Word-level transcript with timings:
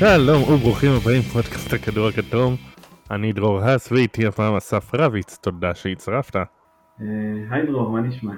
שלום 0.00 0.42
וברוכים 0.42 0.90
הבאים 0.90 1.22
פודקאסט 1.22 1.72
הכדור 1.72 2.08
הכתום. 2.08 2.54
אני 3.10 3.32
דרור 3.32 3.60
האס 3.60 3.92
ואיתי 3.92 4.26
הפעם 4.26 4.56
אסף 4.56 4.94
רביץ, 4.94 5.38
תודה 5.42 5.74
שהצטרפת. 5.74 6.36
אה, 6.36 6.44
היי 7.50 7.66
דרור, 7.66 7.90
מה 7.90 8.00
נשמע? 8.00 8.32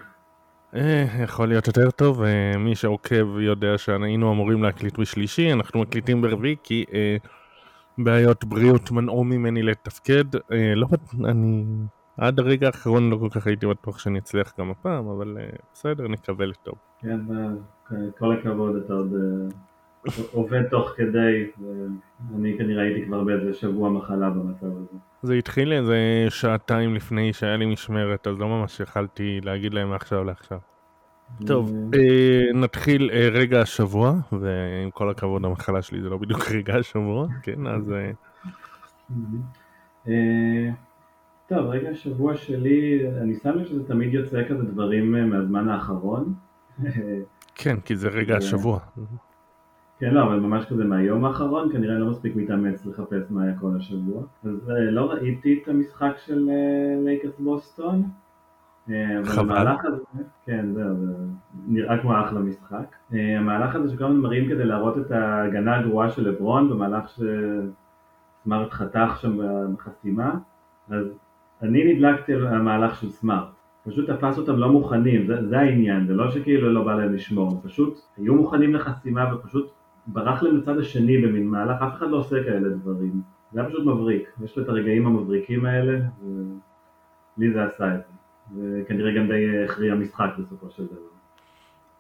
אה, 0.75 1.05
יכול 1.23 1.49
להיות 1.49 1.67
יותר 1.67 1.91
טוב, 1.91 2.23
אה, 2.23 2.59
מי 2.59 2.75
שעוקב 2.75 3.39
יודע 3.39 3.79
שהיינו 3.79 4.33
אמורים 4.33 4.63
להקליט 4.63 4.99
בשלישי, 4.99 5.53
אנחנו 5.53 5.81
מקליטים 5.81 6.23
ברביעי 6.23 6.57
כי 6.63 6.85
בעיות 7.99 8.45
בריאות 8.45 8.91
מנעו 8.91 9.25
ממני 9.25 9.63
לתפקד. 9.63 10.25
לא, 10.77 10.87
אני 11.25 11.65
עד 12.17 12.39
הרגע 12.39 12.67
האחרון 12.67 13.11
לא 13.11 13.17
כל 13.17 13.29
כך 13.31 13.47
הייתי 13.47 13.67
בטוח 13.67 13.99
שאני 13.99 14.19
אצליח 14.19 14.53
גם 14.59 14.71
הפעם, 14.71 15.09
אבל 15.09 15.37
בסדר, 15.73 16.09
נקווה 16.09 16.47
לטוב. 16.47 16.75
כן, 17.01 17.21
כל 18.19 18.39
הכבוד, 18.39 18.77
אתה 18.77 18.93
עוד 18.93 19.15
עובד 20.33 20.63
תוך 20.63 20.93
כדי, 20.97 21.47
ואני 22.33 22.59
כנראה 22.59 22.83
הייתי 22.83 23.07
כבר 23.07 23.25
באיזה 23.25 23.55
שבוע 23.55 23.91
מחלה 23.91 24.31
במצב 24.31 24.67
הזה. 24.67 24.99
זה 25.23 25.35
התחיל 25.35 25.73
איזה 25.73 26.27
שעתיים 26.29 26.95
לפני 26.95 27.33
שהיה 27.33 27.57
לי 27.57 27.67
משמרת, 27.67 28.27
אז 28.27 28.39
לא 28.39 28.49
ממש 28.49 28.81
יכלתי 28.81 29.41
להגיד 29.43 29.75
להם 29.75 29.91
מעכשיו 29.91 30.25
לעכשיו. 30.25 30.59
טוב, 31.47 31.73
אה, 31.95 32.53
נתחיל 32.55 33.11
אה, 33.13 33.29
רגע 33.33 33.61
השבוע, 33.61 34.15
ועם 34.33 34.91
כל 34.91 35.11
הכבוד 35.11 35.45
המחלה 35.45 35.83
שלי 35.83 36.03
זה 36.03 36.09
לא 36.09 36.17
בדיוק 36.17 36.41
רגע 36.57 36.77
השבוע, 36.77 37.27
כן, 37.43 37.67
אז 37.67 37.93
אה, 37.93 38.11
אה, 40.09 40.71
טוב, 41.49 41.67
רגע 41.67 41.89
השבוע 41.89 42.37
שלי, 42.37 43.03
אני 43.23 43.35
שם 43.35 43.51
לב 43.51 43.65
שזה 43.65 43.89
תמיד 43.89 44.15
יוצא 44.15 44.49
כזה 44.49 44.63
דברים 44.63 45.17
אה, 45.17 45.25
מהזמן 45.25 45.69
האחרון. 45.69 46.35
כן, 47.55 47.81
כי 47.81 47.97
זה 47.97 48.09
רגע 48.09 48.33
אה, 48.33 48.39
השבוע. 48.39 48.79
כן, 50.03 50.15
לא, 50.15 50.23
אבל 50.23 50.41
ממש 50.41 50.65
כזה 50.65 50.85
מהיום 50.85 51.25
האחרון, 51.25 51.73
כנראה 51.73 51.99
לא 51.99 52.11
מספיק 52.11 52.37
מתאמץ 52.37 52.87
לחפש 52.87 53.31
מה 53.31 53.43
היה 53.43 53.59
כל 53.59 53.71
השבוע. 53.77 54.23
אז 54.45 54.71
אה, 54.71 54.91
לא 54.91 55.11
ראיתי 55.11 55.61
את 55.63 55.69
המשחק 55.69 56.13
של 56.27 56.51
אה, 56.51 57.05
לייקרס 57.05 57.39
בוסטון. 57.39 58.03
אה, 58.91 59.25
חבל. 59.25 59.69
הזה, 59.85 60.23
כן, 60.47 60.67
זהו, 60.75 60.95
זה 60.95 61.13
נראה 61.67 61.99
כמו 61.99 62.21
אחלה 62.21 62.41
משחק. 62.41 62.97
אה, 63.15 63.39
המהלך 63.39 63.75
הזה 63.75 63.93
שכל 63.93 64.05
הזמן 64.05 64.21
מראים 64.21 64.49
כדי 64.49 64.65
להראות 64.65 64.99
את 64.99 65.11
ההגנה 65.11 65.79
הגרועה 65.79 66.11
של 66.11 66.29
לברון, 66.29 66.71
במהלך 66.71 67.09
שסמארט 67.09 68.71
חתך 68.71 69.19
שם 69.21 69.39
בחסימה, 69.75 70.35
אז 70.91 71.07
אני 71.63 71.95
נדלקתי 71.95 72.35
על 72.35 72.47
המהלך 72.47 72.97
של 72.97 73.11
סמארט. 73.11 73.49
פשוט 73.85 74.11
תפס 74.11 74.39
אותם 74.39 74.57
לא 74.57 74.73
מוכנים, 74.73 75.27
זה, 75.27 75.49
זה 75.49 75.59
העניין, 75.59 76.07
זה 76.07 76.15
לא 76.15 76.31
שכאילו 76.31 76.73
לא 76.73 76.85
בא 76.85 76.95
להם 76.95 77.15
לשמור, 77.15 77.61
פשוט 77.65 78.01
היו 78.17 78.35
מוכנים 78.35 78.75
לחסימה 78.75 79.35
ופשוט 79.35 79.73
ברח 80.07 80.43
להם 80.43 80.57
לצד 80.57 80.79
השני 80.79 81.19
במין 81.19 81.49
מהלך, 81.49 81.83
אף 81.83 81.95
אחד 81.95 82.11
לא 82.11 82.17
עושה 82.17 82.45
כאלה 82.45 82.69
דברים. 82.69 83.23
זה 83.53 83.61
היה 83.61 83.69
פשוט 83.69 83.87
מבריק, 83.87 84.29
יש 84.45 84.57
לו 84.57 84.63
את 84.63 84.69
הרגעים 84.69 85.07
המבריקים 85.07 85.67
האלה, 85.67 85.99
ולי 87.39 87.53
זה 87.53 87.65
עשה 87.65 87.95
את 87.95 88.01
זה. 88.07 88.13
וכנראה 88.57 89.15
גם 89.15 89.29
די 89.29 89.65
הכריע 89.65 89.95
משחק 89.95 90.31
בסופו 90.39 90.71
של 90.71 90.87
דבר. 90.87 91.13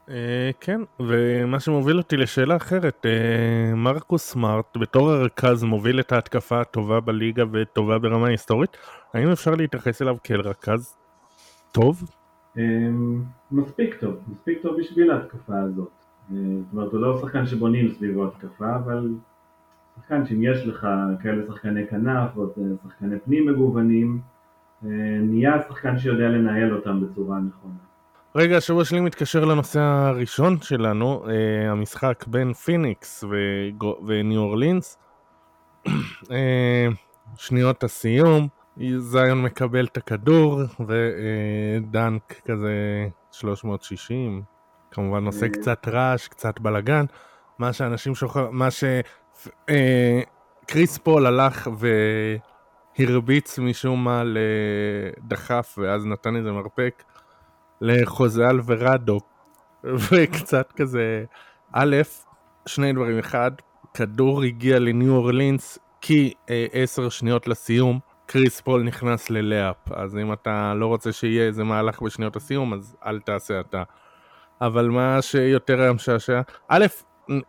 אה, 0.08 0.50
כן, 0.60 0.80
ומה 1.00 1.60
שמוביל 1.60 1.98
אותי 1.98 2.16
לשאלה 2.16 2.56
אחרת, 2.56 3.06
אה, 3.06 3.74
מרקוס 3.74 4.22
סמארט 4.22 4.76
בתור 4.76 5.10
הרכז 5.10 5.64
מוביל 5.64 6.00
את 6.00 6.12
ההתקפה 6.12 6.60
הטובה 6.60 7.00
בליגה 7.00 7.44
וטובה 7.52 7.98
ברמה 7.98 8.28
היסטורית, 8.28 8.76
האם 9.14 9.28
אפשר 9.28 9.50
להתייחס 9.50 10.02
אליו 10.02 10.16
כאל 10.24 10.40
רכז 10.40 10.96
טוב? 11.72 12.02
אמ, 12.56 13.22
מספיק 13.50 13.94
טוב, 14.00 14.14
מספיק 14.28 14.62
טוב 14.62 14.76
בשביל 14.80 15.10
ההתקפה 15.10 15.60
הזאת. 15.60 16.01
אה, 16.30 16.36
זאת 16.36 16.72
אומרת, 16.72 16.92
הוא 16.92 17.00
לא 17.00 17.18
שחקן 17.20 17.46
שבונים 17.46 17.88
סביבו 17.88 18.26
התקפה, 18.26 18.76
אבל 18.76 19.08
שחקן 19.96 20.26
שאם 20.26 20.42
יש 20.42 20.66
לך 20.66 20.86
כאלה 21.22 21.46
שחקני 21.46 21.86
כנף 21.86 22.36
ועוד 22.36 22.50
אה, 22.58 22.64
שחקני 22.84 23.18
פנים 23.24 23.46
מגוונים, 23.46 24.20
אה, 24.84 24.88
נהיה 25.20 25.62
שחקן 25.68 25.98
שיודע 25.98 26.28
לנהל 26.28 26.74
אותם 26.74 27.00
בצורה 27.00 27.38
נכונה. 27.38 27.74
רגע, 28.34 28.56
השבוע 28.56 28.84
שלי 28.84 29.00
מתקשר 29.00 29.44
לנושא 29.44 29.80
הראשון 29.80 30.56
שלנו, 30.60 31.24
המשחק 31.70 32.24
בין 32.26 32.52
פיניקס 32.52 33.24
וניו 34.06 34.40
אורלינס. 34.40 34.98
שניות 37.36 37.84
הסיום, 37.84 38.48
זיון 38.98 39.42
מקבל 39.42 39.84
את 39.84 39.96
הכדור 39.96 40.60
ודנק 40.80 42.40
כזה 42.44 42.72
360, 43.32 44.42
כמובן 44.92 45.26
עושה 45.26 45.46
אה. 45.46 45.50
קצת 45.50 45.88
רעש, 45.88 46.28
קצת 46.28 46.60
בלאגן, 46.60 47.04
מה 47.58 47.72
שאנשים 47.72 48.14
שוכחים, 48.14 48.46
מה 48.50 48.70
ש... 48.70 48.84
אה, 49.68 50.20
קריס 50.66 50.98
פול 50.98 51.26
הלך 51.26 51.70
והרביץ 52.98 53.58
משום 53.58 54.04
מה 54.04 54.22
לדחף 54.24 55.78
ואז 55.82 56.06
נתן 56.06 56.36
איזה 56.36 56.52
מרפק 56.52 57.02
לחוזה 57.80 58.50
אלוורדו 58.50 59.20
וקצת 60.10 60.72
כזה 60.72 61.24
א', 61.72 61.96
שני 62.66 62.92
דברים, 62.92 63.18
אחד, 63.18 63.50
כדור 63.94 64.42
הגיע 64.42 64.78
לניו 64.78 65.14
אורלינס 65.14 65.78
כי 66.00 66.34
אה, 66.50 66.66
עשר 66.72 67.08
שניות 67.08 67.48
לסיום 67.48 68.00
קריס 68.26 68.60
פול 68.60 68.82
נכנס 68.82 69.30
ל 69.30 69.37
layup. 69.37 69.76
אז 69.90 70.16
אם 70.16 70.32
אתה 70.32 70.74
לא 70.76 70.86
רוצה 70.86 71.12
שיהיה 71.12 71.46
איזה 71.46 71.64
מהלך 71.64 72.02
בשניות 72.02 72.36
הסיום 72.36 72.74
אז 72.74 72.96
אל 73.06 73.20
תעשה 73.20 73.60
אתה 73.60 73.82
אבל 74.66 74.88
מה 74.88 75.22
שיותר 75.22 75.80
היה 75.80 75.92
משעשע, 75.92 76.40
א', 76.68 76.86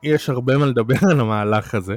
יש 0.03 0.29
הרבה 0.29 0.57
מה 0.57 0.65
לדבר 0.65 0.95
על 1.11 1.19
המהלך 1.19 1.75
הזה 1.75 1.95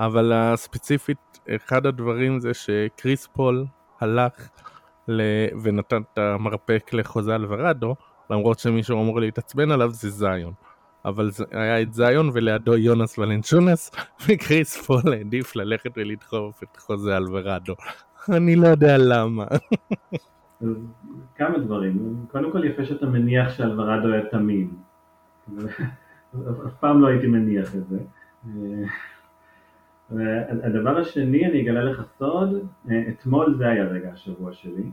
אבל 0.00 0.52
ספציפית 0.56 1.40
אחד 1.56 1.86
הדברים 1.86 2.40
זה 2.40 2.54
שקריס 2.54 3.28
פול 3.32 3.66
הלך 4.00 4.48
ל... 5.08 5.22
ונתן 5.62 6.02
את 6.12 6.18
המרפק 6.18 6.90
לחוזה 6.92 7.34
אלוורדו, 7.34 7.94
למרות 8.30 8.58
שמישהו 8.58 9.02
אמור 9.02 9.20
להתעצבן 9.20 9.70
עליו 9.70 9.90
זה 9.90 10.10
זיון. 10.10 10.52
אבל 11.04 11.30
זה 11.30 11.44
היה 11.50 11.82
את 11.82 11.94
זיון 11.94 12.30
ולידו 12.32 12.76
יונס 12.76 13.18
ולנצ'ונס, 13.18 13.90
וקריס 14.28 14.76
פול 14.76 15.12
העדיף 15.12 15.56
ללכת 15.56 15.90
ולדחוף 15.96 16.62
את 16.62 16.76
חוזה 16.76 17.16
אלוורדו. 17.16 17.74
אני 18.36 18.56
לא 18.56 18.68
יודע 18.68 18.98
למה. 18.98 19.44
אז 20.62 20.76
כמה 21.36 21.58
דברים. 21.58 22.26
קודם 22.30 22.52
כל 22.52 22.64
יפה 22.64 22.84
שאתה 22.84 23.06
מניח 23.06 23.50
שאלוורדו 23.50 24.08
היה 24.08 24.26
תמים. 24.26 24.76
אף 26.66 26.74
פעם 26.80 27.00
לא 27.00 27.06
הייתי 27.06 27.26
מניח 27.26 27.76
את 27.76 27.82
זה. 27.88 27.98
הדבר 30.62 30.98
השני, 30.98 31.46
אני 31.46 31.62
אגלה 31.62 31.84
לך 31.84 32.02
סוד, 32.18 32.66
אתמול 33.08 33.54
זה 33.54 33.68
היה 33.68 33.84
רגע 33.84 34.12
השבוע 34.12 34.52
שלי, 34.52 34.90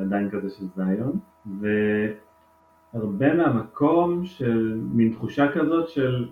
עדיין 0.00 0.30
כזה 0.30 0.50
של 0.50 0.64
זיון, 0.76 1.18
והרבה 2.94 3.34
מהמקום 3.34 4.24
של 4.24 4.80
מין 4.92 5.12
תחושה 5.12 5.52
כזאת 5.52 5.88
של 5.88 6.28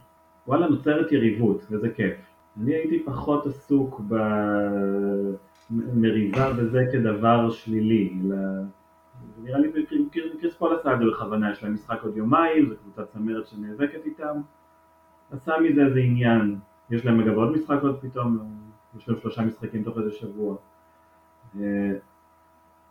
וואלה 0.47 0.69
נוצרת 0.69 1.13
יריבות, 1.13 1.67
וזה 1.71 1.89
כיף. 1.89 2.17
אני 2.63 2.75
הייתי 2.75 3.03
פחות 3.05 3.47
עסוק 3.47 4.01
במריבה 5.73 6.53
בזה 6.53 6.85
כדבר 6.93 7.51
שלילי, 7.51 8.19
אלא 8.25 8.37
נראה 9.43 9.59
לי 9.59 9.73
קריס 10.41 10.55
פול 10.55 10.75
עשה 10.75 10.95
את 10.95 10.99
זה 10.99 11.05
בכוונה, 11.05 11.53
יש 11.53 11.63
להם 11.63 11.75
משחק 11.75 12.03
עוד 12.03 12.17
יומיים, 12.17 12.69
זו 12.69 12.75
קבוצת 12.77 13.13
צמרת 13.13 13.47
שנאבקת 13.47 14.05
איתם, 14.05 14.41
עשה 15.31 15.53
מזה 15.63 15.87
איזה 15.87 16.01
עניין, 16.01 16.57
יש 16.91 17.07
להם 17.07 17.21
אגב 17.21 17.35
עוד 17.35 17.53
משחק 17.53 17.79
עוד 17.83 18.01
פתאום, 18.01 18.39
יש 18.99 19.09
להם 19.09 19.19
שלושה 19.19 19.43
משחקים 19.43 19.83
תוך 19.83 19.99
איזה 19.99 20.11
שבוע. 20.11 20.57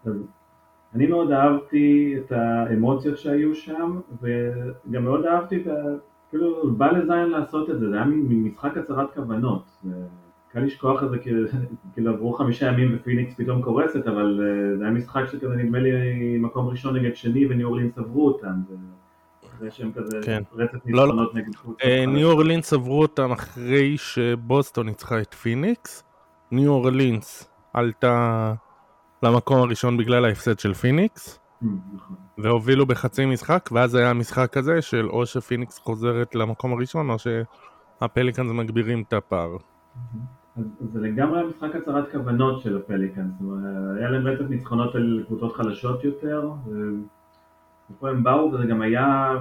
אז 0.06 0.24
אני 0.96 1.08
מאוד 1.08 1.32
אהבתי 1.32 2.16
את 2.18 2.32
האמוציות 2.32 3.18
שהיו 3.18 3.56
שם, 3.56 4.00
וגם 4.22 5.04
מאוד 5.04 5.26
אהבתי 5.26 5.62
את 5.62 5.68
ה... 5.68 5.74
כאילו, 6.30 6.72
בא 6.72 6.92
לזיין 6.92 7.30
לעשות 7.30 7.70
את 7.70 7.80
זה, 7.80 7.90
זה 7.90 7.96
היה 7.96 8.06
משחק 8.30 8.78
הצהרת 8.78 9.14
כוונות. 9.14 9.64
קל 10.54 10.60
לשכוח 10.60 11.04
את 11.04 11.10
זה, 11.10 11.18
כאילו 11.94 12.14
עברו 12.14 12.34
חמישה 12.34 12.68
ימים 12.68 12.96
ופיניקס 12.96 13.34
פתאום 13.38 13.62
קורסת, 13.62 14.08
אבל 14.08 14.40
זה 14.78 14.84
היה 14.84 14.94
משחק 14.94 15.22
שכזה 15.32 15.56
נדמה 15.56 15.80
לי 15.80 15.92
מקום 16.38 16.68
ראשון 16.68 16.96
נגד 16.96 17.16
שני 17.16 17.46
וניו 17.46 17.68
אורלינס 17.68 17.98
עברו 17.98 18.28
אותם. 18.28 18.62
אחרי 19.56 19.72
שהם 19.72 19.92
כזה 19.96 20.20
כן. 20.26 20.44
רצף 20.54 20.78
לא, 20.86 20.98
לא. 20.98 21.06
ניצחונות 21.06 21.36
נגד 21.36 21.56
קבוצות. 21.56 21.82
אה, 21.84 21.98
חלשות. 21.98 22.14
ניו 22.14 22.32
אורלינס 22.32 22.74
עברו 22.74 23.02
אותם 23.02 23.32
אחרי 23.32 23.98
שבוסטון 23.98 24.86
ניצחה 24.86 25.22
את 25.22 25.34
פיניקס. 25.34 26.04
ניו 26.52 26.72
אורלינס 26.72 27.50
עלתה 27.74 28.54
למקום 29.24 29.58
הראשון 29.58 29.98
בגלל 29.98 30.26
ההפסד 30.26 30.60
של 30.60 30.74
פיניקס. 30.74 31.40
Mm, 31.64 31.66
נכון. 31.96 32.16
והובילו 32.38 32.86
בחצי 32.86 33.26
משחק, 33.26 33.70
ואז 33.72 33.96
היה 33.96 34.10
המשחק 34.10 34.58
הזה 34.58 34.82
של 34.82 35.10
או 35.10 35.26
שפיניקס 35.26 35.80
חוזרת 35.80 36.36
למקום 36.36 36.74
הראשון, 36.74 37.10
או 37.10 37.16
שהפליקאנס 37.20 38.52
מגבירים 38.52 39.04
את 39.08 39.14
הפער. 39.14 39.56
אז 39.56 40.41
זה 40.80 41.00
לגמרי 41.02 41.40
היה 41.40 41.48
משחק 41.48 41.76
הצהרת 41.76 42.12
כוונות 42.12 42.62
של 42.62 42.78
הפליקאנס, 42.78 43.32
זאת 43.40 43.42
אומרת, 43.42 43.98
היה 43.98 44.10
להם 44.10 44.28
רצף 44.28 44.50
ניצחונות 44.50 44.96
על 44.96 45.24
קבוצות 45.28 45.56
חלשות 45.56 46.04
יותר, 46.04 46.52
ופה 47.92 48.10
הם 48.10 48.24
באו 48.24 48.52
וזה 48.52 48.66
גם 48.66 48.82
היה, 48.82 49.38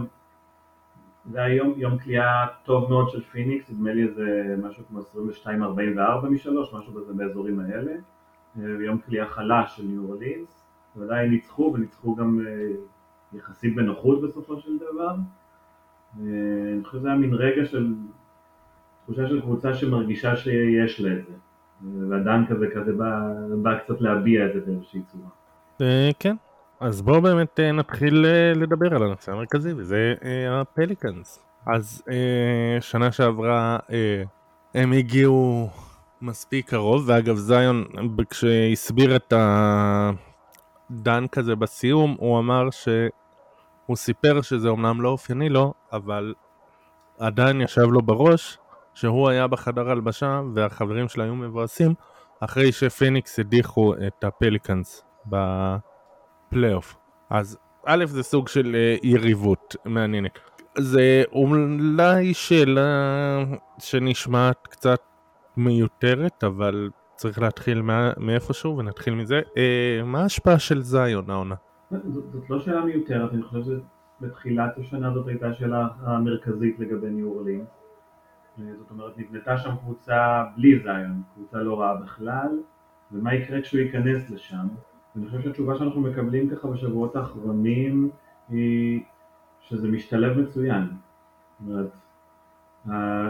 זה 1.30 1.42
היה 1.42 1.54
יום, 1.54 1.72
יום 1.76 1.98
כליאה 1.98 2.46
טוב 2.64 2.90
מאוד 2.90 3.10
של 3.10 3.20
פיניקס, 3.20 3.70
נדמה 3.70 3.92
לי 3.92 4.02
איזה 4.02 4.56
משהו 4.62 4.84
כמו 4.88 5.00
22-44 5.44 6.26
משלוש, 6.30 6.74
משהו 6.74 6.94
כזה 6.94 7.14
באזורים 7.14 7.60
האלה, 7.60 7.92
ויום 8.56 8.98
כליאה 8.98 9.26
חלש 9.26 9.76
של 9.76 9.82
ניו 9.82 10.02
אורלינס, 10.02 10.66
ועדיין 10.96 11.30
ניצחו 11.30 11.72
וניצחו 11.74 12.14
גם 12.14 12.40
יחסית 13.32 13.76
בנוחות 13.76 14.22
בסופו 14.22 14.60
של 14.60 14.78
דבר. 14.78 15.14
אני 16.18 16.84
חושב 16.84 16.98
שזה 16.98 17.08
היה 17.08 17.16
מין 17.16 17.34
רגע 17.34 17.64
של 17.64 17.94
תחושה 19.04 19.28
של 19.28 19.40
קבוצה 19.40 19.74
שמרגישה 19.74 20.36
שיש 20.36 21.00
לה 21.00 21.12
את 21.12 21.26
זה. 21.26 21.32
והדן 22.10 22.44
כזה 22.48 22.66
כזה 22.74 22.92
בא, 22.92 23.20
בא 23.62 23.78
קצת 23.78 24.00
להביע 24.00 24.46
את 24.46 24.50
זה 24.54 24.60
באיזושהי 24.66 25.00
צורה. 25.12 25.28
אה, 25.80 26.10
כן, 26.18 26.36
אז 26.80 27.02
בואו 27.02 27.22
באמת 27.22 27.60
אה, 27.60 27.72
נתחיל 27.72 28.26
אה, 28.26 28.52
לדבר 28.54 28.94
על 28.94 29.02
הנושא 29.02 29.32
המרכזי 29.32 29.72
וזה 29.72 30.14
הפליקאנס. 30.50 31.42
אז 31.66 32.02
שנה 32.80 33.12
שעברה 33.12 33.78
הם 34.74 34.92
הגיעו 34.92 35.68
מספיק 36.22 36.70
קרוב, 36.70 37.04
ואגב 37.06 37.36
זיון 37.36 37.84
כשהסביר 38.30 39.16
את 39.16 39.32
הדן 40.90 41.26
כזה 41.32 41.56
בסיום 41.56 42.16
הוא 42.18 42.38
אמר 42.38 42.70
שהוא 42.70 43.96
סיפר 43.96 44.40
שזה 44.42 44.68
אומנם 44.68 45.00
לא 45.00 45.08
אופייני 45.08 45.48
לו, 45.48 45.74
אבל 45.92 46.34
עדיין 47.18 47.60
ישב 47.60 47.82
לו 47.90 48.02
בראש 48.02 48.58
שהוא 48.94 49.28
היה 49.28 49.46
בחדר 49.46 49.90
הלבשה 49.90 50.40
והחברים 50.54 51.08
שלו 51.08 51.24
היו 51.24 51.34
מבואסים 51.34 51.94
אחרי 52.40 52.72
שפיניקס 52.72 53.38
הדיחו 53.38 53.94
את 54.06 54.24
הפליקאנס 54.24 55.04
בפלייאוף. 55.26 56.96
אז 57.30 57.58
א' 57.86 58.04
זה 58.06 58.22
סוג 58.22 58.48
של 58.48 58.74
אה, 58.74 58.96
יריבות 59.02 59.76
מעניינת. 59.84 60.38
זה 60.78 61.22
אולי 61.32 62.34
שאלה 62.34 63.44
שנשמעת 63.78 64.66
קצת 64.66 65.00
מיותרת, 65.56 66.44
אבל 66.44 66.90
צריך 67.16 67.38
להתחיל 67.38 67.82
מאיפשהו 68.16 68.78
ונתחיל 68.78 69.14
מזה. 69.14 69.40
אה, 69.56 70.02
מה 70.04 70.22
ההשפעה 70.22 70.58
של 70.58 70.82
זיון 70.82 71.30
העונה? 71.30 71.54
זאת 71.90 72.50
לא 72.50 72.60
שאלה 72.60 72.84
מיותרת, 72.84 73.32
אני 73.32 73.42
חושב 73.42 73.60
שבתחילת 74.20 74.78
השנה 74.78 75.14
זאת 75.14 75.28
הייתה 75.28 75.54
שאלה 75.54 75.88
המרכזית 76.00 76.78
לגבי 76.78 77.10
ניו. 77.10 77.30
זאת 78.78 78.90
אומרת 78.90 79.18
נבנתה 79.18 79.58
שם 79.58 79.76
קבוצה 79.76 80.44
בלי 80.56 80.78
זיון, 80.78 81.22
קבוצה 81.34 81.58
לא 81.58 81.80
רעה 81.80 81.96
בכלל, 81.96 82.58
ומה 83.12 83.34
יקרה 83.34 83.62
כשהוא 83.62 83.80
ייכנס 83.80 84.30
לשם. 84.30 84.68
ואני 85.16 85.26
חושב 85.26 85.42
שהתשובה 85.42 85.78
שאנחנו 85.78 86.00
מקבלים 86.00 86.48
ככה 86.50 86.68
בשבועות 86.68 87.16
האחרונים 87.16 88.10
היא 88.48 89.02
שזה 89.60 89.88
משתלב 89.88 90.38
מצוין. 90.38 90.88
זאת 91.60 91.68
אומרת, 91.68 91.90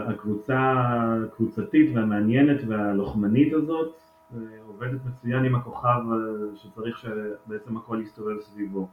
הקבוצה 0.09 0.83
הקבוצתית 1.25 1.95
והמעניינת 1.95 2.61
והלוחמנית 2.67 3.53
הזאת 3.53 3.95
אה, 4.35 4.39
עובדת 4.67 4.99
מצוין 5.05 5.45
עם 5.45 5.55
הכוכב 5.55 6.01
אה, 6.11 6.55
שצריך 6.55 6.97
שבעצם 6.97 7.77
הכל 7.77 7.99
יסתובב 8.01 8.39
סביבו. 8.39 8.87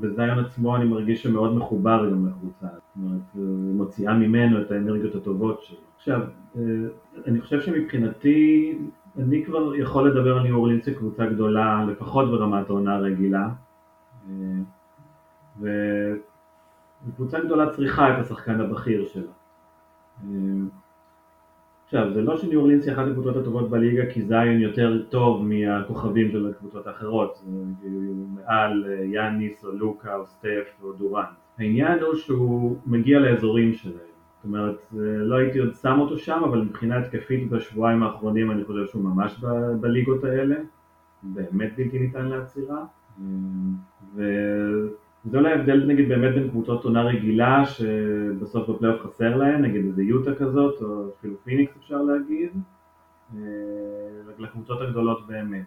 וזיון 0.00 0.38
עצמו 0.38 0.76
אני 0.76 0.84
מרגיש 0.84 1.22
שמאוד 1.22 1.56
מחובר 1.56 2.10
גם 2.10 2.26
לקבוצה, 2.26 2.66
זאת 2.66 2.96
אומרת, 2.96 3.20
אה, 3.36 3.42
מוציאה 3.74 4.14
ממנו 4.14 4.62
את 4.62 4.70
האנרגיות 4.70 5.14
הטובות 5.14 5.62
שלו. 5.62 5.78
עכשיו, 5.96 6.20
אה, 6.56 6.62
אני 7.26 7.40
חושב 7.40 7.60
שמבחינתי, 7.60 8.78
אני 9.18 9.44
כבר 9.44 9.74
יכול 9.74 10.10
לדבר 10.10 10.36
על 10.36 10.42
ניו 10.42 10.54
אורלינס 10.54 10.88
כקבוצה 10.88 11.26
גדולה, 11.26 11.84
לפחות 11.84 12.30
ברמת 12.30 12.70
העונה 12.70 12.94
הרגילה, 12.94 13.48
אה, 14.30 14.34
וקבוצה 17.08 17.40
גדולה 17.40 17.70
צריכה 17.70 18.14
את 18.14 18.24
השחקן 18.24 18.60
הבכיר 18.60 19.06
שלה. 19.06 19.32
עכשיו, 21.88 22.14
זה 22.14 22.22
לא 22.22 22.36
שניו 22.36 22.60
אורלינס 22.60 22.86
היא 22.86 22.94
אחת 22.94 23.06
הקבוצות 23.10 23.36
הטובות 23.36 23.70
בליגה 23.70 24.02
כי 24.12 24.22
זיון 24.22 24.60
יותר 24.60 25.02
טוב 25.08 25.44
מהכוכבים 25.44 26.30
של 26.30 26.46
הקבוצות 26.50 26.86
האחרות, 26.86 27.44
מעל 28.34 28.84
אה, 28.88 29.04
יאניס 29.04 29.64
או 29.64 29.72
לוקה 29.72 30.16
או 30.16 30.26
סטף 30.26 30.82
או 30.82 30.92
דורן. 30.92 31.24
העניין 31.58 31.98
הוא 31.98 32.14
שהוא 32.14 32.76
מגיע 32.86 33.18
לאזורים 33.18 33.74
שלהם. 33.74 33.94
זאת 34.36 34.44
אומרת, 34.44 34.76
לא 35.18 35.36
הייתי 35.36 35.58
עוד 35.58 35.74
שם 35.74 36.00
אותו 36.00 36.18
שם, 36.18 36.42
אבל 36.44 36.60
מבחינה 36.60 36.98
התקפית 36.98 37.50
בשבועיים 37.50 38.02
האחרונים 38.02 38.50
אני 38.50 38.64
חושב 38.64 38.86
שהוא 38.86 39.02
ממש 39.02 39.40
ב- 39.40 39.72
בליגות 39.80 40.24
האלה, 40.24 40.56
באמת 41.22 41.76
בלתי 41.76 41.98
ניתן 41.98 42.26
לעצירה. 42.26 42.84
ו... 44.14 44.22
זה 45.24 45.38
אולי 45.38 45.52
ההבדל 45.52 45.84
נגיד 45.86 46.08
באמת 46.08 46.34
בין 46.34 46.48
קבוצות 46.48 46.84
עונה 46.84 47.02
רגילה 47.02 47.64
שבסוף 47.66 48.70
בפלייאוף 48.70 49.02
חסר 49.02 49.36
להן, 49.36 49.62
נגיד 49.62 49.84
איזה 49.84 50.02
יוטה 50.02 50.34
כזאת, 50.34 50.82
או 50.82 51.08
אפילו 51.18 51.34
פיניקס 51.44 51.76
אפשר 51.76 52.02
להגיד, 52.02 52.50
אה, 53.34 53.40
לקבוצות 54.38 54.80
הגדולות 54.80 55.26
באמת. 55.26 55.64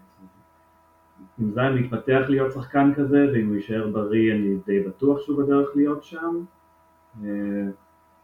אם 1.42 1.52
זיין 1.52 1.74
מתפתח 1.74 2.22
להיות 2.30 2.52
שחקן 2.52 2.94
כזה, 2.96 3.28
ואם 3.34 3.48
הוא 3.48 3.56
יישאר 3.56 3.88
בריא 3.88 4.34
אני 4.34 4.56
די 4.66 4.80
בטוח 4.80 5.20
שהוא 5.20 5.44
בדרך 5.44 5.70
להיות 5.76 6.04
שם, 6.04 6.44
אה, 7.24 7.30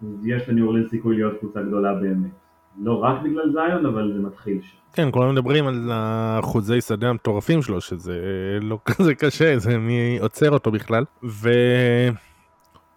אז 0.01 0.25
יש 0.25 0.49
לניו 0.49 0.65
אורלין 0.65 0.87
סיכוי 0.87 1.15
להיות 1.15 1.39
קבוצה 1.39 1.63
גדולה 1.63 1.95
באמת. 1.95 2.46
לא 2.79 3.03
רק 3.03 3.21
בגלל 3.23 3.51
זיון, 3.51 3.85
אבל 3.85 4.13
זה 4.13 4.19
מתחיל 4.19 4.61
שם. 4.61 4.77
כן, 4.93 5.09
כולם 5.11 5.31
מדברים 5.31 5.67
על 5.67 5.89
החוזי 5.93 6.81
שדה 6.81 7.09
המטורפים 7.09 7.61
שלו, 7.61 7.81
שזה 7.81 8.21
לא 8.61 8.79
כזה 8.85 9.15
קשה, 9.15 9.59
זה 9.59 9.77
מי 9.77 10.17
עוצר 10.21 10.51
אותו 10.51 10.71
בכלל. 10.71 11.03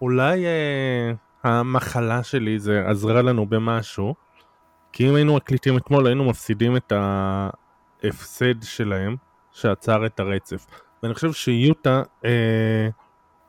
ואולי 0.01 0.47
אה, 0.47 1.13
המחלה 1.45 2.23
שלי 2.23 2.59
זה 2.59 2.83
עזרה 2.87 3.23
לנו 3.23 3.47
במשהו, 3.47 4.15
כי 4.93 5.11
אם 5.11 5.15
היינו 5.15 5.37
מקליטים 5.37 5.77
אתמול 5.77 6.07
היינו 6.07 6.25
מפסידים 6.25 6.77
את 6.77 6.93
ההפסד 6.93 8.63
שלהם, 8.63 9.17
שעצר 9.53 10.07
את 10.07 10.21
הרצף. 10.21 10.67
ואני 11.03 11.15
חושב 11.15 11.33
שיוטה 11.33 12.03
אה, 12.25 12.89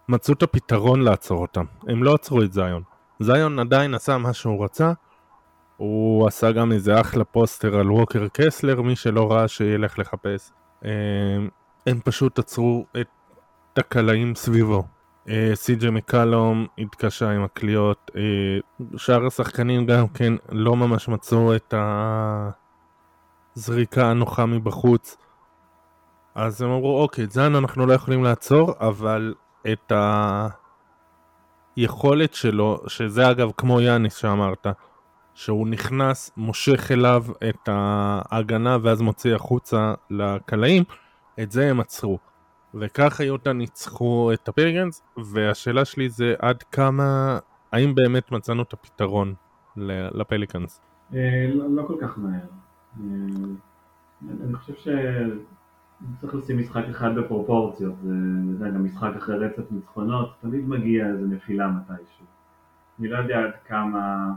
מצאו 0.09 0.33
את 0.33 0.43
הפתרון 0.43 1.01
לעצור 1.01 1.41
אותם, 1.41 1.65
הם 1.87 2.03
לא 2.03 2.13
עצרו 2.13 2.41
את 2.41 2.53
זיון. 2.53 2.83
זיון 3.19 3.59
עדיין 3.59 3.93
עשה 3.93 4.17
מה 4.17 4.33
שהוא 4.33 4.63
רצה, 4.63 4.91
הוא 5.81 6.27
עשה 6.27 6.51
גם 6.51 6.71
איזה 6.71 7.01
אחלה 7.01 7.23
פוסטר 7.23 7.79
על 7.79 7.91
ווקר 7.91 8.27
קסלר, 8.33 8.81
מי 8.81 8.95
שלא 8.95 9.31
ראה 9.31 9.47
שילך 9.47 9.99
לחפש. 9.99 10.51
אמ, 10.85 10.89
הם 11.87 11.99
פשוט 12.03 12.39
עצרו 12.39 12.85
את 13.01 13.07
הקלעים 13.77 14.35
סביבו. 14.35 14.83
אה, 15.29 15.51
סי.ג'י 15.53 15.89
מקלום 15.89 16.67
התקשה 16.77 17.31
עם 17.31 17.43
הקליעות, 17.43 18.11
אה, 18.15 18.21
שאר 18.97 19.25
השחקנים 19.25 19.85
גם 19.85 20.07
כן 20.07 20.33
לא 20.51 20.75
ממש 20.75 21.07
מצאו 21.07 21.55
את 21.55 21.73
הזריקה 23.55 24.05
הנוחה 24.05 24.45
מבחוץ. 24.45 25.17
אז 26.35 26.61
הם 26.61 26.69
אמרו 26.69 27.01
אוקיי, 27.01 27.23
את 27.23 27.31
זן 27.31 27.55
אנחנו 27.55 27.85
לא 27.85 27.93
יכולים 27.93 28.23
לעצור, 28.23 28.73
אבל 28.79 29.33
את 29.71 29.91
היכולת 31.75 32.33
שלו, 32.33 32.79
שזה 32.88 33.31
אגב 33.31 33.51
כמו 33.57 33.81
יאניס 33.81 34.15
שאמרת, 34.15 34.67
שהוא 35.33 35.67
נכנס, 35.67 36.31
מושך 36.38 36.91
אליו 36.91 37.25
את 37.50 37.69
ההגנה 37.71 38.77
ואז 38.81 39.01
מוציא 39.01 39.35
החוצה 39.35 39.93
לקלעים, 40.09 40.83
את 41.39 41.51
זה 41.51 41.69
הם 41.69 41.79
עצרו. 41.79 42.19
וככה 42.73 43.23
יוטה 43.23 43.53
ניצחו 43.53 44.31
את 44.33 44.47
הפרגנס, 44.47 45.03
והשאלה 45.17 45.85
שלי 45.85 46.09
זה 46.09 46.35
עד 46.39 46.63
כמה, 46.63 47.39
האם 47.71 47.95
באמת 47.95 48.31
מצאנו 48.31 48.61
את 48.61 48.73
הפתרון 48.73 49.33
לפליקנס? 49.77 50.81
אה, 51.13 51.50
לא, 51.53 51.65
לא 51.69 51.83
כל 51.88 51.95
כך 52.01 52.19
מהר. 52.19 52.41
אה, 53.00 53.05
אני 54.45 54.53
חושב 54.53 54.73
שצריך 54.73 56.35
לשים 56.35 56.59
משחק 56.59 56.83
אחד 56.89 57.15
בפרופורציות, 57.15 57.95
זה 58.59 58.69
גם 58.69 58.85
משחק 58.85 59.11
אחרי 59.17 59.38
רצף 59.38 59.71
ניצחונות, 59.71 60.33
תמיד 60.41 60.69
מגיע 60.69 61.07
איזה 61.07 61.25
נפילה 61.25 61.67
מתישהו. 61.67 62.25
אני 63.00 63.07
לא 63.07 63.17
יודע 63.17 63.39
עד 63.39 63.51
כמה... 63.67 64.33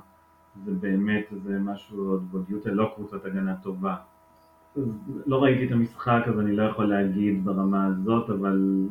זה 0.64 0.72
באמת 0.80 1.24
איזה 1.32 1.58
משהו, 1.58 2.20
עוד 2.32 2.44
יוטה 2.48 2.70
לא 2.70 2.92
קבוצת 2.96 3.24
הגנה 3.24 3.54
טובה. 3.62 3.96
לא 5.26 5.42
ראיתי 5.42 5.66
את 5.66 5.72
המשחק 5.72 6.22
אז 6.26 6.40
אני 6.40 6.56
לא 6.56 6.62
יכול 6.62 6.84
להגיד 6.84 7.44
ברמה 7.44 7.86
הזאת, 7.86 8.30
אבל 8.30 8.86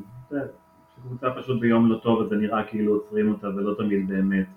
כשקבוצה 0.95 1.27
פשוט 1.37 1.61
ביום 1.61 1.89
לא 1.89 1.97
טוב 1.97 2.21
אז 2.21 2.29
זה 2.29 2.35
נראה 2.35 2.63
כאילו 2.63 2.93
עוצרים 2.93 3.31
אותה 3.31 3.47
ולא 3.47 3.73
תמיד 3.77 4.07
באמת 4.07 4.47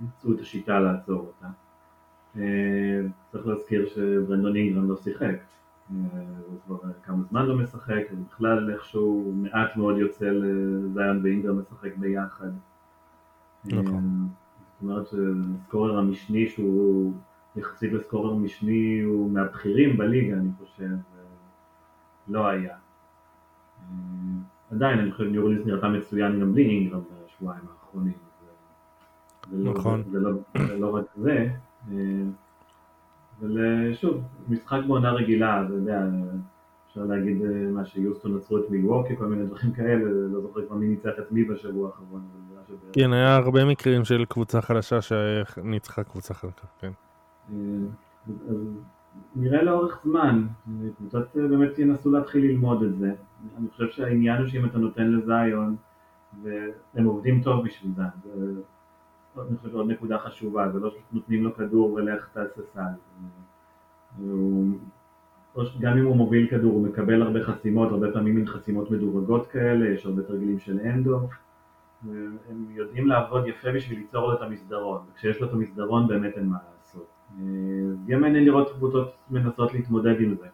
מצאו 0.00 0.32
את 0.32 0.40
השיטה 0.40 0.80
לעצור 0.80 1.20
אותה. 1.20 1.46
אה, 2.36 3.00
צריך 3.32 3.46
להזכיר 3.46 3.86
שברנדון 3.86 4.56
אינגרם 4.56 4.88
לא 4.88 4.96
שיחק, 4.96 5.36
אה, 5.90 5.96
הוא 6.46 6.58
כבר 6.66 6.92
כמה 7.02 7.22
זמן 7.30 7.46
לא 7.46 7.56
משחק, 7.56 8.02
ובכלל 8.12 8.70
איכשהו 8.72 9.32
מעט 9.36 9.76
מאוד 9.76 9.98
יוצא 9.98 10.26
לזיון 10.26 11.20
ואינגרם 11.22 11.58
לשחק 11.58 11.96
ביחד. 11.96 12.50
נכון. 13.64 14.28
אה, 14.82 15.02
זאת 15.02 15.14
אומרת 15.14 15.36
שסקורר 15.62 15.98
המשני 15.98 16.48
שהוא 16.48 17.12
יחסית 17.56 17.92
לסקורר 17.92 18.34
משני 18.34 19.00
הוא 19.00 19.30
מהבכירים 19.30 19.96
בליגה 19.96 20.36
אני 20.36 20.50
חושב, 20.58 20.90
לא 22.28 22.46
היה. 22.46 22.76
אה, 23.80 23.86
עדיין 24.70 24.98
אני 24.98 25.12
חושב 25.12 25.24
ניורליס 25.24 25.66
נראתה 25.66 25.88
מצוין 25.88 26.40
גם 26.40 26.52
בלי 26.52 26.68
אינגרם 26.68 27.00
בשבועיים 27.26 27.64
האחרונים. 27.68 28.12
נכון. 29.52 30.02
זה 30.10 30.18
לא, 30.20 30.30
זה 30.68 30.78
לא 30.78 30.94
רק 30.94 31.04
זה. 31.16 31.48
אבל 33.40 33.58
שוב, 33.94 34.22
משחק 34.48 34.80
בעונה 34.86 35.12
רגילה, 35.12 35.64
אתה 35.64 35.72
יודע, 35.72 36.02
אפשר 36.88 37.04
להגיד 37.04 37.42
מה 37.72 37.84
שיוסטון 37.84 38.36
עצרו 38.36 38.58
את 38.58 38.70
מילווקי, 38.70 39.16
כל 39.16 39.26
מיני 39.26 39.46
דברים 39.46 39.72
כאלה, 39.72 40.10
לא 40.10 40.40
זוכר 40.40 40.66
כבר 40.66 40.76
מי 40.76 40.88
ניצח 40.88 41.12
את 41.18 41.32
מי 41.32 41.44
בשבוע 41.44 41.88
האחרון. 41.88 42.22
כן, 42.92 43.12
היה 43.12 43.36
הרבה 43.36 43.64
מקרים 43.64 44.04
של 44.04 44.24
קבוצה 44.24 44.60
חלשה 44.60 44.98
שניצחה 45.02 46.04
קבוצה 46.04 46.34
חלקה, 46.34 46.66
כן. 46.78 46.92
אז 48.48 48.56
נראה 49.36 49.62
לאורך 49.62 50.00
זמן, 50.04 50.46
קבוצות 50.96 51.36
באמת 51.36 51.78
ינסו 51.78 52.10
להתחיל 52.10 52.44
ללמוד 52.44 52.82
את 52.82 52.98
זה. 52.98 53.12
אני 53.58 53.68
חושב 53.70 53.88
שהעניין 53.90 54.38
הוא 54.38 54.46
שאם 54.46 54.64
אתה 54.64 54.78
נותן 54.78 55.10
לזיון, 55.10 55.76
והם 56.42 57.04
עובדים 57.04 57.42
טוב 57.42 57.64
בשביל 57.64 57.92
זה, 57.96 58.02
אני 59.48 59.56
חושב 59.56 59.74
עוד 59.74 59.90
נקודה 59.90 60.18
חשובה, 60.18 60.68
זה 60.72 60.80
לא 60.80 60.90
שנותנים 61.10 61.44
לו 61.44 61.54
כדור 61.54 61.92
ולך 61.92 62.28
תעשה 62.32 62.62
סל. 62.62 62.82
גם 65.80 65.98
אם 65.98 66.04
הוא 66.04 66.16
מוביל 66.16 66.46
כדור, 66.46 66.72
הוא 66.72 66.86
מקבל 66.86 67.22
הרבה 67.22 67.44
חסימות, 67.44 67.90
הרבה 67.90 68.12
פעמים 68.12 68.34
מין 68.34 68.46
חסימות 68.46 68.90
מדורגות 68.90 69.46
כאלה, 69.46 69.88
יש 69.88 70.06
הרבה 70.06 70.22
תרגילים 70.22 70.58
של 70.58 70.80
אנדו. 70.80 71.20
הם 72.50 72.66
יודעים 72.70 73.06
לעבוד 73.06 73.46
יפה 73.46 73.72
בשביל 73.72 73.98
ליצור 73.98 74.28
לו 74.28 74.34
את 74.36 74.42
המסדרון, 74.42 75.00
וכשיש 75.12 75.40
לו 75.40 75.48
את 75.48 75.52
המסדרון 75.52 76.08
באמת 76.08 76.32
אין 76.36 76.46
מה 76.46 76.56
לעשות. 76.56 77.06
גם 78.06 78.20
מעניין 78.20 78.44
לראות 78.44 78.72
קבוצות 78.72 79.12
מנסות 79.30 79.74
להתמודד 79.74 80.20
עם 80.20 80.34
זה. 80.40 80.46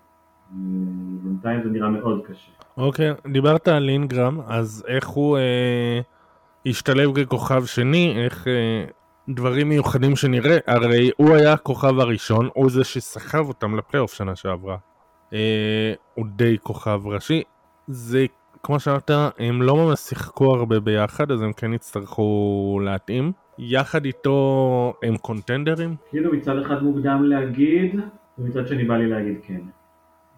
בינתיים 1.22 1.62
זה 1.62 1.70
נראה 1.70 1.88
מאוד 1.88 2.20
קשה. 2.26 2.50
אוקיי, 2.76 3.12
okay, 3.12 3.28
דיברת 3.32 3.68
על 3.68 3.88
אינגרם, 3.88 4.40
אז 4.46 4.84
איך 4.88 5.08
הוא 5.08 5.38
אה, 5.38 6.00
השתלב 6.66 7.24
ככוכב 7.24 7.64
שני, 7.64 8.24
איך 8.24 8.48
אה, 8.48 8.84
דברים 9.28 9.68
מיוחדים 9.68 10.16
שנראה, 10.16 10.58
הרי 10.66 11.10
הוא 11.16 11.34
היה 11.34 11.52
הכוכב 11.52 11.98
הראשון, 11.98 12.48
הוא 12.54 12.70
זה 12.70 12.84
שסחב 12.84 13.48
אותם 13.48 13.76
לפלייאוף 13.76 14.12
שנה 14.12 14.36
שעברה. 14.36 14.76
אה, 15.32 15.94
הוא 16.14 16.26
די 16.26 16.56
כוכב 16.62 17.00
ראשי. 17.04 17.42
זה 17.86 18.26
כמו 18.62 18.80
שאמרת, 18.80 19.10
הם 19.38 19.62
לא 19.62 19.76
ממש 19.76 19.98
שיחקו 19.98 20.54
הרבה 20.54 20.80
ביחד, 20.80 21.30
אז 21.30 21.42
הם 21.42 21.52
כן 21.52 21.72
יצטרכו 21.72 22.80
להתאים. 22.84 23.32
יחד 23.58 24.04
איתו 24.04 24.94
הם 25.02 25.16
קונטנדרים? 25.16 25.96
כאילו 26.10 26.32
מצד 26.32 26.58
אחד 26.58 26.82
מוקדם 26.82 27.22
להגיד, 27.22 28.00
ומצד 28.38 28.66
שני 28.66 28.84
בא 28.84 28.96
לי 28.96 29.06
להגיד 29.06 29.38
כן. 29.42 29.60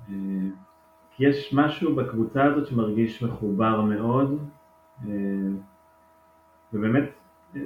אה, 0.09 0.15
כי 1.17 1.27
יש 1.27 1.55
משהו 1.55 1.95
בקבוצה 1.95 2.45
הזאת 2.45 2.67
שמרגיש 2.67 3.23
מחובר 3.23 3.81
מאוד, 3.81 4.39
אה, 5.07 5.13
ובאמת 6.73 7.05
אה, 7.57 7.61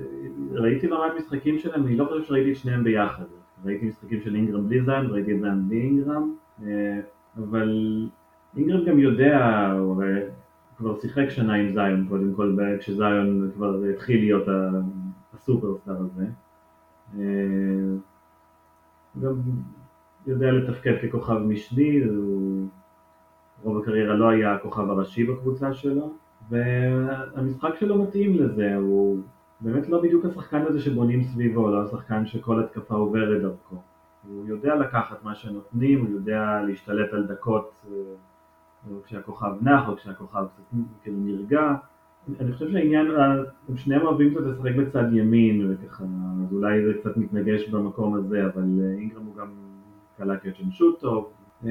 ראיתי 0.52 0.86
מעט 0.86 1.12
משחקים 1.18 1.58
שלהם, 1.58 1.86
אני 1.86 1.96
לא 1.96 2.04
חושב 2.04 2.24
שראיתי 2.24 2.52
את 2.52 2.56
שניהם 2.56 2.84
ביחד. 2.84 3.24
ראיתי 3.64 3.86
משחקים 3.86 4.20
של 4.20 4.34
אינגרם 4.34 4.68
בלי 4.68 4.82
זיין, 4.82 5.06
ראיתי 5.06 5.34
את 5.34 5.40
זיין 5.40 5.68
בלי 5.68 5.80
אינגרם, 5.80 6.34
אבל 7.36 8.08
אינגרם 8.56 8.84
גם 8.84 8.98
יודע, 8.98 9.66
הוא 9.78 10.02
כבר 10.78 11.00
שיחק 11.00 11.30
שנה 11.30 11.54
עם 11.54 11.68
זיון 11.68 12.06
קודם 12.08 12.34
כל, 12.34 12.56
כשזיון 12.78 13.50
כבר 13.54 13.84
התחיל 13.94 14.20
להיות 14.20 14.48
הסופרסטאר 15.34 15.96
הזה. 15.96 16.26
אה, 17.18 17.96
גם 19.22 19.34
יודע 20.26 20.52
לתפקד 20.52 20.94
ככוכב 21.02 21.38
משני, 21.38 22.04
הוא 22.04 22.66
רוב 23.62 23.82
הקריירה 23.82 24.14
לא 24.14 24.28
היה 24.28 24.54
הכוכב 24.54 24.90
הראשי 24.90 25.24
בקבוצה 25.24 25.72
שלו, 25.72 26.14
והמשחק 26.50 27.74
שלו 27.80 28.02
מתאים 28.02 28.34
לזה, 28.34 28.76
הוא 28.76 29.20
באמת 29.60 29.88
לא 29.88 30.02
בדיוק 30.02 30.24
השחקן 30.24 30.62
הזה 30.62 30.80
שבונים 30.80 31.22
סביבו, 31.22 31.70
לא 31.70 31.82
השחקן 31.82 32.26
שכל 32.26 32.64
התקפה 32.64 32.94
עוברת 32.94 33.42
דרכו. 33.42 33.76
הוא 34.28 34.46
יודע 34.46 34.74
לקחת 34.74 35.24
מה 35.24 35.34
שנותנים, 35.34 36.00
הוא 36.00 36.08
יודע 36.08 36.62
להשתלט 36.66 37.12
על 37.12 37.26
דקות 37.26 37.70
אה, 37.86 37.92
או 38.90 39.02
כשהכוכב 39.04 39.52
נח, 39.60 39.88
או 39.88 39.96
כשהכוכב 39.96 40.44
קצת 40.54 40.78
כאילו 41.02 41.16
נרגע. 41.20 41.74
אני 42.40 42.52
חושב 42.52 42.70
שהעניין, 42.70 43.06
הם 43.68 43.76
שניהם 43.76 44.02
אוהבים 44.02 44.34
קצת 44.34 44.40
לשחק 44.40 44.74
בצד 44.74 45.12
ימין, 45.12 45.70
וככה, 45.70 46.04
אז 46.04 46.52
אולי 46.52 46.84
זה 46.84 46.92
קצת 47.00 47.16
מתנגש 47.16 47.68
במקום 47.68 48.14
הזה, 48.14 48.46
אבל 48.46 48.62
אה, 48.80 48.98
אינגרם 48.98 49.24
הוא 49.24 49.36
גם 49.36 49.48
קלה 50.16 50.36
קצ'ן 50.36 50.70
שוט 50.70 51.00
טוב. 51.00 51.32
אה, 51.66 51.70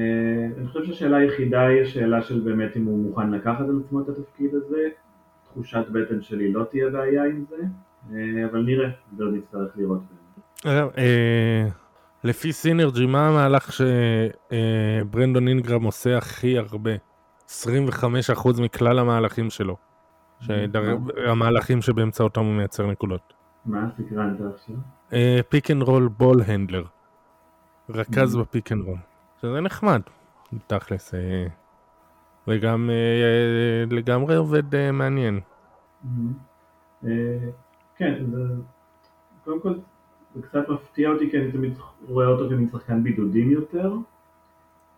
אני 0.58 0.66
חושב 0.66 0.84
שהשאלה 0.84 1.16
היחידה 1.16 1.66
היא 1.66 1.82
השאלה 1.82 2.22
של 2.22 2.40
באמת 2.40 2.76
אם 2.76 2.84
הוא 2.84 2.98
מוכן 2.98 3.30
לקחת 3.30 3.64
על 3.68 3.80
עצמו 3.84 4.00
את 4.00 4.08
התפקיד 4.08 4.54
הזה. 4.54 4.88
תחושת 5.44 5.84
בטן 5.92 6.22
שלי 6.22 6.52
לא 6.52 6.64
תהיה 6.64 6.90
בעיה 6.90 7.24
עם 7.24 7.44
זה, 7.48 7.62
אה, 8.12 8.46
אבל 8.50 8.62
נראה, 8.62 8.88
זה 9.16 9.24
עוד 9.24 9.34
נצטרך 9.34 9.72
לראות. 9.76 10.00
לפי 12.24 12.52
סינרג'י, 12.52 13.06
מה 13.06 13.28
המהלך 13.28 13.70
שברנדון 13.72 15.48
אינגרם 15.48 15.84
עושה 15.84 16.18
הכי 16.18 16.58
הרבה? 16.58 16.90
25% 17.48 18.62
מכלל 18.62 18.98
המהלכים 18.98 19.50
שלו. 19.50 19.76
המהלכים 21.26 21.82
שבאמצעותם 21.82 22.44
הוא 22.44 22.54
מייצר 22.54 22.86
נקודות. 22.86 23.32
מה 23.66 23.88
סקרנת 23.96 24.38
עכשיו? 24.54 24.76
pick 25.48 25.70
and 25.70 25.82
roll 25.82 26.08
ball 26.08 26.42
handler. 26.46 26.84
רכז 27.90 28.36
ב 28.36 28.43
pick 28.43 28.72
and 28.72 28.84
roll. 28.84 28.98
שזה 29.40 29.60
נחמד, 29.60 30.00
תכלס. 30.66 31.14
אה, 31.14 31.46
וגם 32.48 32.90
אה, 32.90 33.96
לגמרי 33.96 34.36
עובד 34.36 34.74
אה, 34.74 34.92
מעניין. 34.92 35.40
כן, 37.96 38.24
זה... 38.32 38.38
קודם 39.44 39.60
כל 39.60 39.74
זה 40.38 40.46
קצת 40.46 40.68
מפתיע 40.68 41.10
אותי 41.10 41.30
כי 41.30 41.38
אני 41.38 41.52
תמיד 41.52 41.72
רואה 42.08 42.26
אותו 42.26 42.48
כמין 42.48 42.68
שחקן 42.68 43.02
בידודים 43.02 43.50
יותר. 43.50 43.92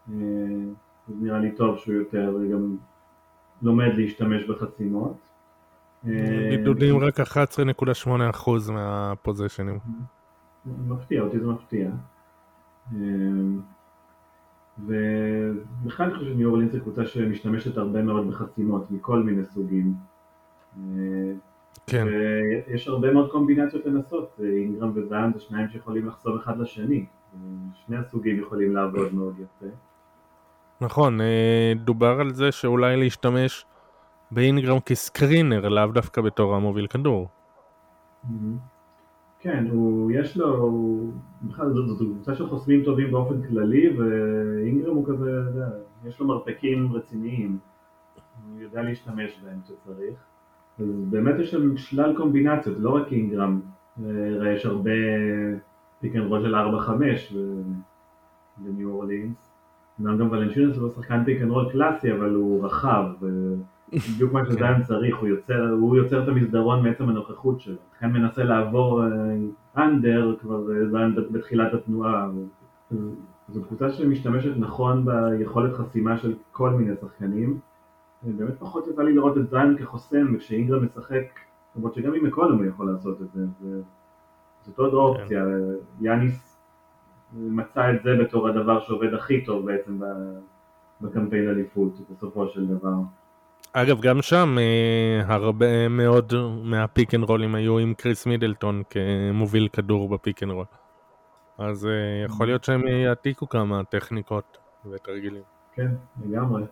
אז 0.09 1.15
נראה 1.21 1.39
לי 1.39 1.53
טוב 1.53 1.79
שהוא 1.79 1.95
יותר 1.95 2.35
גם 2.53 2.77
לומד 3.63 3.89
להשתמש 3.97 4.45
בחסימות. 4.45 5.17
בידודים 6.05 6.99
רק 6.99 7.21
11.8% 7.21 8.73
מהפוזיישנים. 8.73 9.79
מפתיע 10.67 11.23
אותי, 11.23 11.41
זה 11.41 11.47
מפתיע. 11.47 11.91
ובכלל 14.79 16.07
אני 16.07 16.15
חושב 16.15 16.33
שניו 16.33 16.49
אורלינס 16.49 16.73
זה 16.73 16.81
קבוצה 16.81 17.07
שמשתמשת 17.07 17.77
הרבה 17.77 18.03
מאוד 18.03 18.29
בחסימות 18.29 18.91
מכל 18.91 19.23
מיני 19.23 19.45
סוגים. 19.45 19.95
כן. 21.87 22.07
ויש 22.67 22.89
הרבה 22.89 23.13
מאוד 23.13 23.31
קומבינציות 23.31 23.87
לנסות, 23.87 24.41
אינגרם 24.43 24.93
וזיין 24.95 25.33
זה 25.33 25.41
שניים 25.41 25.69
שיכולים 25.69 26.07
לחסום 26.07 26.37
אחד 26.39 26.59
לשני. 26.59 27.07
שני 27.87 27.97
הסוגים 27.97 28.41
יכולים 28.41 28.75
לעבוד 28.75 29.15
מאוד 29.15 29.35
יפה. 29.39 29.67
נכון, 30.81 31.21
אה, 31.21 31.73
דובר 31.77 32.21
על 32.21 32.35
זה 32.35 32.53
שאולי 32.53 32.97
להשתמש 32.97 33.65
באינגרם 34.31 34.81
כסקרינר, 34.81 35.69
לאו 35.69 35.87
דווקא 35.87 36.21
בתור 36.21 36.55
המוביל 36.55 36.87
כדור. 36.87 37.29
כן, 39.39 39.67
הוא, 39.71 40.11
יש 40.13 40.37
לו, 40.37 40.71
בכלל 41.43 41.73
זאת, 41.73 41.99
קבוצה 41.99 42.35
של 42.35 42.49
חוסמים 42.49 42.85
טובים 42.85 43.11
באופן 43.11 43.43
כללי, 43.49 43.99
ואינגרם 43.99 44.95
הוא 44.95 45.07
כזה, 45.07 45.31
יש 46.05 46.21
לו 46.21 46.27
מרפקים 46.27 46.93
רציניים, 46.93 47.59
הוא 48.53 48.61
יודע 48.61 48.83
להשתמש 48.83 49.41
בהם 49.45 49.61
כשצריך. 49.65 50.30
אז 50.81 50.87
באמת 51.11 51.35
יש 51.39 51.51
שם 51.51 51.77
שלל 51.77 52.17
קומבינציות, 52.17 52.77
לא 52.79 52.91
רק 52.91 53.13
אינגרם, 53.13 53.61
אה, 54.05 54.53
יש 54.53 54.67
הרבה 54.67 54.91
pick 56.01 56.17
and 56.17 56.27
roll 56.27 56.43
של 56.43 56.55
4-5 56.55 57.35
בניו 58.57 58.91
אורלינס. 58.91 59.51
אמנם 60.01 60.19
גם 60.19 60.31
ולנצ'ונס 60.31 60.77
הוא 60.77 60.83
לא 60.83 60.91
שחקן 60.91 61.25
pick 61.25 61.43
and 61.43 61.51
roll 61.51 61.71
קלאסי, 61.73 62.13
אבל 62.13 62.35
הוא 62.35 62.65
רחב, 62.65 63.05
בדיוק 63.93 64.33
מה 64.33 64.47
שזיין 64.47 64.77
כן. 64.77 64.83
צריך, 64.83 65.17
הוא 65.17 65.29
יוצר, 65.29 65.71
הוא 65.71 65.97
יוצר 65.97 66.23
את 66.23 66.29
המסדרון 66.29 66.83
מעצם 66.83 67.09
הנוכחות 67.09 67.61
שלו. 67.61 67.77
לכן 67.97 68.13
מנסה 68.13 68.45
לעבור 68.45 69.03
under, 69.77 70.35
כבר 70.41 70.65
זיין 70.91 71.15
בתחילת 71.31 71.75
התנועה. 71.75 72.29
זו 73.49 73.65
קבוצה 73.65 73.91
שמשתמשת 73.91 74.53
נכון 74.57 75.05
ביכולת 75.05 75.73
חסימה 75.73 76.19
של 76.19 76.35
כל 76.53 76.71
מיני 76.71 76.93
שחקנים. 77.01 77.59
באמת 78.23 78.59
פחות 78.59 78.87
יצא 78.87 79.03
לי 79.03 79.15
לראות 79.15 79.39
את 79.39 79.51
זיין 79.51 79.77
כחוסם, 79.79 80.35
וכשאינגרם 80.35 80.85
משחק, 80.85 81.41
למרות 81.77 81.95
שגם 81.95 82.15
עם 82.15 82.25
מקולום 82.25 82.59
הוא 82.59 82.67
יכול 82.67 82.93
לעשות 82.93 83.23
את 83.23 83.27
זה. 83.33 83.41
זאת 84.63 84.79
עוד 84.79 84.95
אופציה, 84.95 85.45
כן. 85.45 86.05
יאניס 86.05 86.57
מצא 87.33 87.91
את 87.91 88.03
זה 88.03 88.11
בתור 88.21 88.49
הדבר 88.49 88.81
שעובד 88.81 89.15
הכי 89.15 89.45
טוב 89.45 89.67
בעצם 89.67 90.01
בקמפיין 91.01 91.49
אליפות 91.49 91.93
בסופו 92.11 92.49
של 92.49 92.67
דבר. 92.67 92.95
אגב, 93.73 94.01
גם 94.01 94.23
שם 94.23 94.57
אה, 94.59 95.35
הרבה 95.35 95.89
מאוד 95.89 96.33
מה 96.63 96.80
pick 96.80 97.15
and 97.15 97.25
roll 97.25 97.45
ים 97.45 97.55
היו 97.55 97.79
עם 97.79 97.95
קריס 97.95 98.27
מידלטון 98.27 98.83
כמוביל 98.91 99.69
כדור 99.73 100.09
ב 100.09 100.15
pick 100.15 100.43
and 100.43 100.53
roll. 100.53 100.65
אז 101.59 101.87
אה, 101.87 102.25
יכול 102.25 102.47
להיות 102.47 102.65
שהם 102.65 102.87
יעתיקו 102.87 103.49
כמה 103.49 103.85
טכניקות 103.85 104.59
ותרגילים. 104.91 105.43
כן, 105.75 105.89
לגמרי. 106.25 106.63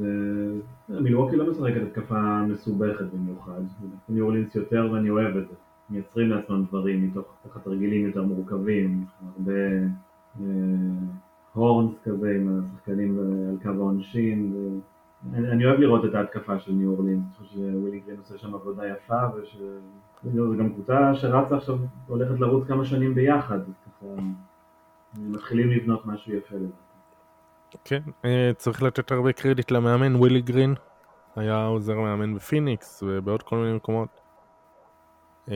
אה, 0.00 0.60
זה... 0.88 1.00
מילווקי 1.00 1.36
לא 1.36 1.50
משחקת 1.50 1.82
התקפה 1.82 2.42
מסובכת 2.42 3.04
במיוחד. 3.14 3.60
ניו 4.08 4.24
אורלינס 4.24 4.54
יותר 4.54 4.88
ואני 4.92 5.10
אוהב 5.10 5.36
את 5.36 5.48
זה. 5.48 5.54
מייצרים 5.90 6.28
לעצמם 6.28 6.64
דברים 6.68 7.06
מתוך 7.06 7.26
תחת 7.42 7.64
תרגילים 7.64 8.06
יותר 8.06 8.22
מורכבים, 8.22 9.04
הרבה 9.20 9.52
הורנס 11.52 12.02
כזה 12.04 12.30
עם 12.36 12.60
השחקנים 12.64 13.18
על 13.18 13.56
קו 13.62 13.68
העונשין. 13.68 14.52
אני 15.34 15.66
אוהב 15.66 15.80
לראות 15.80 16.04
את 16.04 16.14
ההתקפה 16.14 16.58
של 16.58 16.72
ניו 16.72 16.90
אורלינס, 16.90 17.22
אני 17.22 17.46
חושב 17.46 17.54
שווילי 17.54 18.00
גרין 18.06 18.18
עושה 18.18 18.38
שם 18.38 18.54
עבודה 18.54 18.88
יפה 18.88 19.20
וזו 20.24 20.56
גם 20.58 20.72
קבוצה 20.72 21.14
שרצה 21.14 21.56
עכשיו, 21.56 21.78
הולכת 22.06 22.40
לרוץ 22.40 22.66
כמה 22.66 22.84
שנים 22.84 23.14
ביחד, 23.14 23.58
אז 23.58 23.74
ככה 23.86 24.06
מתחילים 25.18 25.70
לבנות 25.70 26.06
משהו 26.06 26.32
יפה 26.32 26.56
לזה. 26.56 26.87
כן, 27.84 28.02
אה, 28.24 28.50
צריך 28.56 28.82
לתת 28.82 29.12
הרבה 29.12 29.32
קרדיט 29.32 29.70
למאמן 29.70 30.16
ווילי 30.16 30.40
גרין, 30.40 30.74
היה 31.36 31.64
עוזר 31.64 31.94
מאמן 31.94 32.34
בפיניקס 32.34 33.02
ובעוד 33.06 33.42
כל 33.42 33.56
מיני 33.56 33.76
מקומות. 33.76 34.20
אה, 35.50 35.54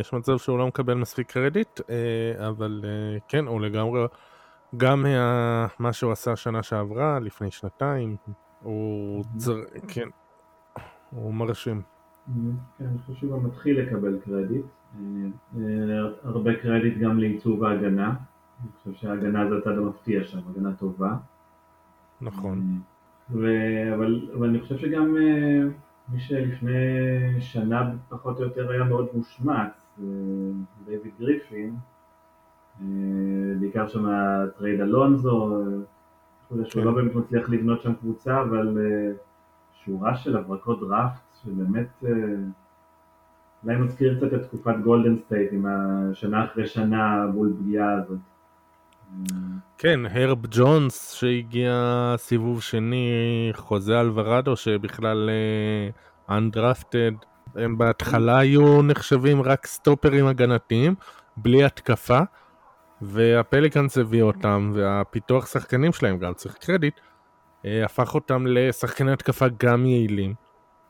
יש 0.00 0.12
מצב 0.12 0.38
שהוא 0.38 0.58
לא 0.58 0.66
מקבל 0.66 0.94
מספיק 0.94 1.32
קרדיט, 1.32 1.80
אה, 1.90 2.48
אבל 2.48 2.84
כן, 3.28 3.46
הוא 3.46 3.60
לגמרי, 3.60 4.00
גם 4.76 5.06
מה 5.78 5.92
שהוא 5.92 6.12
עשה 6.12 6.36
שנה 6.36 6.62
שעברה, 6.62 7.18
לפני 7.20 7.50
שנתיים, 7.50 8.16
הוא 8.62 9.24
צר... 9.36 9.56
כן, 9.88 10.08
הוא 11.10 11.34
מרשים. 11.34 11.82
כן, 12.78 12.84
אני 12.84 12.98
חושב 12.98 13.14
שהוא 13.14 13.32
גם 13.32 13.46
מתחיל 13.46 13.80
לקבל 13.80 14.18
קרדיט. 14.24 14.64
הרבה 16.22 16.54
קרדיט 16.62 16.98
גם 16.98 17.18
לעיצוב 17.18 17.64
ההגנה. 17.64 18.14
אני 18.60 18.70
חושב 18.78 18.92
שההגנה 18.92 19.48
זה 19.48 19.56
הצד 19.58 19.78
המפתיע 19.78 20.24
שם, 20.24 20.38
הגנה 20.50 20.74
טובה. 20.74 21.16
נכון. 22.20 22.80
ו... 23.30 23.46
אבל, 23.94 24.28
אבל 24.38 24.48
אני 24.48 24.60
חושב 24.60 24.78
שגם 24.78 25.16
מי 26.08 26.20
שלפני 26.20 26.80
שנה 27.40 27.90
פחות 28.08 28.38
או 28.38 28.44
יותר 28.44 28.70
היה 28.70 28.84
מאוד 28.84 29.06
מושמץ, 29.14 29.98
דיוויד 30.86 31.12
גריפין, 31.18 31.76
בעיקר 33.60 33.88
שם 33.88 34.06
הטרייד 34.06 34.80
אלונזו, 34.80 35.62
שהוא 36.48 36.64
כן. 36.70 36.80
לא 36.80 36.92
באמת 36.92 37.14
מצליח 37.14 37.48
לבנות 37.48 37.82
שם 37.82 37.94
קבוצה, 37.94 38.42
אבל 38.42 38.78
שורה 39.72 40.16
של 40.16 40.36
הברקות 40.36 40.80
דראפט, 40.80 41.22
שבאמת 41.42 42.04
אולי 43.64 43.76
מזכיר 43.76 44.16
קצת 44.16 44.34
את 44.34 44.42
תקופת 44.42 44.74
גולדן 44.84 45.16
סטייט 45.16 45.52
עם 45.52 45.66
השנה 45.66 46.44
אחרי 46.44 46.66
שנה 46.66 47.26
מול 47.34 47.52
פגיעה 47.60 47.92
הזאת. 47.92 48.18
כן, 49.78 50.00
הרב 50.06 50.46
ג'ונס 50.50 51.12
שהגיע 51.12 52.14
סיבוב 52.18 52.62
שני, 52.62 53.10
חוזה 53.54 54.00
אלוורדו 54.00 54.56
שבכלל 54.56 55.30
undrafted, 56.30 57.12
אה, 57.56 57.64
הם 57.64 57.78
בהתחלה 57.78 58.38
היו 58.38 58.82
נחשבים 58.82 59.42
רק 59.42 59.66
סטופרים 59.66 60.26
הגנתיים, 60.26 60.94
בלי 61.36 61.64
התקפה, 61.64 62.20
והפליקאנס 63.02 63.98
הביא 63.98 64.22
אותם, 64.22 64.72
והפיתוח 64.74 65.46
שחקנים 65.46 65.92
שלהם, 65.92 66.18
גם 66.18 66.34
צריך 66.34 66.54
קרדיט, 66.54 67.00
אה, 67.64 67.84
הפך 67.84 68.14
אותם 68.14 68.46
לשחקני 68.46 69.12
התקפה 69.12 69.46
גם 69.58 69.86
יעילים. 69.86 70.34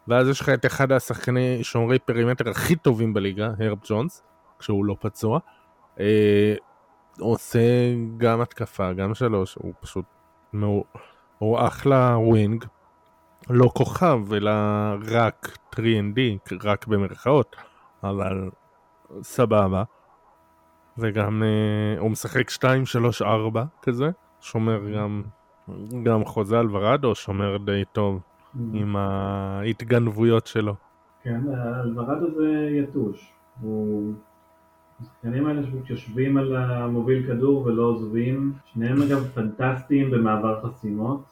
ואז 0.08 0.28
יש 0.28 0.40
לך 0.40 0.48
את 0.48 0.66
אחד 0.66 0.92
השחקני 0.92 1.64
שומרי 1.64 1.98
perimeter 1.98 2.50
הכי 2.50 2.76
טובים 2.76 3.14
בליגה, 3.14 3.50
הרב 3.58 3.78
ג'ונס, 3.88 4.22
כשהוא 4.58 4.84
לא 4.84 4.96
פצוע. 5.00 5.38
אה, 7.20 7.24
עושה 7.24 7.60
גם 8.16 8.40
התקפה, 8.40 8.92
גם 8.92 9.14
שלוש, 9.14 9.54
הוא 9.54 9.72
פשוט, 9.80 10.04
הוא, 10.52 10.84
הוא 11.38 11.58
אחלה 11.60 12.18
wing, 12.18 12.64
לא 13.50 13.70
כוכב, 13.74 14.32
אלא 14.32 14.52
רק 15.10 15.58
3ND, 15.74 16.18
רק 16.64 16.86
במרכאות, 16.86 17.56
אבל 18.04 18.50
סבבה. 19.22 19.82
וגם 20.98 21.42
אה, 21.42 22.00
הוא 22.00 22.10
משחק 22.10 22.50
2-3-4 23.20 23.24
כזה, 23.82 24.10
שומר 24.40 24.90
גם, 24.96 25.22
גם 26.02 26.24
חוזה 26.24 26.58
על 26.58 26.76
ורדו, 26.76 27.14
שומר 27.14 27.56
די 27.56 27.82
טוב 27.92 28.20
mm. 28.20 28.58
עם 28.72 28.96
ההתגנבויות 28.96 30.46
שלו. 30.46 30.74
כן, 31.22 31.40
אלוורדו 31.84 32.26
זה 32.36 32.68
יתוש. 32.70 33.32
הוא 33.60 34.14
השחקנים 35.02 35.46
האלה 35.46 35.62
שיושבים 35.84 36.36
על 36.36 36.56
המוביל 36.56 37.26
כדור 37.26 37.66
ולא 37.66 37.82
עוזבים, 37.82 38.52
שניהם 38.64 39.02
אגב 39.02 39.24
פנטסטיים 39.34 40.10
במעבר 40.10 40.60
חסימות, 40.62 41.22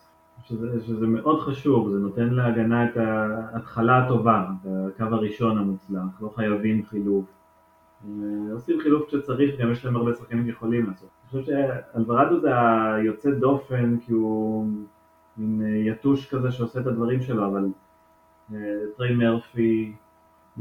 שזה, 0.45 0.81
שזה 0.87 1.07
מאוד 1.07 1.41
חשוב, 1.41 1.91
זה 1.91 1.99
נותן 1.99 2.29
להגנה 2.29 2.85
את 2.85 2.97
ההתחלה 2.97 3.99
הטובה, 3.99 4.47
את 4.63 4.67
הקו 5.01 5.15
הראשון 5.15 5.59
המוצלח, 5.59 6.21
לא 6.21 6.29
חייבים 6.29 6.85
חילוף. 6.85 7.25
אה, 8.05 8.53
עושים 8.53 8.81
חילוף 8.81 9.09
כשצריך, 9.09 9.61
גם 9.61 9.73
יש 9.73 9.85
להם 9.85 9.97
הרבה 9.97 10.15
שחקנים 10.15 10.47
שיכולים 10.47 10.87
לעשות. 10.87 11.09
אני 11.23 11.43
חושב 11.43 11.53
שאלברדו 11.93 12.41
זה 12.41 12.49
היוצא 12.95 13.31
דופן 13.31 13.97
כי 13.99 14.13
הוא 14.13 14.67
מין 15.37 15.63
יתוש 15.87 16.35
כזה 16.35 16.51
שעושה 16.51 16.81
את 16.81 16.87
הדברים 16.87 17.23
שלו, 17.23 17.47
אבל 17.47 17.65
אה, 18.55 18.59
טריי 18.97 19.15
מרפי 19.15 19.93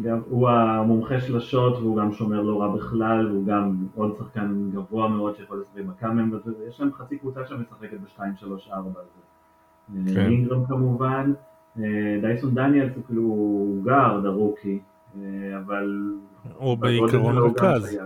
גם 0.01 0.21
הוא 0.29 0.49
המומחה 0.49 1.21
של 1.21 1.37
השוט 1.37 1.73
והוא 1.73 1.97
גם 1.97 2.11
שומר 2.11 2.41
לא 2.41 2.61
רע 2.61 2.75
בכלל 2.75 3.31
והוא 3.31 3.45
גם 3.45 3.75
עוד 3.95 4.15
שחקן 4.17 4.69
גבוה 4.73 5.07
מאוד 5.07 5.35
שיכול 5.35 5.61
לשחק 5.61 5.85
בקאמם 5.85 6.33
ויש 6.59 6.79
להם 6.79 6.93
חצי 6.93 7.17
קבוצה 7.17 7.39
שם 7.45 7.61
משחקת 7.61 7.97
ב-2-3-4 7.99 8.73
הזה. 8.73 9.29
כן. 10.13 10.19
אינגרם 10.19 10.65
כמובן, 10.65 11.33
אה, 11.79 11.83
דייסון 12.21 12.55
דניאלס 12.55 12.95
הוא 12.95 13.03
כאילו 13.05 13.65
גארד 13.85 14.25
ה 14.25 14.32
rookie, 14.32 14.79
אה, 15.15 15.21
אבל... 15.65 16.13
הוא 16.57 16.77
בעיקרון 16.77 17.37
רכז. 17.37 17.99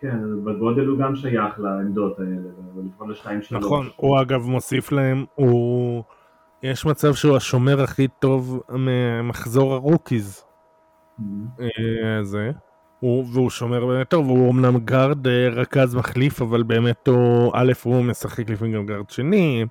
כן, 0.00 0.44
בגודל 0.44 0.86
הוא 0.86 0.98
גם 0.98 1.14
שייך 1.16 1.60
לעמדות 1.60 2.18
האלה, 2.18 2.50
אבל 2.74 2.82
לפחות 2.84 3.08
ל-2-3. 3.08 3.56
נכון, 3.56 3.88
הוא 3.96 4.20
אגב 4.20 4.42
מוסיף 4.42 4.92
להם, 4.92 5.24
הוא... 5.34 6.02
יש 6.62 6.86
מצב 6.86 7.14
שהוא 7.14 7.36
השומר 7.36 7.82
הכי 7.82 8.08
טוב 8.08 8.62
ממחזור 8.68 9.74
ה 9.74 9.82
rookies. 9.82 10.45
אה, 11.60 12.24
זה. 12.24 12.50
הוא, 13.00 13.24
והוא 13.32 13.50
שומר 13.50 13.86
באמת 13.86 14.08
טוב, 14.08 14.28
הוא 14.28 14.52
אמנם 14.52 14.78
גארד 14.78 15.26
אה, 15.26 15.48
רכז 15.48 15.94
מחליף, 15.94 16.42
אבל 16.42 16.62
באמת 16.62 17.08
הוא, 17.08 17.52
א', 17.54 17.72
הוא 17.82 18.04
משחק 18.04 18.50
לפעמים 18.50 18.74
גם 18.74 18.86
גארד 18.86 19.10
שני. 19.10 19.64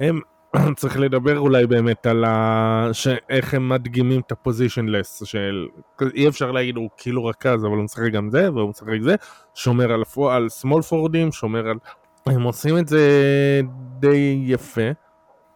הם, 0.00 0.20
צריך 0.76 0.98
לדבר 0.98 1.38
אולי 1.38 1.66
באמת 1.66 2.06
על 2.06 2.24
ה... 2.24 2.88
ש... 2.92 3.08
איך 3.28 3.54
הם 3.54 3.68
מדגימים 3.68 4.20
את 4.20 4.32
הפוזיישן 4.32 4.86
לס, 4.86 5.22
של... 5.24 5.66
אי 6.14 6.28
אפשר 6.28 6.52
להגיד 6.52 6.76
הוא 6.76 6.90
כאילו 6.96 7.24
רכז, 7.24 7.64
אבל 7.64 7.76
הוא 7.76 7.84
משחק 7.84 8.12
גם 8.12 8.30
זה, 8.30 8.52
והוא 8.52 8.70
משחק 8.70 9.00
זה, 9.00 9.14
שומר 9.54 9.92
על, 9.92 10.02
על 10.30 10.46
small 10.62 10.90
forwardים, 10.90 11.32
שומר 11.32 11.68
על... 11.68 11.76
הם 12.26 12.42
עושים 12.42 12.78
את 12.78 12.88
זה 12.88 13.00
די 13.98 14.42
יפה. 14.46 14.90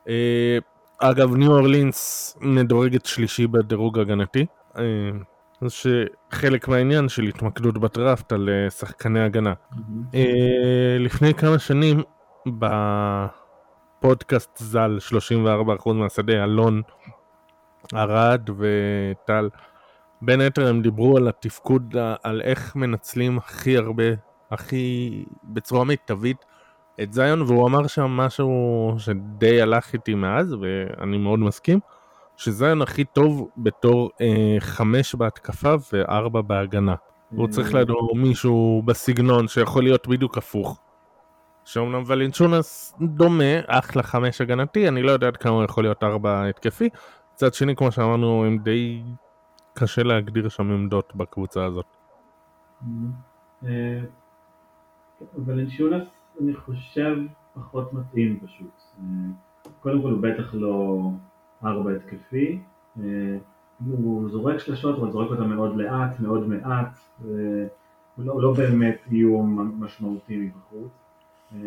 אה, 0.08 0.58
אגב, 0.98 1.34
ניו 1.34 1.52
אורלינס 1.52 2.36
מדורגת 2.40 3.06
שלישי 3.06 3.46
בדירוג 3.46 3.98
הגנתי. 3.98 4.46
אה, 4.78 5.10
שחלק 5.68 6.68
מהעניין 6.68 7.08
של 7.08 7.22
התמקדות 7.22 7.78
בדראפט 7.78 8.32
על 8.32 8.48
אה, 8.48 8.70
שחקני 8.70 9.20
הגנה. 9.20 9.52
אה, 10.14 10.96
לפני 10.98 11.34
כמה 11.34 11.58
שנים 11.58 12.02
בפודקאסט 14.00 14.58
ז"ל 14.58 14.98
34% 15.84 15.92
מהשדה, 15.92 16.44
אלון, 16.44 16.82
ארד 17.94 18.50
וטל, 18.58 19.48
בין 20.22 20.40
היתר 20.40 20.68
הם 20.68 20.82
דיברו 20.82 21.16
על 21.16 21.28
התפקוד, 21.28 21.96
על 22.22 22.40
איך 22.40 22.76
מנצלים 22.76 23.38
הכי 23.38 23.76
הרבה, 23.76 24.04
הכי, 24.50 25.24
בצורה 25.44 25.84
מיטבית 25.84 26.44
את 27.02 27.12
זיון, 27.12 27.42
והוא 27.42 27.66
אמר 27.68 27.86
שם 27.86 28.06
משהו 28.06 28.94
שדי 28.98 29.62
הלך 29.62 29.92
איתי 29.92 30.14
מאז, 30.14 30.56
ואני 30.60 31.18
מאוד 31.18 31.38
מסכים. 31.38 31.80
שזיון 32.36 32.82
הכי 32.82 33.04
טוב 33.04 33.48
בתור 33.56 34.10
אה, 34.20 34.56
חמש 34.58 35.14
בהתקפה 35.14 35.74
וארבע 35.92 36.40
בהגנה. 36.40 36.94
הוא 37.30 37.48
צריך 37.48 37.74
לידו 37.74 38.08
מישהו 38.14 38.82
בסגנון 38.84 39.48
שיכול 39.48 39.82
להיות 39.82 40.08
בדיוק 40.08 40.38
הפוך. 40.38 40.80
שאומנם 41.64 42.02
ולינצ'ונס 42.06 42.94
דומה, 43.00 43.60
אחלה 43.66 44.02
חמש 44.02 44.40
הגנתי, 44.40 44.88
אני 44.88 45.02
לא 45.02 45.10
יודע 45.10 45.26
עד 45.26 45.36
כמה 45.36 45.52
הוא 45.52 45.64
יכול 45.64 45.84
להיות 45.84 46.04
ארבע 46.04 46.48
התקפי. 46.48 46.88
מצד 47.34 47.54
שני, 47.54 47.76
כמו 47.76 47.92
שאמרנו, 47.92 48.44
הם 48.44 48.58
די 48.58 49.02
קשה 49.74 50.02
להגדיר 50.02 50.48
שם 50.48 50.70
עמדות 50.70 51.16
בקבוצה 51.16 51.64
הזאת. 51.64 51.86
אה, 53.64 54.00
ולינצ'ונס, 55.46 56.08
אני 56.42 56.54
חושב, 56.54 57.16
פחות 57.54 57.92
מתאים 57.92 58.40
פשוט. 58.46 58.82
אה, 58.98 59.04
קודם 59.80 60.02
כל 60.02 60.10
הוא 60.10 60.22
בטח 60.22 60.54
לא 60.54 60.98
ארבע 61.64 61.90
התקפי, 61.90 62.58
אה, 62.98 63.36
הוא 63.86 64.28
זורק 64.28 64.58
שלשות 64.58 64.98
אבל 64.98 65.10
זורק 65.10 65.30
אותה 65.30 65.44
מאוד 65.44 65.76
לאט, 65.76 66.20
מאוד 66.20 66.48
מעט, 66.48 66.98
הוא 68.16 68.24
לא, 68.24 68.42
לא 68.42 68.52
באמת 68.52 68.96
איום 69.10 69.74
משמעותי 69.80 70.36
מבחוץ, 70.36 70.92
אה, 71.54 71.58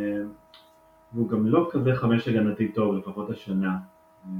והוא 1.13 1.29
גם 1.29 1.47
לא 1.47 1.69
כזה 1.71 1.95
חמש 1.95 2.27
הגנתי 2.27 2.71
טוב, 2.71 2.95
לפחות 2.95 3.29
השנה. 3.29 3.77
אה, 4.25 4.31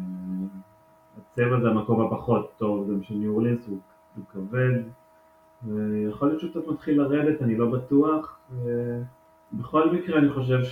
הצבע 1.17 1.60
זה 1.60 1.70
המקום 1.70 2.02
הפחות 2.02 2.52
טוב 2.58 2.91
גם 2.91 3.04
של 3.04 3.15
ניו 3.15 3.32
אורלינס, 3.32 3.67
הוא, 3.67 3.80
הוא 4.15 4.26
כבד, 4.30 4.82
ויכול 5.63 6.28
להיות 6.28 6.39
שהוא 6.39 6.52
קצת 6.52 6.67
מתחיל 6.67 7.02
לרדת, 7.02 7.41
אני 7.41 7.58
לא 7.58 7.70
בטוח. 7.70 8.39
בכל 9.54 9.89
מקרה 9.89 10.20
אני 10.20 10.30
חושב 10.30 10.63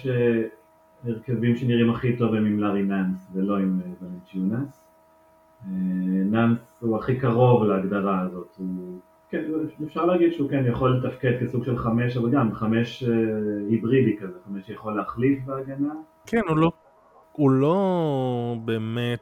שהרכבים 1.03 1.55
שנראים 1.55 1.89
הכי 1.89 2.17
טוב 2.17 2.34
הם 2.34 2.45
עם 2.45 2.60
לארי 2.60 2.84
נאנס 2.84 3.31
ולא 3.34 3.58
עם 3.58 3.81
ולנצ'יונס. 4.01 4.81
נאנס 6.31 6.77
הוא 6.79 6.97
הכי 6.97 7.19
קרוב 7.19 7.63
להגדרה 7.63 8.21
הזאת, 8.21 8.55
הוא, 8.58 8.99
כן, 9.29 9.43
אפשר 9.86 10.05
להגיד 10.05 10.34
שהוא 10.34 10.49
כן 10.49 10.63
יכול 10.67 10.97
לתפקד 10.97 11.31
כסוג 11.41 11.63
של 11.63 11.77
חמש, 11.77 12.17
אבל 12.17 12.31
גם 12.31 12.53
חמש 12.53 13.03
היברידי 13.69 14.17
כזה, 14.17 14.39
חמש 14.45 14.65
שיכול 14.65 14.95
להחליף 14.97 15.39
בהגנה. 15.45 15.93
כן, 16.25 16.41
הוא 16.49 16.58
לא, 16.58 16.71
הוא 17.31 17.51
לא 17.51 18.55
באמת 18.65 19.19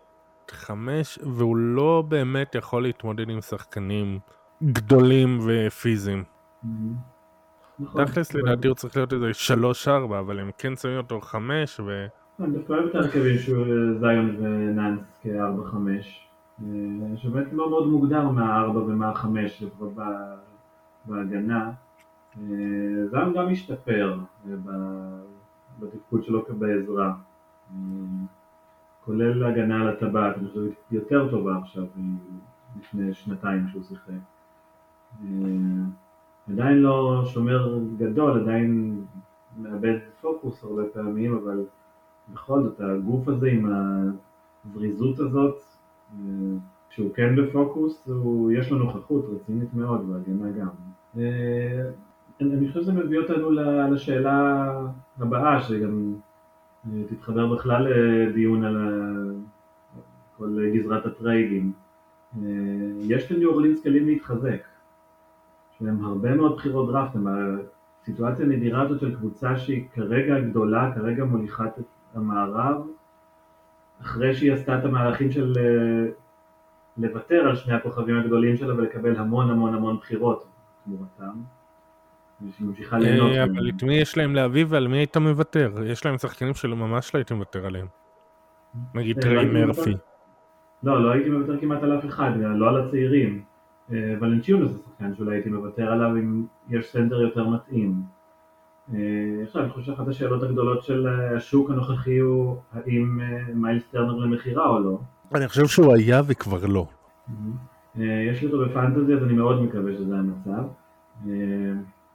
חמש, 0.52 1.20
והוא 1.24 1.58
לא 1.58 2.04
באמת 2.08 2.56
יכול 2.56 2.84
להתמודד 2.84 3.30
עם 3.30 3.42
שחקנים 3.42 4.20
גדולים 4.64 5.40
ופיזיים. 5.46 6.24
נכון. 7.80 8.06
תכלס 8.06 8.34
לדעתי 8.34 8.68
הוא 8.68 8.76
צריך 8.76 8.96
להיות 8.96 9.14
איזה 9.14 9.34
שלוש 9.34 9.88
ארבע, 9.88 10.20
אבל 10.20 10.40
הם 10.40 10.50
כן 10.58 10.76
שמים 10.76 10.98
אותו 10.98 11.22
חמש 11.22 11.80
ו... 11.80 12.06
אני 12.40 12.58
דווקא 12.58 12.74
אוהב 12.74 12.86
את 12.86 12.96
ההרכבים 12.96 13.38
שהוא 13.38 13.66
זיון 14.00 14.36
ונאנס 14.40 15.20
כארבע 15.22 15.66
חמש. 15.66 16.30
שבאמת 17.16 17.54
לא 17.54 17.70
מאוד 17.70 17.88
מוגדר 17.88 18.30
מה 18.30 18.54
הארבע 18.54 18.80
ומה 18.80 19.10
החמש, 19.10 19.64
לפחות 19.64 19.94
בהגנה. 21.06 21.72
זיון 23.12 23.34
גם 23.36 23.50
השתפר 23.52 24.18
בתפקוד 25.80 26.24
שלו 26.24 26.46
בעזרה. 26.50 27.14
כולל 29.06 29.44
הגנה 29.44 29.82
על 29.82 29.90
הטבעת, 29.90 30.38
אני 30.38 30.48
חושב 30.48 30.60
שהיא 30.60 31.00
יותר 31.00 31.32
טובה 31.32 31.58
עכשיו 31.58 31.84
מלפני 32.76 33.14
שנתיים 33.14 33.68
שהוא 33.68 33.84
שיחק. 33.84 34.14
עדיין 36.50 36.78
לא 36.78 37.24
שומר 37.26 37.80
גדול, 37.98 38.42
עדיין 38.42 39.02
מאבד 39.62 39.98
פוקוס 40.22 40.64
הרבה 40.64 40.84
פעמים, 40.94 41.38
אבל 41.38 41.64
בכל 42.34 42.64
זאת 42.64 42.82
הגוף 42.82 43.28
הזה 43.28 43.48
עם 43.48 43.72
הזריזות 44.66 45.20
הזאת, 45.20 45.56
כשהוא 46.90 47.14
כן 47.14 47.36
בפוקוס, 47.36 48.08
הוא, 48.08 48.52
יש 48.52 48.72
לו 48.72 48.78
נוכחות 48.78 49.26
רצינית 49.36 49.74
מאוד 49.74 50.10
בהגנה 50.10 50.50
גם. 50.52 50.68
אני 52.42 52.68
חושב 52.68 52.82
שזה 52.82 52.94
מביא 52.94 53.20
אותנו 53.20 53.52
לשאלה 53.92 54.70
הבאה, 55.20 55.62
שגם 55.62 56.14
תתחבר 57.08 57.54
בכלל 57.54 57.88
לדיון 57.88 58.64
על 58.64 58.78
כל 60.38 60.60
גזרת 60.74 61.06
הטריידים. 61.06 61.72
יש 63.00 63.32
לניו 63.32 63.50
אורלינס 63.50 63.84
כלים 63.84 64.08
להתחזק. 64.08 64.73
יש 65.76 65.82
להם 65.82 66.06
הרבה 66.06 66.36
מאוד 66.36 66.56
בחירות 66.56 66.92
דראפט, 66.92 67.16
הם 67.16 67.28
הסיטואציה 68.02 68.46
הנדירה 68.46 68.82
הזאת 68.82 69.00
של 69.00 69.16
קבוצה 69.16 69.58
שהיא 69.58 69.86
כרגע 69.94 70.40
גדולה, 70.40 70.92
כרגע 70.96 71.24
מוליכת 71.24 71.80
את 71.80 72.16
המערב, 72.16 72.82
אחרי 74.02 74.36
שהיא 74.36 74.54
עשתה 74.54 74.80
את 74.80 74.86
המהלכים 74.86 75.32
של 75.32 75.54
לוותר 76.98 77.48
על 77.48 77.56
שני 77.56 77.74
הכוכבים 77.74 78.20
הגדולים 78.20 78.58
שלה 78.58 78.76
ולקבל 78.76 79.16
המון 79.16 79.50
המון 79.50 79.74
המון 79.74 79.98
בחירות 79.98 80.48
תמורתם. 80.86 81.40
ליהנות. 83.00 83.32
אבל 83.52 83.70
את 83.70 83.84
מי 83.84 83.96
יש 83.96 84.18
להם 84.18 84.36
להביא 84.36 84.66
ועל 84.68 84.88
מי 84.88 84.98
היית 84.98 85.18
מוותר? 85.18 85.72
יש 85.86 86.06
להם 86.06 86.18
שחקנים 86.18 86.54
שלא 86.54 86.76
ממש 86.76 87.14
לא 87.14 87.20
הייתי 87.20 87.34
מוותר 87.34 87.66
עליהם. 87.66 87.88
נגיד 88.94 89.22
טריי 89.22 89.46
מרפי. 89.46 89.96
לא, 90.84 91.04
לא 91.04 91.12
הייתי 91.12 91.30
מוותר 91.30 91.60
כמעט 91.60 91.84
על 91.84 92.00
אף 92.00 92.06
אחד, 92.06 92.32
לא 92.38 92.70
על 92.70 92.82
הצעירים. 92.82 93.44
ולנצ'יונוס 93.90 94.72
זה 94.72 94.80
שחקן 94.80 95.16
שאולי 95.16 95.36
הייתי 95.36 95.50
מוותר 95.50 95.92
עליו 95.92 96.10
אם 96.10 96.46
יש 96.70 96.86
סנטר 96.86 97.22
יותר 97.22 97.48
מתאים. 97.48 98.02
עכשיו 99.44 99.62
אני 99.62 99.70
חושב 99.70 99.86
שאחת 99.86 100.08
השאלות 100.08 100.44
הגדולות 100.44 100.84
של 100.84 101.08
השוק 101.08 101.70
הנוכחי 101.70 102.18
הוא 102.18 102.58
האם 102.74 103.20
מיילס 103.54 103.88
טרנר 103.92 104.16
למכירה 104.16 104.70
או 104.70 104.80
לא. 104.80 105.00
אני 105.36 105.48
חושב 105.48 105.66
שהוא 105.66 105.94
היה 105.94 106.22
וכבר 106.28 106.66
לא. 106.66 106.86
יש 107.96 108.42
לי 108.42 108.48
אותו 108.48 108.66
בפנטזי 108.66 109.14
אז 109.14 109.24
אני 109.24 109.34
מאוד 109.34 109.64
מקווה 109.64 109.94
שזה 109.94 110.16
המצב. 110.16 110.64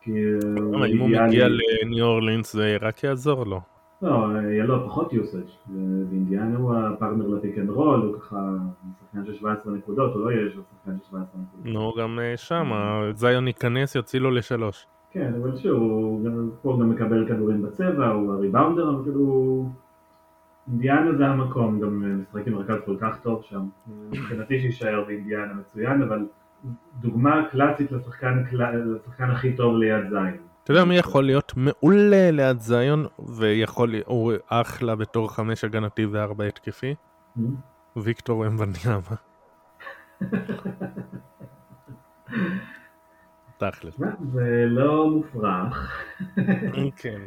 אם 0.09 0.99
הוא 0.99 1.09
מגיע 1.09 1.49
לניו 1.49 2.07
אורלינס 2.07 2.53
זה 2.53 2.77
רק 2.81 3.05
יעזור 3.05 3.47
לו. 3.47 3.61
לא, 4.03 4.27
יהיה 4.43 4.65
לו 4.65 4.87
פחות 4.87 5.13
usage, 5.13 5.71
באינדיאנה 6.11 6.57
הוא 6.59 6.75
הפרטנר 6.75 7.29
לפיק 7.29 7.59
אנד 7.59 7.71
רול, 7.71 8.01
הוא 8.01 8.21
ככה 8.21 8.53
שחקן 9.01 9.25
של 9.25 9.35
17 9.35 9.73
נקודות, 9.73 10.15
הוא 10.15 10.25
לא 10.25 10.31
יהיה 10.31 10.51
שחקן 10.51 10.99
של 10.99 11.05
17 11.05 11.41
נקודות. 11.41 11.75
נו, 11.75 11.93
גם 11.99 12.19
שם, 12.37 12.71
זיון 13.15 13.47
ייכנס, 13.47 13.95
יוציא 13.95 14.21
לו 14.21 14.31
לשלוש. 14.31 14.87
כן, 15.11 15.33
אבל 15.41 15.57
שוב, 15.57 15.79
פה 16.63 16.73
הוא 16.73 16.81
גם 16.81 16.91
מקבל 16.91 17.29
כדורים 17.29 17.63
בצבע, 17.63 18.09
הוא 18.09 18.33
הריבאונדר, 18.33 18.91
אבל 18.91 19.03
כאילו... 19.05 19.67
אינדיאנה 20.69 21.15
זה 21.17 21.27
המקום, 21.27 21.81
גם 21.81 22.23
משחק 22.23 22.47
עם 22.47 22.55
מרכז 22.55 22.77
כל 22.87 22.97
כך 23.01 23.21
טוב 23.23 23.43
שם. 23.43 23.63
מבחינתי 24.11 24.61
שיישאר 24.61 25.05
באינדיאנה 25.07 25.55
מצוין, 25.55 26.03
אבל 26.03 26.27
דוגמה 27.01 27.43
קלאסית 27.51 27.93
לשחקן, 27.93 28.43
לשחקן 28.87 29.31
הכי 29.31 29.57
טוב 29.57 29.77
ליד 29.77 30.09
זיון. 30.09 30.48
אתה 30.69 30.77
יודע 30.77 30.85
מי 30.85 30.97
יכול 30.97 31.25
להיות 31.25 31.53
מעולה 31.57 32.31
ליד 32.31 32.61
זיון, 32.61 33.07
ויכול, 33.29 33.95
הוא 34.07 34.33
אחלה 34.49 34.97
בתור 34.97 35.35
חמש 35.35 35.65
הגנתי 35.65 36.07
וארבע 36.07 36.45
התקפי? 36.45 36.95
ויקטור 37.97 38.47
אמבניאמה. 38.47 39.17
תכל'ס. 43.59 44.01
זה 44.33 44.65
לא 44.69 45.11
מופרך. 45.11 46.03
כן. 46.97 47.21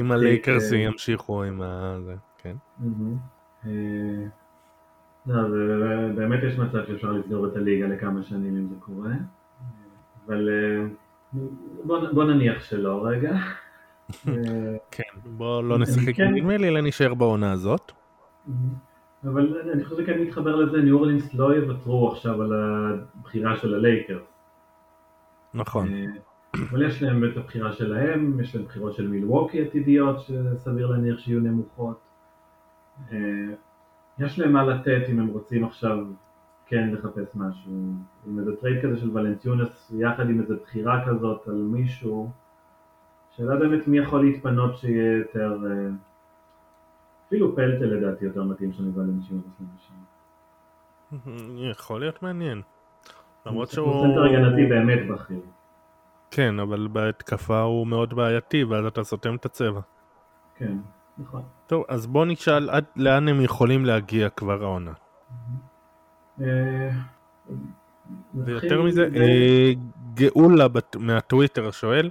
אם 0.00 0.12
הלייקרס 0.12 0.72
ימשיכו 0.72 1.42
עם 1.42 1.62
ה... 1.62 1.98
כן. 2.38 2.56
לא, 5.26 5.36
באמת 6.14 6.40
יש 6.42 6.58
מצב 6.58 6.78
שאפשר 6.86 7.12
לסגור 7.12 7.46
את 7.46 7.56
הליגה 7.56 7.86
לכמה 7.86 8.22
שנים 8.22 8.56
אם 8.56 8.68
זה 8.68 8.74
קורה, 8.80 9.12
אבל 10.26 10.48
בוא 11.84 12.24
נניח 12.24 12.64
שלא 12.64 13.04
רגע. 13.04 13.36
כן, 14.90 15.02
בוא 15.24 15.62
לא 15.62 15.78
נשחק 15.78 16.20
נדמה 16.20 16.56
לי, 16.56 16.68
אלא 16.68 16.80
נשאר 16.80 17.14
בעונה 17.14 17.52
הזאת. 17.52 17.92
אבל 19.24 19.70
אני 19.72 19.84
חושב 19.84 20.02
שכן 20.02 20.20
מתחבר 20.20 20.56
לזה, 20.56 20.82
ניו 20.82 20.96
אורלינס 20.96 21.34
לא 21.34 21.54
יוותרו 21.54 22.12
עכשיו 22.12 22.42
על 22.42 22.52
הבחירה 22.52 23.56
של 23.56 23.74
הלייקרס. 23.74 24.22
נכון. 25.54 25.88
אבל 26.70 26.86
יש 26.86 27.02
להם 27.02 27.24
את 27.24 27.36
הבחירה 27.36 27.72
שלהם, 27.72 28.40
יש 28.40 28.56
להם 28.56 28.64
בחירות 28.64 28.94
של 28.94 29.08
מילווקי 29.08 29.62
עתידיות 29.62 30.20
שסביר 30.20 30.86
להניח 30.86 31.18
שיהיו 31.18 31.40
נמוכות. 31.40 32.00
יש 34.18 34.38
להם 34.38 34.52
מה 34.52 34.64
לתת 34.64 35.02
אם 35.08 35.18
הם 35.18 35.26
רוצים 35.26 35.64
עכשיו 35.64 35.98
כן 36.68 36.90
לחפש 36.92 37.34
משהו. 37.34 37.72
עם 38.26 38.38
איזה 38.38 38.56
טרייד 38.56 38.82
כזה 38.82 39.00
של 39.00 39.16
ולנטיונס 39.16 39.92
יחד 39.98 40.30
עם 40.30 40.40
איזה 40.40 40.54
בחירה 40.62 41.06
כזאת 41.06 41.48
על 41.48 41.54
מישהו, 41.54 42.30
שאלה 43.36 43.56
באמת 43.56 43.88
מי 43.88 43.98
יכול 43.98 44.24
להתפנות 44.24 44.78
שיהיה 44.78 45.18
יותר, 45.18 45.58
אפילו 47.26 47.56
פלטה 47.56 47.84
לדעתי 47.84 48.24
יותר 48.24 48.44
מתאים 48.44 48.72
שם 48.72 48.84
מוולנטיונס 48.84 49.44
למשל. 49.60 49.94
יכול 51.72 52.00
להיות 52.00 52.22
מעניין. 52.22 52.62
למרות 53.46 53.68
שהוא... 53.68 53.86
הוא 53.86 54.06
סנטר 54.06 54.24
הגנתי 54.24 54.66
באמת 54.66 55.08
בכיר. 55.08 55.40
כן, 56.30 56.60
אבל 56.60 56.88
בהתקפה 56.92 57.60
הוא 57.60 57.86
מאוד 57.86 58.14
בעייתי, 58.14 58.64
ואז 58.64 58.86
אתה 58.86 59.04
סותם 59.04 59.34
את 59.34 59.44
הצבע. 59.44 59.80
כן, 60.54 60.76
נכון. 61.18 61.42
טוב, 61.66 61.84
אז 61.88 62.06
בוא 62.06 62.26
נשאל 62.26 62.70
עד 62.70 62.84
לאן 62.96 63.28
הם 63.28 63.40
יכולים 63.40 63.84
להגיע 63.84 64.28
כבר 64.28 64.62
העונה. 64.62 64.92
ויותר 68.34 68.82
מזה, 68.82 69.08
גאולה 70.14 70.66
מהטוויטר 70.98 71.70
שואל, 71.70 72.10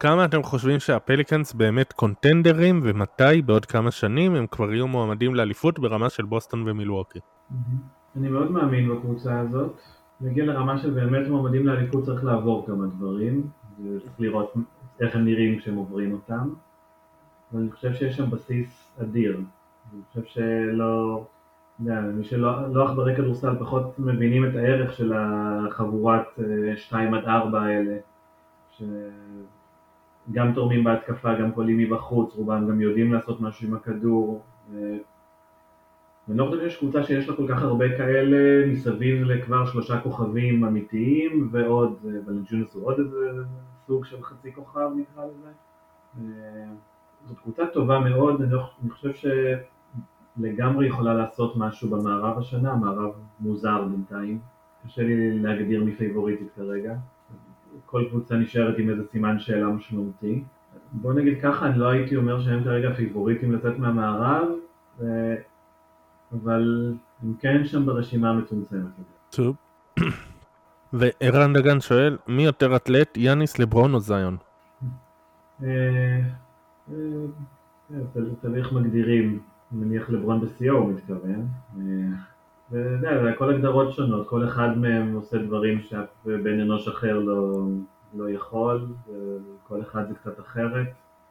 כמה 0.00 0.24
אתם 0.24 0.42
חושבים 0.42 0.80
שהפליקאנס 0.80 1.52
באמת 1.52 1.92
קונטנדרים 1.92 2.80
ומתי 2.84 3.42
בעוד 3.44 3.66
כמה 3.66 3.90
שנים 3.90 4.34
הם 4.34 4.46
כבר 4.46 4.72
יהיו 4.72 4.88
מועמדים 4.88 5.34
לאליפות 5.34 5.78
ברמה 5.78 6.10
של 6.10 6.24
בוסטון 6.24 6.68
ומילווקי? 6.68 7.18
אני 8.16 8.28
מאוד 8.28 8.50
מאמין 8.50 8.88
בקבוצה 8.88 9.40
הזאת. 9.40 9.80
להגיע 10.20 10.44
לרמה 10.44 10.78
של 10.78 10.90
באמת 10.90 11.28
מועמדים 11.28 11.66
לאליפות 11.66 12.04
צריך 12.04 12.24
לעבור 12.24 12.66
כמה 12.66 12.86
דברים, 12.86 13.46
וצריך 13.80 14.12
לראות 14.18 14.54
איך 15.00 15.16
הם 15.16 15.24
נראים 15.24 15.58
כשהם 15.58 15.74
עוברים 15.74 16.12
אותם. 16.12 16.48
ואני 17.52 17.70
חושב 17.70 17.94
שיש 17.94 18.16
שם 18.16 18.30
בסיס 18.30 18.92
אדיר. 19.02 19.40
אני 19.92 20.00
חושב 20.08 20.24
שלא, 20.24 21.24
מי 21.80 22.24
שלא 22.24 22.84
עכברי 22.84 23.16
כדורסל 23.16 23.58
פחות 23.58 23.98
מבינים 23.98 24.44
את 24.44 24.54
הערך 24.54 24.92
של 24.92 25.12
החבורת 25.16 26.38
2 26.76 27.14
עד 27.14 27.24
4 27.24 27.62
האלה, 27.62 27.96
שגם 28.70 30.52
תורמים 30.54 30.84
בהתקפה, 30.84 31.34
גם 31.34 31.52
קולים 31.52 31.78
מבחוץ, 31.78 32.34
רובם 32.34 32.68
גם 32.68 32.80
יודעים 32.80 33.12
לעשות 33.12 33.40
משהו 33.40 33.68
עם 33.68 33.74
הכדור. 33.74 34.42
אני 36.28 36.38
לא 36.38 36.46
חושב 36.46 36.60
שיש 36.60 36.76
קבוצה 36.78 37.02
שיש 37.02 37.28
לה 37.28 37.36
כל 37.36 37.46
כך 37.48 37.62
הרבה 37.62 37.96
כאלה 37.96 38.66
מסביב 38.66 39.22
לכבר 39.22 39.66
שלושה 39.66 40.00
כוכבים 40.00 40.64
אמיתיים 40.64 41.48
ועוד, 41.50 41.96
ולנג'ונס 42.04 42.74
הוא 42.74 42.86
עוד 42.86 42.98
איזה 42.98 43.30
סוג 43.86 44.04
של 44.04 44.22
חצי 44.22 44.52
כוכב 44.52 44.90
נקרא 44.96 45.24
לזה. 45.24 45.50
זאת 47.24 47.38
קבוצה 47.38 47.66
טובה 47.66 48.00
מאוד, 48.00 48.42
אני 48.82 48.90
חושב 48.90 49.12
שלגמרי 50.36 50.86
יכולה 50.86 51.14
לעשות 51.14 51.56
משהו 51.56 51.90
במערב 51.90 52.38
השנה, 52.38 52.72
המערב 52.72 53.12
מוזר 53.40 53.82
בינתיים, 53.82 54.38
קשה 54.84 55.02
לי 55.02 55.38
להגדיר 55.38 55.84
מי 55.84 55.92
פייבוריטית 55.92 56.48
כרגע, 56.56 56.94
כל 57.86 58.04
קבוצה 58.10 58.36
נשארת 58.36 58.78
עם 58.78 58.90
איזה 58.90 59.02
סימן 59.12 59.38
שאלה 59.38 59.66
משמעותי. 59.66 60.44
בוא 60.92 61.14
נגיד 61.14 61.38
ככה, 61.42 61.66
אני 61.66 61.78
לא 61.78 61.88
הייתי 61.88 62.16
אומר 62.16 62.40
שהם 62.40 62.64
כרגע 62.64 62.94
פייבוריטים 62.94 63.52
לצאת 63.52 63.78
מהמערב, 63.78 64.48
אבל 66.32 66.94
הם 67.22 67.34
כן 67.40 67.64
שם 67.64 67.86
ברשימה 67.86 68.30
המצומצמת. 68.30 68.82
טוב. 69.30 69.56
וערן 70.92 71.52
דגן 71.52 71.80
שואל, 71.80 72.18
מי 72.28 72.44
יותר 72.44 72.76
אתלט, 72.76 73.16
יאניס, 73.16 73.58
לברון 73.58 73.94
או 73.94 74.00
זיון? 74.00 74.36
אה, 75.62 75.68
אה, 76.90 76.94
אה, 77.94 77.98
תלוי 78.40 78.58
איך 78.58 78.72
מגדירים, 78.72 79.40
נניח 79.72 80.10
לברון 80.10 80.40
בשיאו 80.40 80.76
הוא 80.76 80.92
מתכוון. 80.92 81.48
ואתה 82.70 82.88
יודע, 82.88 83.22
זה 83.22 83.30
הכל 83.30 83.54
הגדרות 83.54 83.92
שונות, 83.92 84.28
כל 84.28 84.48
אחד 84.48 84.78
מהם 84.78 85.14
עושה 85.14 85.38
דברים 85.38 85.80
שאף 85.80 86.08
בן 86.24 86.60
אנוש 86.60 86.88
אחר 86.88 87.18
לא, 87.18 87.66
לא 88.14 88.30
יכול, 88.30 88.86
כל 89.62 89.82
אחד 89.82 90.08
זה 90.08 90.14
קצת 90.14 90.40
אחרת. 90.40 90.86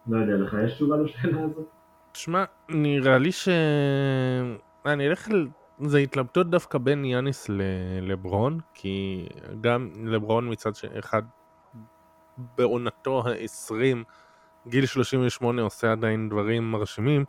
לא 0.08 0.18
יודע, 0.18 0.34
לך 0.34 0.58
יש 0.66 0.74
תשובה 0.74 0.98
לשאלה 0.98 1.42
הזאת? 1.44 1.66
תשמע, 2.12 2.44
נראה 2.70 3.18
לי 3.18 3.32
ש... 3.32 3.50
אני 4.86 5.08
אלך 5.08 5.30
על... 5.30 5.48
זה 5.80 5.98
התלבטות 5.98 6.50
דווקא 6.50 6.78
בין 6.78 7.06
יאניס 7.06 7.50
לברון, 8.02 8.60
כי 8.74 9.26
גם 9.62 9.90
לברון 10.04 10.52
מצד 10.52 10.72
אחד 11.00 11.22
בעונתו 12.58 13.24
ה-20, 13.28 13.98
גיל 14.68 14.86
38 14.86 15.62
עושה 15.62 15.92
עדיין 15.92 16.30
דברים 16.30 16.72
מרשימים, 16.72 17.26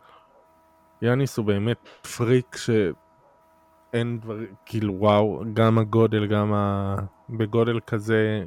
יאניס 1.01 1.37
הוא 1.37 1.45
באמת 1.45 1.89
פריק 2.17 2.55
שאין 2.57 4.19
דברים, 4.19 4.47
כאילו 4.65 4.93
וואו, 4.93 5.43
גם 5.53 5.77
הגודל, 5.77 6.27
גם 6.27 6.53
ה... 6.53 6.95
בגודל 7.29 7.79
כזה, 7.79 8.43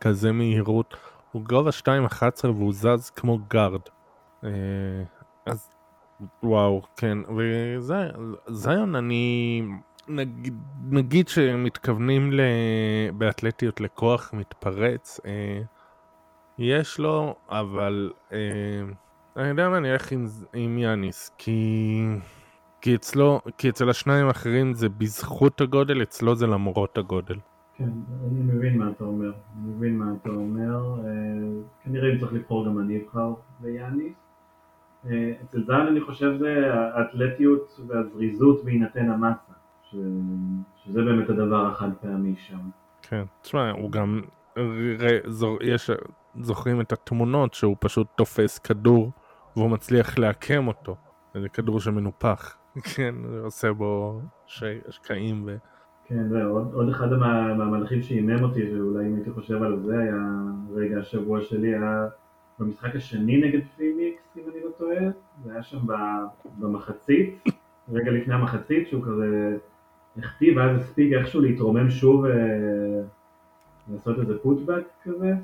כזה 0.00 0.32
מהירות, 0.32 0.96
הוא 1.32 1.42
גובה 1.42 1.70
2.11 1.70 2.44
והוא 2.44 2.72
זז 2.72 3.10
כמו 3.10 3.38
גארד. 3.48 3.80
אה, 4.44 4.50
אז 5.46 5.70
וואו, 6.42 6.82
כן, 6.96 7.18
וזיון 8.48 8.94
אני... 8.94 9.62
נגיד, 10.08 10.54
נגיד 10.90 11.28
שמתכוונים 11.28 12.32
ל... 12.32 12.40
באתלטיות 13.14 13.80
לכוח 13.80 14.30
מתפרץ, 14.32 15.20
אה, 15.26 15.62
יש 16.58 16.98
לו, 16.98 17.36
אבל 17.48 18.12
אה, 18.32 18.38
אני 19.36 19.48
יודע 19.48 19.68
מה, 19.68 19.78
אני 19.78 19.92
אלך 19.92 20.12
עם, 20.12 20.24
עם 20.52 20.78
יאניס, 20.78 21.30
כי... 21.38 22.00
כי 22.80 22.94
אצלו, 22.94 23.40
כי 23.58 23.68
אצל 23.68 23.90
השניים 23.90 24.26
האחרים 24.26 24.74
זה 24.74 24.88
בזכות 24.88 25.60
הגודל, 25.60 26.02
אצלו 26.02 26.34
זה 26.34 26.46
למרות 26.46 26.98
הגודל. 26.98 27.34
כן, 27.76 27.88
אני 28.30 28.42
מבין 28.42 28.78
מה 28.78 28.90
אתה 28.90 29.04
אומר, 29.04 29.32
אני 29.56 29.72
מבין 29.72 29.98
מה 29.98 30.12
אתה 30.22 30.30
אומר, 30.30 31.00
אה, 31.04 31.12
כנראה 31.84 32.12
אם 32.12 32.18
צריך 32.18 32.32
לבחור 32.32 32.66
גם 32.66 32.78
אני 32.78 33.02
אבחר 33.02 33.34
ביאניס. 33.60 34.14
אה, 35.06 35.32
אצל 35.44 35.64
זן 35.64 35.86
אני 35.90 36.00
חושב 36.00 36.36
זה 36.38 36.74
האתלטיות 36.74 37.80
והזריזות 37.86 38.64
בהינתן 38.64 39.10
המסה, 39.10 39.52
ש... 39.82 39.96
שזה 40.84 41.02
באמת 41.02 41.30
הדבר 41.30 41.66
החד 41.66 41.90
פעמי 42.00 42.34
שם. 42.36 42.60
כן, 43.02 43.24
תשמע, 43.42 43.70
הוא 43.70 43.90
גם, 43.90 44.20
יש, 45.60 45.90
זוכרים 46.40 46.80
את 46.80 46.92
התמונות 46.92 47.54
שהוא 47.54 47.76
פשוט 47.80 48.06
תופס 48.16 48.58
כדור 48.58 49.12
והוא 49.56 49.70
מצליח 49.70 50.18
לעקם 50.18 50.68
אותו, 50.68 50.96
זה 51.34 51.48
כדור 51.48 51.80
שמנופח, 51.80 52.56
כן, 52.94 53.14
עושה 53.44 53.72
בו 53.72 54.20
שקעים 54.46 55.42
ו... 55.46 55.56
כן, 56.06 56.28
זהו, 56.28 56.56
עוד, 56.56 56.72
עוד 56.72 56.88
אחד 56.88 57.12
מהמהלכים 57.12 58.02
שאימם 58.02 58.42
אותי, 58.42 58.70
שאולי 58.70 59.06
אם 59.06 59.14
הייתי 59.14 59.30
חושב 59.30 59.62
על 59.62 59.80
זה, 59.80 59.98
היה 59.98 60.16
רגע 60.74 60.98
השבוע 60.98 61.40
שלי, 61.40 61.74
היה 61.74 62.06
במשחק 62.58 62.96
השני 62.96 63.36
נגד 63.36 63.60
פיניקס, 63.76 64.22
אם 64.36 64.42
אני 64.52 64.64
לא 64.64 64.70
טועה, 64.78 65.00
זה 65.44 65.52
היה 65.52 65.62
שם 65.62 65.78
במחצית, 66.58 67.44
רגע 67.92 68.10
לפני 68.10 68.34
המחצית, 68.34 68.88
שהוא 68.88 69.04
כזה 69.04 69.56
החטיא, 70.18 70.56
ואז 70.56 70.80
הספיק 70.80 71.12
איכשהו 71.12 71.40
להתרומם 71.40 71.90
שוב 71.90 72.24
ולעשות 73.88 74.18
איזה 74.18 74.38
פוטבק 74.42 74.84
כזה. 75.04 75.34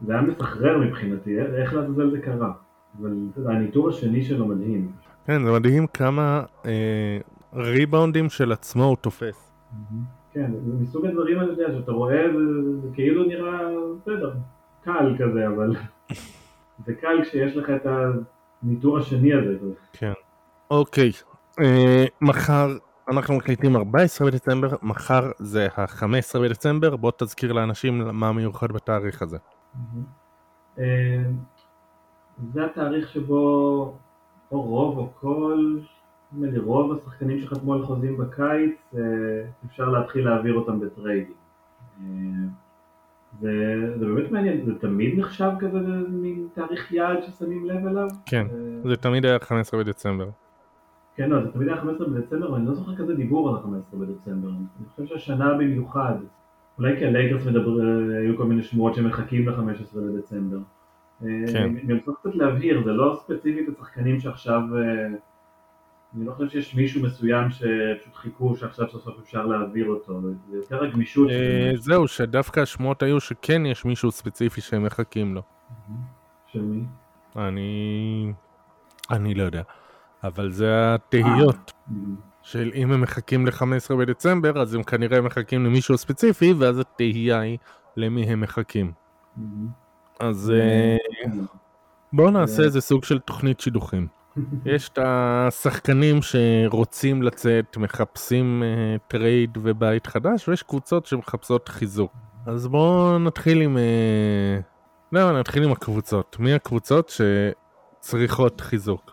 זה 0.00 0.12
היה 0.12 0.22
מסחרר 0.22 0.78
מבחינתי, 0.78 1.38
איך 1.40 1.74
לעזאזל 1.74 2.10
זה 2.10 2.18
קרה. 2.18 2.52
אבל 3.00 3.12
הניטור 3.46 3.88
השני 3.88 4.24
שלו 4.24 4.46
מדהים. 4.46 4.92
כן, 5.26 5.44
זה 5.44 5.52
מדהים 5.52 5.86
כמה 5.86 6.42
אה, 6.66 7.18
ריבאונדים 7.54 8.28
של 8.28 8.52
עצמו 8.52 8.84
הוא 8.84 8.96
תופס. 8.96 9.52
כן, 10.32 10.50
זה 10.66 10.72
מסוג 10.80 11.06
הדברים 11.06 11.38
האלה 11.38 11.54
שאתה 11.78 11.92
רואה, 11.92 12.26
זה 12.82 12.88
כאילו 12.94 13.24
נראה 13.24 13.58
בסדר, 13.96 14.32
קל 14.84 15.14
כזה, 15.18 15.46
אבל 15.48 15.76
זה 16.86 16.94
קל 16.94 17.22
כשיש 17.22 17.56
לך 17.56 17.70
את 17.70 17.86
הניטור 18.62 18.98
השני 18.98 19.34
הזה. 19.34 19.68
כן. 19.92 20.12
אוקיי, 20.70 21.10
אה, 21.60 22.04
מחר 22.20 22.68
אנחנו 23.08 23.34
מקליטים 23.34 23.76
14 23.76 24.30
בדצמבר, 24.30 24.68
מחר 24.82 25.30
זה 25.38 25.68
ה-15 25.76 26.38
בדצמבר, 26.42 26.96
בוא 26.96 27.12
תזכיר 27.18 27.52
לאנשים 27.52 27.98
מה 28.12 28.32
מיוחד 28.32 28.72
בתאריך 28.72 29.22
הזה. 29.22 29.38
אה, 30.78 31.22
זה 32.52 32.64
התאריך 32.64 33.08
שבו 33.08 33.94
או 34.52 34.62
רוב 34.62 34.98
או 34.98 35.10
כל, 35.20 35.78
נדמה 36.32 36.46
לי 36.46 36.58
רוב 36.58 36.92
השחקנים 36.92 37.40
שחתמו 37.40 37.74
על 37.74 37.86
חוזים 37.86 38.16
בקיץ, 38.16 38.94
אה, 38.94 39.00
אפשר 39.66 39.88
להתחיל 39.88 40.28
להעביר 40.28 40.54
אותם 40.54 40.80
בטריידים. 40.80 41.34
זה, 43.40 43.52
זה 43.98 44.06
באמת 44.06 44.30
מעניין, 44.30 44.64
זה 44.64 44.78
תמיד 44.78 45.18
נחשב 45.18 45.50
כזה 45.58 45.78
מין 46.08 46.48
תאריך 46.54 46.92
יעד 46.92 47.22
ששמים 47.22 47.66
לב 47.66 47.86
אליו? 47.86 48.08
כן, 48.26 48.46
זה 48.84 48.96
תמיד 48.96 49.24
היה 49.24 49.38
15 49.38 49.80
בדצמבר. 49.80 50.28
כן, 51.14 51.30
לא, 51.30 51.44
זה 51.44 51.52
תמיד 51.52 51.68
היה 51.68 51.76
15 51.76 52.08
בדצמבר, 52.08 52.52
ואני 52.52 52.66
לא 52.66 52.74
זוכר 52.74 52.96
כזה 52.96 53.14
דיבור 53.14 53.48
על 53.48 53.54
ה-15 53.54 53.96
בדצמבר. 53.96 54.48
אני 54.48 54.88
חושב 54.90 55.06
שהשנה 55.06 55.54
במיוחד, 55.54 56.14
אולי 56.78 56.98
כי 56.98 57.06
הלייקרס 57.06 57.46
מדבר, 57.46 57.70
היו 58.22 58.36
כל 58.36 58.44
מיני 58.44 58.62
שמועות 58.62 58.94
שמחכים 58.94 59.48
ל-15 59.48 59.98
בדצמבר. 59.98 60.58
כן. 61.20 61.74
אני 61.84 61.94
רוצה 61.94 62.12
קצת 62.20 62.34
להבהיר, 62.34 62.82
זה 62.84 62.92
לא 62.92 63.20
ספציפית 63.24 63.68
השחקנים 63.68 64.20
שעכשיו, 64.20 64.60
אה, 64.76 65.06
אני 66.16 66.26
לא 66.26 66.32
חושב 66.32 66.48
שיש 66.48 66.74
מישהו 66.74 67.02
מסוים 67.02 67.50
שפשוט 67.50 68.14
חיכו 68.14 68.56
שעכשיו 68.56 68.88
סוף 68.88 69.02
סוף 69.04 69.18
אפשר 69.22 69.46
להעביר 69.46 69.86
אותו, 69.86 70.20
זה 70.50 70.56
יותר 70.56 70.84
הגמישות. 70.84 71.30
אה, 71.30 71.70
זהו, 71.74 72.08
שדווקא 72.08 72.60
השמועות 72.60 73.02
היו 73.02 73.20
שכן 73.20 73.66
יש 73.66 73.84
מישהו 73.84 74.10
ספציפי 74.10 74.60
שהם 74.60 74.84
מחכים 74.84 75.34
לו. 75.34 75.42
של 76.46 76.62
מי? 76.62 76.84
אני... 77.36 78.32
אני 79.10 79.34
לא 79.34 79.42
יודע. 79.42 79.62
אבל 80.24 80.50
זה 80.50 80.94
התהיות 80.94 81.72
של 82.48 82.70
אם 82.74 82.92
הם 82.92 83.00
מחכים 83.00 83.46
ל-15 83.46 83.94
בדצמבר, 83.98 84.62
אז 84.62 84.74
הם 84.74 84.82
כנראה 84.82 85.20
מחכים 85.20 85.64
למישהו 85.64 85.98
ספציפי, 85.98 86.52
ואז 86.52 86.78
התהייה 86.78 87.40
היא 87.40 87.58
למי 87.96 88.22
הם 88.22 88.40
מחכים. 88.40 88.92
אז 90.20 90.52
אה, 90.56 90.96
בואו 92.12 92.30
נעשה 92.30 92.62
איזה 92.62 92.80
סוג 92.80 93.04
של 93.04 93.18
תוכנית 93.18 93.60
שידוכים. 93.60 94.06
יש 94.64 94.88
את 94.88 94.98
השחקנים 95.02 96.16
שרוצים 96.22 97.22
לצאת, 97.22 97.76
מחפשים 97.76 98.62
uh, 98.62 99.00
טרייד 99.08 99.58
ובית 99.62 100.06
חדש, 100.06 100.48
ויש 100.48 100.62
קבוצות 100.62 101.06
שמחפשות 101.06 101.68
חיזוק. 101.68 102.12
אז 102.46 102.66
בואו 102.66 103.18
נתחיל 103.18 103.62
עם... 103.62 103.76
Uh... 103.76 104.62
לא, 105.12 105.40
נתחיל 105.40 105.64
עם 105.64 105.72
הקבוצות. 105.72 106.36
מי 106.40 106.54
הקבוצות 106.54 107.12
שצריכות 108.00 108.60
חיזוק? 108.60 109.12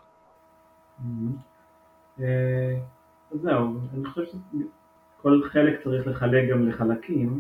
אה, 2.20 2.95
אז 3.36 3.42
זהו, 3.42 3.80
אני 3.94 4.06
חושב 4.06 4.22
שכל 4.26 5.42
חלק 5.52 5.84
צריך 5.84 6.08
לחלק 6.08 6.50
גם 6.50 6.68
לחלקים, 6.68 7.40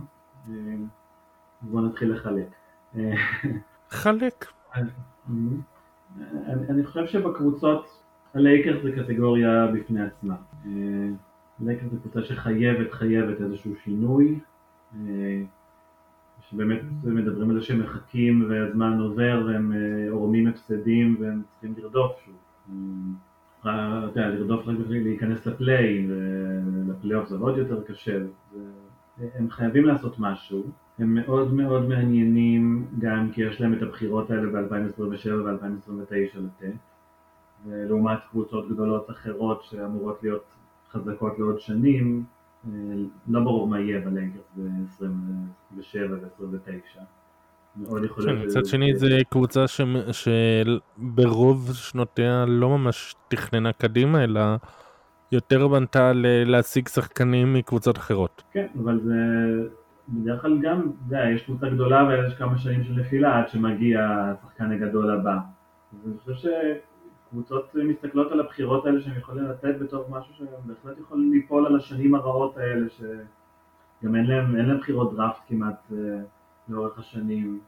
אה, 0.49 0.53
בואו 1.61 1.85
נתחיל 1.85 2.13
לחלק. 2.13 2.47
אה, 2.95 3.13
חלק. 3.89 4.45
אני 6.69 6.85
חושב 6.85 7.07
שבקבוצות 7.07 8.01
הלייקרס 8.33 8.83
זה 8.83 8.91
קטגוריה 8.91 9.67
בפני 9.73 10.01
עצמה. 10.01 10.35
לייקרס 11.59 11.91
זה 11.91 11.97
קבוצה 11.99 12.23
שחייבת, 12.23 12.91
חייבת 12.91 13.41
איזשהו 13.41 13.75
שינוי, 13.83 14.39
שבאמת 16.41 16.81
מדברים 17.03 17.49
על 17.49 17.59
זה 17.59 17.65
שהם 17.65 17.79
מחכים 17.79 18.45
והזמן 18.49 18.99
עובר 18.99 19.43
והם 19.47 19.73
עורמים 20.11 20.47
הפסדים 20.47 21.17
והם 21.19 21.41
צריכים 21.51 21.73
לרדוף 21.77 22.11
שוב. 22.25 22.35
אתה 23.65 24.01
יודע, 24.09 24.29
לרדוף 24.29 24.67
להיכנס 24.89 25.45
לפליי-אין, 25.45 26.07
ולפלייאוף 26.09 27.29
זה 27.29 27.37
עוד 27.37 27.57
יותר 27.57 27.83
קשה. 27.83 28.21
הם 29.35 29.49
חייבים 29.49 29.85
לעשות 29.85 30.15
משהו, 30.19 30.63
הם 30.99 31.15
מאוד 31.15 31.53
מאוד 31.53 31.87
מעניינים 31.89 32.85
גם 32.99 33.31
כי 33.33 33.41
יש 33.41 33.61
להם 33.61 33.73
את 33.73 33.81
הבחירות 33.81 34.31
האלה 34.31 34.51
ב-2027 34.51 35.33
ו-2029 35.33 36.39
לתת, 36.39 36.75
לעומת 37.65 38.19
קבוצות 38.31 38.69
גדולות 38.69 39.09
אחרות 39.09 39.63
שאמורות 39.63 40.23
להיות 40.23 40.43
חזקות 40.91 41.39
לעוד 41.39 41.59
שנים, 41.59 42.23
לא 43.27 43.39
ברור 43.39 43.67
מה 43.67 43.79
יהיה 43.79 44.01
בלייקרס 44.01 44.51
ב-27 44.57 45.97
ו-29. 46.11 46.99
מאוד 47.77 48.03
יכול 48.03 48.23
להיות... 48.25 48.39
כן, 48.39 48.45
מצד 48.45 48.65
שני 48.65 48.95
זה 48.95 49.07
קבוצה 49.29 49.65
שברוב 50.11 51.73
שנותיה 51.73 52.45
לא 52.47 52.69
ממש 52.69 53.15
תכננה 53.27 53.73
קדימה, 53.73 54.23
אלא 54.23 54.41
יותר 55.31 55.67
בנתה 55.67 56.11
להשיג 56.45 56.87
שחקנים 56.87 57.53
מקבוצות 57.53 57.97
אחרות. 57.97 58.43
כן, 58.51 58.67
אבל 58.83 58.99
זה 58.99 59.15
בדרך 60.09 60.41
כלל 60.41 60.57
גם, 60.61 60.79
אתה 60.79 61.15
יודע, 61.15 61.29
יש 61.35 61.43
קבוצה 61.43 61.69
גדולה 61.69 62.07
ויש 62.07 62.33
כמה 62.33 62.57
שנים 62.57 62.83
של 62.83 62.93
נפילה 62.93 63.39
עד 63.39 63.49
שמגיע 63.49 63.99
השחקן 64.01 64.71
הגדול 64.71 65.11
הבא. 65.11 65.37
אני 66.05 66.13
חושב 66.23 66.49
שקבוצות 67.29 67.75
מסתכלות 67.75 68.31
על 68.31 68.39
הבחירות 68.39 68.85
האלה 68.85 69.01
שהם 69.01 69.17
יכולים 69.17 69.43
לתת 69.43 69.75
בתור 69.81 70.05
משהו 70.09 70.33
שהם 70.33 70.47
בהחלט 70.65 70.99
יכולים 70.99 71.31
ליפול 71.33 71.65
על 71.65 71.75
השנים 71.75 72.15
הרעות 72.15 72.57
האלה, 72.57 72.85
שגם 72.89 74.15
אין 74.15 74.25
להם, 74.25 74.55
אין 74.55 74.65
להם 74.65 74.77
בחירות 74.77 75.15
דראפט 75.15 75.41
כמעט. 75.47 75.91
אה, 76.69 76.75
לאורך 76.75 76.99
השנים, 76.99 77.59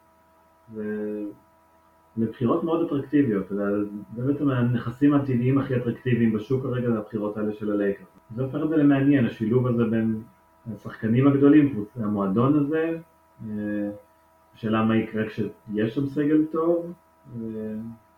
לבחירות 2.18 2.64
מאוד 2.64 2.86
אטרקטיביות, 2.86 3.48
זה 4.16 4.34
בעצם 4.34 4.50
הנכסים 4.50 5.14
העתידיים 5.14 5.58
הכי 5.58 5.76
אטרקטיביים 5.76 6.34
בשוק 6.34 6.64
כרגע, 6.64 6.92
זה 6.92 6.98
הבחירות 6.98 7.38
האלה 7.38 7.54
של 7.54 7.72
הלייקר. 7.72 8.04
זה 8.36 8.44
הופך 8.44 8.60
את 8.64 8.70
זה 8.70 8.78
למעניין, 8.78 9.26
השילוב 9.26 9.68
הזה 9.68 9.86
בין 9.86 10.22
השחקנים 10.76 11.28
הגדולים, 11.28 11.86
המועדון 11.96 12.60
הזה, 12.60 12.98
השאלה 14.56 14.86
מה 14.86 14.98
יקרה 14.98 15.24
כשיש 15.30 15.96
שם 15.96 16.06
סגל 16.06 16.46
טוב, 16.52 16.94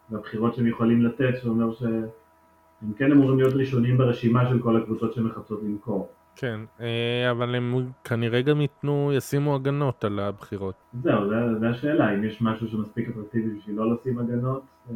והבחירות 0.10 0.56
שהם 0.56 0.68
יכולים 0.68 1.02
לתת, 1.02 1.34
שאומר 1.42 1.72
שהם 1.74 2.94
כן 2.98 3.12
אמורים 3.12 3.38
להיות 3.38 3.54
ראשונים 3.54 3.98
ברשימה 3.98 4.50
של 4.50 4.62
כל 4.62 4.78
הקבוצות 4.78 5.14
שמחפשות 5.14 5.64
למכור. 5.64 6.10
כן, 6.40 6.60
אה, 6.82 7.32
אבל 7.32 7.56
הם 7.56 7.92
כנראה 8.04 8.42
גם 8.42 8.62
ייתנו, 8.62 9.12
ישימו 9.14 9.56
הגנות 9.56 10.04
על 10.04 10.20
הבחירות. 10.20 10.76
זהו, 11.04 11.30
זו 11.60 11.66
השאלה, 11.66 12.14
אם 12.14 12.24
יש 12.24 12.42
משהו 12.42 12.68
שמספיק 12.68 13.10
אטרקטיבי 13.10 13.50
בשביל 13.50 13.76
לא 13.76 13.94
לשים 13.94 14.20
הגנות. 14.20 14.62
אה, 14.90 14.96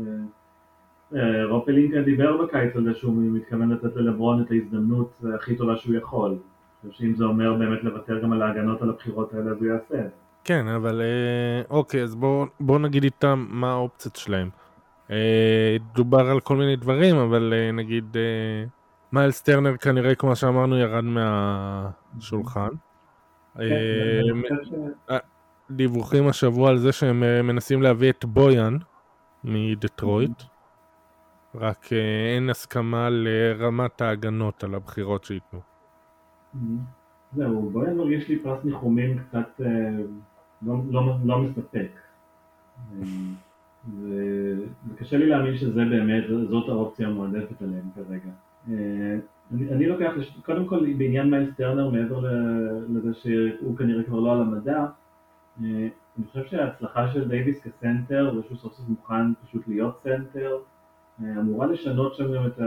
אה, 1.16 1.46
רופלינקה 1.46 2.02
דיבר 2.02 2.38
בקיץ 2.42 2.76
על 2.76 2.84
זה 2.84 2.94
שהוא 2.94 3.14
מתכוון 3.16 3.72
לתת 3.72 3.96
ללברון 3.96 4.42
את 4.42 4.52
ההזדמנות 4.52 5.22
הכי 5.36 5.56
טובה 5.56 5.78
שהוא 5.78 5.96
יכול. 5.96 6.30
אני 6.30 6.92
חושב 6.92 7.04
שאם 7.04 7.16
זה 7.16 7.26
אומר 7.26 7.54
באמת 7.54 7.84
לוותר 7.84 8.20
גם 8.20 8.32
על 8.32 8.42
ההגנות 8.42 8.82
על 8.82 8.90
הבחירות 8.90 9.34
האלה, 9.34 9.52
אז 9.52 9.58
הוא 9.58 9.68
יעשה 9.68 10.08
כן, 10.44 10.68
אבל 10.68 11.02
אוקיי, 11.70 12.04
אז 12.04 12.16
בואו 12.16 12.46
בוא 12.60 12.80
נגיד 12.80 13.04
איתם 13.04 13.46
מה 13.50 13.72
האופציות 13.72 14.16
שלהם. 14.16 14.50
דובר 15.96 16.30
על 16.30 16.40
כל 16.40 16.56
מיני 16.56 16.76
דברים, 16.76 17.16
אבל 17.16 17.54
נגיד... 17.74 18.18
מיילס 19.14 19.42
טרנר 19.42 19.78
כנראה, 19.78 20.16
כמו 20.16 20.36
שאמרנו, 20.36 20.78
ירד 20.78 21.04
מהשולחן. 21.04 22.70
כן, 23.56 23.64
אה, 25.10 25.18
דיווחים 25.72 26.28
השבוע 26.28 26.70
על 26.70 26.78
זה 26.78 26.92
שהם 26.92 27.24
אה, 27.24 27.42
מנסים 27.42 27.82
להביא 27.82 28.10
את 28.10 28.26
בויאן 28.26 28.78
מדטרויט, 29.44 30.44
רק 31.56 31.94
אה, 31.94 32.36
אין 32.36 32.50
הסכמה 32.50 33.10
לרמת 33.10 34.02
ההגנות 34.02 34.64
על 34.64 34.76
הבחירות 34.76 35.24
שייתנו. 35.24 35.60
זהו, 37.36 37.70
בויאן 37.70 37.98
מרגיש 37.98 38.30
לי 38.30 38.40
פרס 38.40 38.64
ניחומים 38.64 39.20
קצת 39.20 39.62
לא, 40.62 40.76
לא, 40.92 41.18
לא 41.26 41.40
מספק. 41.40 41.90
וקשה 44.88 45.18
לי 45.18 45.26
להאמין 45.26 45.58
שזה 45.58 45.86
באמת, 45.86 46.24
זאת 46.50 46.70
האופציה 46.70 47.08
המועדפת 47.08 47.62
עליהם 47.62 47.86
כרגע. 47.96 48.30
אה, 48.72 49.18
אני, 49.54 49.72
אני 49.72 49.86
לוקח, 49.86 50.12
קודם 50.46 50.66
כל 50.68 50.94
בעניין 50.98 51.30
מיילס 51.30 51.56
טרנר, 51.56 51.90
מעבר 51.90 52.20
לזה 52.90 53.14
שהוא 53.14 53.78
כנראה 53.78 54.04
כבר 54.04 54.20
לא 54.20 54.32
על 54.32 54.42
המדף, 54.42 54.86
אה, 55.64 55.88
אני 56.18 56.26
חושב 56.28 56.46
שההצלחה 56.46 57.08
של 57.14 57.28
דייוויס 57.28 57.62
כסנטר, 57.62 58.36
ושהוא 58.40 58.58
סוף 58.58 58.74
סוף 58.74 58.90
מוכן 58.90 59.34
פשוט 59.34 59.68
להיות 59.68 60.00
סנטר, 60.04 60.58
אה, 61.24 61.40
אמורה 61.40 61.68
לשנות 61.68 62.16
שם 62.16 62.34
גם 62.34 62.48
את 62.48 62.60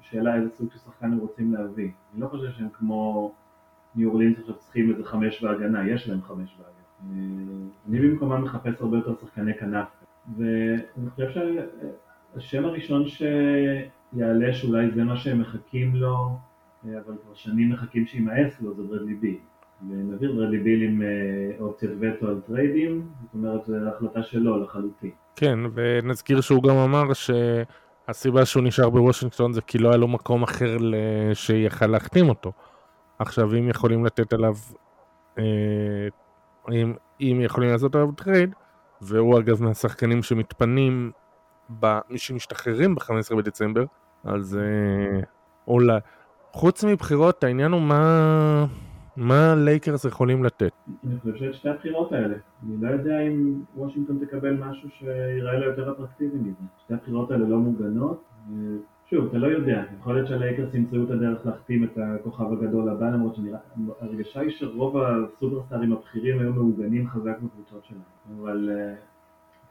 השאלה 0.00 0.34
איזה 0.34 0.50
סוג 0.50 0.72
של 0.72 0.78
שחקן 0.78 1.12
הם 1.12 1.18
רוצים 1.18 1.54
להביא. 1.54 1.90
אני 2.12 2.20
לא 2.20 2.26
חושב 2.26 2.50
שהם 2.50 2.68
כמו 2.72 3.32
ניו 3.94 4.08
אורלינס 4.08 4.38
עכשיו 4.38 4.54
צריכים 4.54 4.90
איזה 4.90 5.04
חמש 5.04 5.44
בהגנה, 5.44 5.90
יש 5.90 6.08
להם 6.08 6.22
חמש 6.22 6.56
בהגנה. 6.58 7.20
אני 7.88 8.00
במקומם 8.00 8.42
מחפש 8.42 8.80
הרבה 8.80 8.96
יותר 8.96 9.14
שחקני 9.20 9.54
כנף. 9.54 9.88
ואני 10.36 11.10
חושב 11.10 11.28
שהשם 11.30 12.64
הראשון 12.64 13.08
ש... 13.08 13.22
יעלה 14.12 14.52
שאולי 14.52 14.90
זה 14.90 15.04
מה 15.04 15.16
שהם 15.16 15.40
מחכים 15.40 15.94
לו, 15.94 16.38
אה, 16.84 16.90
אבל 17.06 17.14
כבר 17.24 17.34
שנים 17.34 17.72
מחכים 17.72 18.06
שימאס 18.06 18.60
לו, 18.60 18.74
זה 18.74 18.82
ברדלי 18.82 19.14
ביל. 19.14 19.38
ונעביר 19.88 20.32
ברדלי 20.32 20.58
ביל 20.58 20.82
עם 20.82 21.02
אה, 21.02 21.08
אופציית 21.60 21.92
וטו 22.00 22.28
על 22.28 22.40
טריידים, 22.46 23.08
זאת 23.22 23.34
אומרת 23.34 23.64
זו 23.64 23.74
החלטה 23.96 24.22
שלו 24.22 24.62
לחלוטין. 24.62 25.10
כן, 25.36 25.58
ונזכיר 25.74 26.40
שהוא 26.40 26.62
גם 26.62 26.76
אמר 26.76 27.04
שהסיבה 27.12 28.44
שהוא 28.44 28.62
נשאר 28.62 28.90
בוושינגטון 28.90 29.52
זה 29.52 29.60
כי 29.60 29.78
לא 29.78 29.88
היה 29.88 29.96
לו 29.96 30.08
מקום 30.08 30.42
אחר 30.42 30.76
שיכל 31.34 31.86
להחתים 31.86 32.28
אותו. 32.28 32.52
עכשיו 33.18 33.54
אם 33.54 33.68
יכולים 33.68 34.04
לתת 34.04 34.32
עליו, 34.32 34.54
אה, 35.38 35.44
אם, 36.72 36.94
אם 37.20 37.40
יכולים 37.44 37.70
לעשות 37.70 37.94
עליו 37.94 38.12
טרייד, 38.12 38.54
והוא 39.00 39.38
אגב 39.38 39.62
מהשחקנים 39.62 40.22
שמתפנים 40.22 41.12
מאלה 42.10 42.18
שמשתחררים 42.18 42.94
ב-15 42.94 43.36
בדצמבר, 43.36 43.84
אז 44.24 44.58
אה, 44.58 45.20
אולי. 45.68 45.98
חוץ 46.52 46.84
מבחירות, 46.84 47.44
העניין 47.44 47.72
הוא 47.72 47.80
מה... 47.80 48.66
מה 49.16 49.54
לייקרס 49.54 50.04
יכולים 50.04 50.44
לתת? 50.44 50.72
אני 51.06 51.18
חושב 51.20 51.36
שאת 51.38 51.54
שתי 51.54 51.68
הבחירות 51.68 52.12
האלה. 52.12 52.34
אני 52.66 52.76
לא 52.80 52.88
יודע 52.88 53.20
אם 53.20 53.62
וושינגטון 53.76 54.18
תקבל 54.24 54.56
משהו 54.56 54.88
שיראה 54.90 55.58
לה 55.58 55.66
יותר 55.66 55.92
אטרקטיבי 55.92 56.38
מזה. 56.38 56.62
שתי 56.84 56.94
הבחירות 56.94 57.30
האלה 57.30 57.48
לא 57.48 57.56
מוגנות. 57.56 58.24
שוב, 59.10 59.26
אתה 59.28 59.38
לא 59.38 59.46
יודע, 59.46 59.82
יכול 60.00 60.14
להיות 60.14 60.28
שהלייקרס 60.28 60.74
ימצאו 60.74 61.04
את 61.04 61.10
הדרך 61.10 61.46
להחתים 61.46 61.84
את 61.84 61.98
הכוכב 61.98 62.52
הגדול 62.52 62.88
הבא, 62.88 63.10
למרות 63.10 63.36
שהרגשה 63.36 64.40
היא 64.40 64.50
שרוב 64.50 64.96
הסופרסטארים 64.96 65.92
הבכירים 65.92 66.40
היו 66.40 66.52
מעוגנים 66.52 67.08
חזק 67.08 67.38
בקבוצות 67.42 67.84
שלהם. 67.84 68.40
אבל 68.40 68.70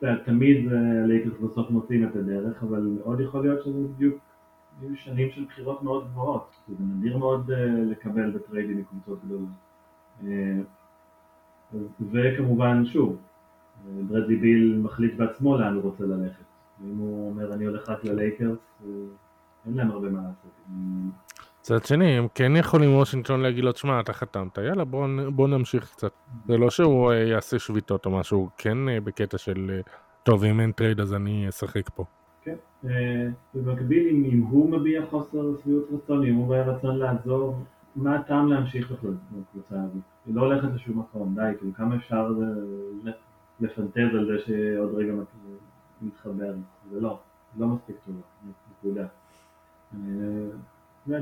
אה, 0.04 0.16
תמיד 0.26 0.74
הלייקרס 0.74 1.34
בסוף 1.44 1.70
מוצאים 1.70 2.08
את 2.08 2.16
הדרך, 2.16 2.64
אבל 2.64 2.80
מאוד 2.80 3.20
יכול 3.20 3.42
להיות 3.42 3.64
שזה 3.64 3.88
בדיוק 3.96 4.16
יהיו 4.82 4.96
שנים 4.96 5.30
של 5.32 5.46
בחירות 5.46 5.84
מאוד 5.84 6.08
גבוהות. 6.08 6.56
זה 6.68 6.76
נדיר 6.84 7.18
מאוד 7.18 7.52
אה, 7.52 7.66
לקבל 7.92 8.32
בטריידים 8.32 8.78
מקבוצות 8.78 9.20
גדולות. 9.26 9.50
אה, 10.24 10.58
וכמובן, 12.12 12.86
שוב, 12.86 13.18
ברדלי 13.86 14.36
ביל 14.36 14.80
מחליט 14.84 15.14
בעצמו 15.16 15.58
לאן 15.58 15.76
הוא 15.76 15.84
רוצה 15.84 16.04
ללכת. 16.04 16.44
ואם 16.82 16.98
הוא 16.98 17.30
אומר 17.30 17.54
אני 17.54 17.66
הולך 17.66 17.90
רק 17.90 18.04
ללייקרס, 18.04 18.58
אה, 18.84 18.90
אין 19.66 19.74
להם 19.74 19.92
הרבה 19.92 20.10
מה 20.10 20.20
לעשות. 20.22 20.52
מצד 21.60 21.86
שני, 21.86 22.18
הם 22.18 22.28
כן 22.36 22.56
יכולים 22.56 22.96
וושינגטון 22.96 23.42
להגיד 23.42 23.64
לו, 23.64 23.72
תשמע, 23.72 24.00
אתה 24.00 24.14
חתמת, 24.14 24.58
יאללה, 24.58 24.84
בוא, 24.86 25.08
בוא 25.28 25.48
נמשיך 25.48 25.92
קצת. 25.92 26.12
זה 26.48 26.58
לא 26.58 26.70
שהוא 26.70 27.14
יעשה 27.14 27.60
שביתות 27.60 28.06
או 28.06 28.12
משהו, 28.12 28.50
כן 28.58 28.78
בקטע 29.04 29.38
של, 29.38 29.82
טוב, 30.24 30.44
אם 30.44 30.60
אין 30.60 30.72
טרייד 30.72 31.00
אז 31.00 31.14
אני 31.14 31.50
אשחק 31.50 31.90
פה. 31.90 32.06
אה, 32.86 33.28
במקביל 33.54 34.08
אם, 34.08 34.42
הוא 34.42 34.70
מביע 34.70 35.06
חוסר 35.06 35.58
שביעות 35.64 35.88
רצון, 35.92 36.26
אם 36.26 36.36
הוא 36.36 36.46
מביע 36.46 36.64
רצון 36.64 36.98
לעזוב, 36.98 37.64
מה 37.96 38.16
הטעם 38.16 38.48
להמשיך 38.48 38.92
בכלל 38.92 39.14
בקבוצה 39.32 39.76
הזאת? 39.84 40.04
היא 40.26 40.36
לא 40.36 40.42
הולכת 40.42 40.68
לשום 40.76 41.00
מקום, 41.00 41.36
די, 41.36 41.52
כאילו 41.58 41.74
כמה 41.74 41.96
אפשר 41.96 42.34
לפנטז 43.60 44.16
על 44.16 44.26
זה 44.26 44.40
שעוד 44.46 44.96
רגע 44.96 45.14
מתחבר, 46.02 46.54
זה 46.92 47.02
לא, 47.02 47.20
לא 47.58 47.68
מספיק 47.68 47.96
טוב, 48.06 48.22
נקודה. 48.72 49.08
אה, 49.94 51.20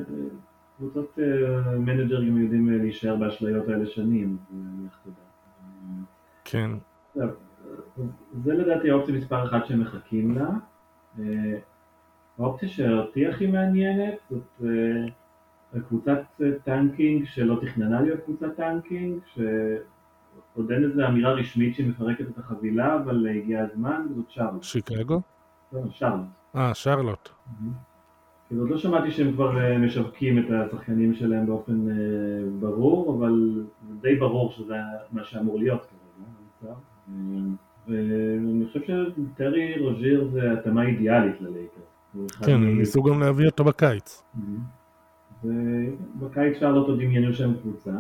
קבוצות 0.78 1.20
אה, 1.20 1.78
מנג'רים 1.78 2.38
יודעים 2.38 2.70
להישאר 2.70 3.16
באשליות 3.16 3.68
האלה 3.68 3.86
שנים, 3.86 4.38
לך 4.86 5.00
תדע. 5.04 5.14
כן. 6.46 6.72
זה 8.44 8.54
לדעתי 8.54 8.90
האופציה 8.90 9.16
מספר 9.16 9.46
אחת 9.46 9.66
שהם 9.66 9.80
מחכים 9.80 10.36
לה. 10.36 10.50
אה, 11.20 11.60
האופציה 12.40 12.70
שאותי 12.70 13.28
הכי 13.28 13.48
מעניינת 13.48 14.14
זאת 14.30 14.62
אה, 14.64 15.82
קבוצת 15.88 16.22
טנקינג 16.64 17.26
שלא 17.26 17.60
תכננה 17.62 18.02
להיות 18.02 18.20
קבוצת 18.26 18.56
טנקינג, 18.56 19.20
שעוד 19.34 20.72
אין 20.72 20.84
איזו 20.84 21.08
אמירה 21.08 21.32
רשמית 21.32 21.76
שמפרקת 21.76 22.26
את 22.30 22.38
החבילה, 22.38 22.96
אבל 22.96 23.28
הגיע 23.28 23.64
הזמן, 23.64 24.06
זאת 24.16 24.30
שרלוט. 24.30 24.64
שיקגו? 24.64 25.22
לא, 25.74 25.82
שרלוט. 25.90 26.26
אה, 26.56 26.74
שרלוט. 26.74 27.30
כאילו 28.48 28.62
עוד 28.62 28.70
לא 28.70 28.78
שמעתי 28.78 29.12
שהם 29.12 29.32
כבר 29.34 29.62
אה, 29.62 29.78
משווקים 29.78 30.40
את 30.40 30.46
השחקנים 30.52 31.14
שלהם 31.14 31.46
באופן 31.46 31.90
אה, 31.90 31.96
ברור, 32.60 33.18
אבל 33.18 33.64
די 34.02 34.16
ברור 34.16 34.52
שזה 34.52 34.76
מה 35.12 35.24
שאמור 35.24 35.60
להיות 35.60 35.86
כרגע, 35.86 36.74
ואני 37.88 38.66
חושב 38.66 38.80
שטרי 38.80 39.80
רוז'יר 39.80 40.30
זה 40.34 40.54
התאמה 40.54 40.84
אידיאלית 40.84 41.42
ללייקרס. 41.42 41.88
כן, 42.46 42.64
ניסו 42.64 43.04
גם 43.04 43.20
להביא 43.20 43.46
אותו 43.46 43.64
בקיץ. 43.64 44.24
ובקיץ 45.46 46.58
שרלוט 46.60 46.88
עוד 46.88 47.00
דמיינו 47.02 47.34
שם 47.34 47.54
קבוצה, 47.62 47.92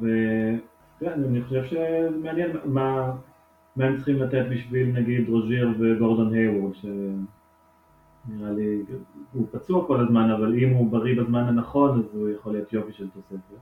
ואני 0.00 1.42
חושב 1.42 1.64
שמעניין 1.64 2.50
מה, 2.64 3.12
מה 3.76 3.84
הם 3.84 3.96
צריכים 3.96 4.16
לתת 4.16 4.44
בשביל 4.50 4.92
נגיד 4.92 5.28
רוז'יר 5.28 5.74
וגורדון 5.78 6.34
היוורד, 6.34 6.74
שנראה 6.74 8.52
לי, 8.52 8.82
הוא 9.32 9.46
פצוע 9.50 9.86
כל 9.86 10.00
הזמן, 10.00 10.30
אבל 10.30 10.54
אם 10.58 10.74
הוא 10.74 10.90
בריא 10.90 11.20
בזמן 11.20 11.42
הנכון, 11.42 11.98
אז 11.98 12.04
הוא 12.14 12.28
יכול 12.28 12.52
להיות 12.52 12.72
יופי 12.72 12.92
של 12.92 13.08
תוספת. 13.10 13.58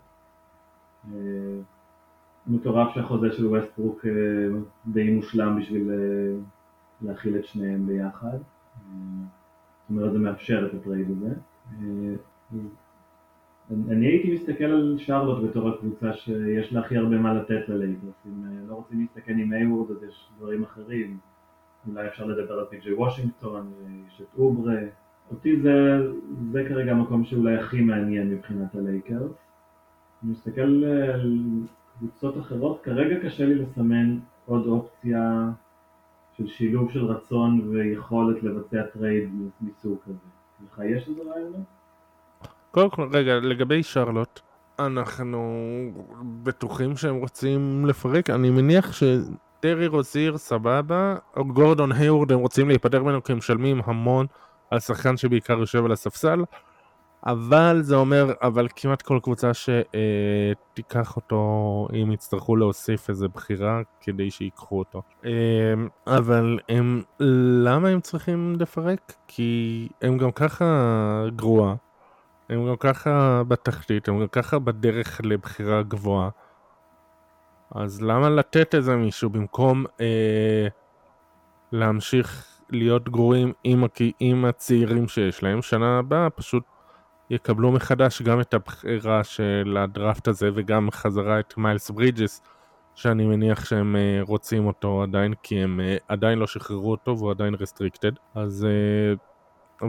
אה, 2.49 2.53
מטורף 2.53 2.95
שהחוזה 2.95 3.33
של 3.33 3.47
ווסטברוק 3.47 4.07
אה, 4.07 4.59
די 4.87 5.11
מושלם 5.11 5.59
בשביל 5.61 5.91
אה, 5.91 6.37
להכיל 7.03 7.37
את 7.37 7.45
שניהם 7.45 7.87
ביחד. 7.87 8.39
זאת 8.39 9.91
אומרת, 9.91 10.13
זה 10.13 10.19
מאפשר 10.19 10.67
את 10.67 10.75
הטרייד 10.75 11.07
הזה. 11.11 11.35
אני 13.71 14.07
הייתי 14.07 14.35
מסתכל 14.35 14.65
על 14.65 14.95
שרלוט 14.99 15.51
בתור 15.51 15.69
הקבוצה 15.69 16.13
שיש 16.13 16.73
לה 16.73 16.81
הכי 16.81 16.97
הרבה 16.97 17.19
מה 17.19 17.35
לתת 17.35 17.69
ללייקרס. 17.69 18.27
אם 18.27 18.45
אה, 18.45 18.69
לא 18.69 18.75
רוצים 18.75 19.01
להסתכל 19.01 19.33
עם 19.33 19.53
היוורד 19.53 19.91
אז 19.91 20.03
יש 20.03 20.31
דברים 20.39 20.63
אחרים. 20.63 21.19
אולי 21.89 22.09
אפשר 22.09 22.27
לדבר 22.27 22.59
על 22.59 22.65
פי.ג'יי 22.71 22.95
וושינגטון, 22.95 23.73
יש 24.09 24.21
את 24.21 24.39
אוברה. 24.39 24.81
אותי 25.31 25.61
זה, 25.61 25.99
זה 26.53 26.65
כרגע 26.69 26.93
המקום 26.93 27.25
שאולי 27.25 27.57
הכי 27.57 27.81
מעניין 27.81 28.31
מבחינת 28.31 28.75
הלייקרס. 28.75 29.33
אני 30.23 30.33
מסתכל 30.33 30.85
על 31.15 31.39
קבוצות 31.99 32.39
אחרות, 32.39 32.81
כרגע 32.83 33.17
קשה 33.23 33.47
לי 33.47 33.55
לסמן 33.55 34.19
עוד 34.47 34.67
אופציה 34.67 35.51
של 36.37 36.47
שילוב 36.47 36.91
של 36.91 37.05
רצון 37.05 37.69
ויכולת 37.69 38.43
לבצע 38.43 38.83
טרייד 38.83 39.31
מסוג 39.61 39.99
כזה. 40.05 40.19
לך 40.67 40.81
יש 40.85 41.09
איזה 41.09 41.21
רעיון? 41.31 41.65
קודם 42.71 42.91
כל, 42.91 43.09
רגע, 43.13 43.35
לגבי 43.35 43.83
שרלוט, 43.83 44.41
אנחנו 44.79 45.41
בטוחים 46.43 46.97
שהם 46.97 47.17
רוצים 47.17 47.87
לפרק, 47.87 48.31
אני 48.31 48.51
מניח 48.51 48.93
שטרי 48.93 49.87
רוזיר 49.87 50.37
סבבה, 50.37 51.17
או 51.37 51.45
גורדון 51.45 51.93
היורד 51.93 52.33
הם 52.33 52.39
רוצים 52.39 52.69
להיפטר 52.69 53.03
ממנו 53.03 53.23
כי 53.23 53.33
הם 53.33 53.39
משלמים 53.39 53.81
המון 53.85 54.27
על 54.71 54.81
שחקן 54.81 55.17
שבעיקר 55.17 55.59
יושב 55.59 55.85
על 55.85 55.93
הספסל, 55.93 56.45
אבל 57.27 57.83
זה 57.83 57.97
אומר, 57.97 58.33
אבל 58.43 58.69
כמעט 58.77 59.03
כל 59.03 59.19
קבוצה 59.23 59.51
שתיקח 59.55 61.17
אותו, 61.17 61.89
אם 61.93 62.13
יצטרכו 62.13 62.57
להוסיף 62.57 63.09
איזה 63.11 63.29
בחירה 63.29 63.81
כדי 64.01 64.31
שיקחו 64.31 64.79
אותו. 64.79 65.03
אה, 65.25 65.31
אבל 66.07 66.59
הם, 66.69 67.03
למה 67.65 67.89
הם 67.89 68.01
צריכים 68.01 68.57
לפרק? 68.61 69.13
כי 69.27 69.89
הם 70.03 70.19
גם 70.19 70.33
ככה 70.33 70.65
גרועה. 71.37 71.75
הם 72.49 72.69
גם 72.69 72.77
ככה 72.77 73.43
בתחתית, 73.49 74.09
הם 74.09 74.21
גם 74.21 74.29
ככה 74.29 74.59
בדרך 74.59 75.21
לבחירה 75.25 75.83
גבוהה. 75.83 76.29
אז 77.71 78.03
למה 78.03 78.31
לתת 78.31 78.75
איזה 78.75 78.97
מישהו 78.97 79.31
במקום 79.31 79.85
אה, 80.01 80.67
להמשיך 81.73 82.47
להיות 82.71 83.09
גרועים 83.09 83.53
עם, 83.65 83.85
עם 84.21 84.45
הצעירים 84.45 85.09
שיש 85.09 85.43
להם? 85.43 85.63
שנה 85.63 85.99
הבאה 85.99 86.31
פשוט 86.31 86.65
יקבלו 87.31 87.73
מחדש 87.73 88.23
גם 88.23 88.41
את 88.41 88.55
הבחירה 88.55 89.25
של 89.25 89.77
הדראפט 89.81 90.29
הזה 90.29 90.51
וגם 90.55 90.91
חזרה 90.91 91.41
את 91.41 91.57
מיילס 91.57 91.91
ברידג'ס, 91.91 92.43
שאני 92.95 93.27
מניח 93.27 93.65
שהם 93.65 93.97
אה, 93.97 94.21
רוצים 94.23 94.67
אותו 94.67 95.03
עדיין, 95.03 95.35
כי 95.43 95.63
הם 95.63 95.81
אה, 95.81 95.97
עדיין 96.09 96.39
לא 96.39 96.47
שחררו 96.47 96.91
אותו 96.91 97.19
והוא 97.19 97.31
עדיין 97.31 97.55
restricted. 97.55 98.13
אז... 98.35 98.65
אה, 98.65 99.15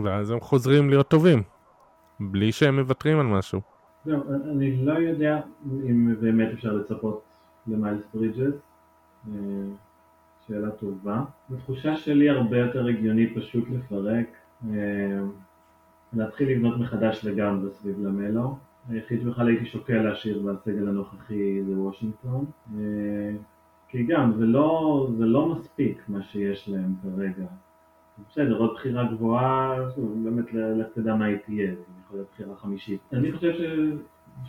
ואז 0.04 0.32
הם 0.32 0.40
חוזרים 0.40 0.90
להיות 0.90 1.08
טובים. 1.08 1.44
בלי 2.20 2.52
שהם 2.52 2.80
מוותרים 2.80 3.20
על 3.20 3.26
משהו. 3.26 3.62
אני 4.52 4.86
לא 4.86 4.94
יודע 4.94 5.42
אם 5.90 6.16
באמת 6.22 6.54
אפשר 6.54 6.74
לצפות 6.74 7.24
למיילס 7.68 8.04
ברידג'ס. 8.14 8.54
שאלה 10.48 10.72
טובה. 10.72 11.24
בתחושה 11.50 11.96
שלי 11.96 12.30
הרבה 12.30 12.58
יותר 12.58 12.88
הגיוני 12.88 13.34
פשוט 13.36 13.64
לפרק, 13.70 14.28
להתחיל 16.14 16.50
לבנות 16.50 16.80
מחדש 16.80 17.26
לגמרי 17.26 17.70
סביב 17.72 18.00
למלו. 18.00 18.58
היחיד 18.90 19.22
שבכלל 19.22 19.48
הייתי 19.48 19.66
שוקל 19.66 20.02
להשאיר 20.02 20.40
בסגל 20.40 20.88
הנוכחי 20.88 21.64
זה 21.64 21.72
וושינגטון. 21.72 22.46
אה, 22.78 23.32
כי 23.88 24.04
גם, 24.04 24.34
זה 24.38 24.46
לא, 24.46 25.08
זה 25.18 25.26
לא 25.26 25.46
מספיק 25.46 26.02
מה 26.08 26.24
שיש 26.24 26.70
להם 26.70 26.94
כרגע. 27.04 27.46
בסדר, 28.30 28.58
עוד 28.58 28.74
בחירה 28.74 29.04
גבוהה, 29.12 29.76
באמת 30.24 30.54
לך 30.54 30.88
תדע 30.94 31.16
מה 31.16 31.26
היא 31.26 31.38
תהיה, 31.46 31.76
זה 31.76 31.82
יכול 32.06 32.18
להיות 32.18 32.28
בחירה 32.34 32.56
חמישית. 32.56 33.00
אני 33.14 33.32
חושב 33.32 33.54
ש... 33.54 33.62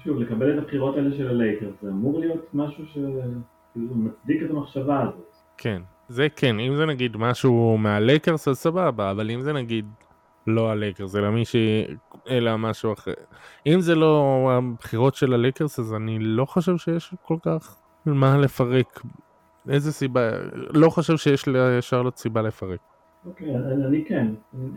שוב, 0.04 0.20
לקבל 0.20 0.58
את 0.58 0.62
הבחירות 0.62 0.96
האלה 0.96 1.16
של 1.16 1.28
הלייקרס, 1.28 1.74
זה 1.82 1.88
אמור 1.88 2.20
להיות 2.20 2.54
משהו 2.54 2.84
שמצדיק 2.86 4.42
את 4.42 4.50
המחשבה 4.50 5.02
הזאת. 5.02 5.32
כן, 5.56 5.82
זה 6.08 6.28
כן, 6.36 6.60
אם 6.60 6.76
זה 6.76 6.86
נגיד 6.86 7.16
משהו 7.16 7.78
מהלייקרס 7.78 8.48
אז 8.48 8.56
סבבה, 8.56 9.10
אבל 9.10 9.30
אם 9.30 9.40
זה 9.40 9.52
נגיד 9.52 9.86
לא 10.46 10.70
הלייקרס, 10.70 11.16
אלא 11.16 11.30
מישהי, 11.30 11.84
אלא 12.30 12.56
משהו 12.56 12.92
אחר. 12.92 13.12
אם 13.66 13.80
זה 13.80 13.94
לא 13.94 14.50
הבחירות 14.52 15.14
של 15.14 15.32
הלייקרס, 15.32 15.78
אז 15.78 15.94
אני 15.94 16.18
לא 16.18 16.44
חושב 16.44 16.76
שיש 16.76 17.14
כל 17.22 17.36
כך 17.42 17.76
מה 18.06 18.38
לפרק. 18.38 19.00
איזה 19.68 19.92
סיבה, 19.92 20.30
לא 20.54 20.90
חושב 20.90 21.16
שיש 21.16 21.48
לשרלוט 21.48 22.16
סיבה 22.16 22.42
לפרק. 22.42 22.80
אוקיי, 23.26 23.56
אני 23.56 24.04
כן, 24.08 24.26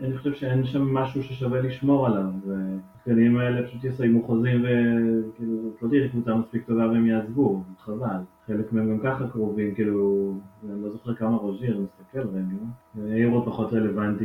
אני 0.00 0.18
חושב 0.18 0.34
שאין 0.34 0.64
שם 0.64 0.94
משהו 0.94 1.22
ששווה 1.22 1.60
לשמור 1.60 2.06
עליו, 2.06 2.24
והשחקנים 2.46 3.38
האלה 3.38 3.66
פשוט 3.66 3.84
יסיימו 3.84 4.22
חוזים 4.26 4.64
וכאילו, 4.64 5.72
לא 5.82 5.88
תהיה 5.88 6.08
קבוצה 6.08 6.34
מספיק 6.34 6.66
טובה 6.66 6.86
והם 6.86 7.06
יעזבו, 7.06 7.62
חבל. 7.84 8.20
חלק 8.46 8.72
מהם 8.72 8.90
גם 8.90 8.98
ככה 9.04 9.28
קרובים, 9.28 9.74
כאילו, 9.74 10.34
אני 10.64 10.82
לא 10.82 10.90
זוכר 10.90 11.14
כמה 11.14 11.36
רוז'יר, 11.36 11.76
אני 11.76 11.84
מסתכל 11.84 12.28
רגע. 12.28 13.14
היוורד 13.14 13.44
פחות 13.44 13.72
רלוונטי 13.72 14.24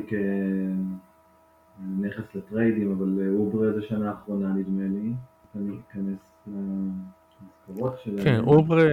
כנכס 1.78 2.36
לטריידים, 2.36 2.92
אבל 2.92 3.36
אוברה 3.36 3.74
זה 3.74 3.82
שנה 3.82 4.10
האחרונה 4.10 4.48
נדמה 4.54 4.84
לי, 4.84 5.14
אני 5.56 5.78
אכנס 5.90 6.20
למשכורות 6.48 8.00
שלהם. 8.04 8.24
כן, 8.24 8.40
אוברה 8.48 8.84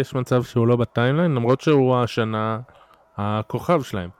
יש 0.00 0.14
מצב 0.14 0.42
שהוא 0.42 0.66
לא 0.66 0.76
ב 0.76 0.82
timeline, 0.82 1.34
למרות 1.34 1.60
שהוא 1.60 1.96
השנה 1.96 2.60
הכוכב 3.16 3.82
שלהם. 3.82 4.10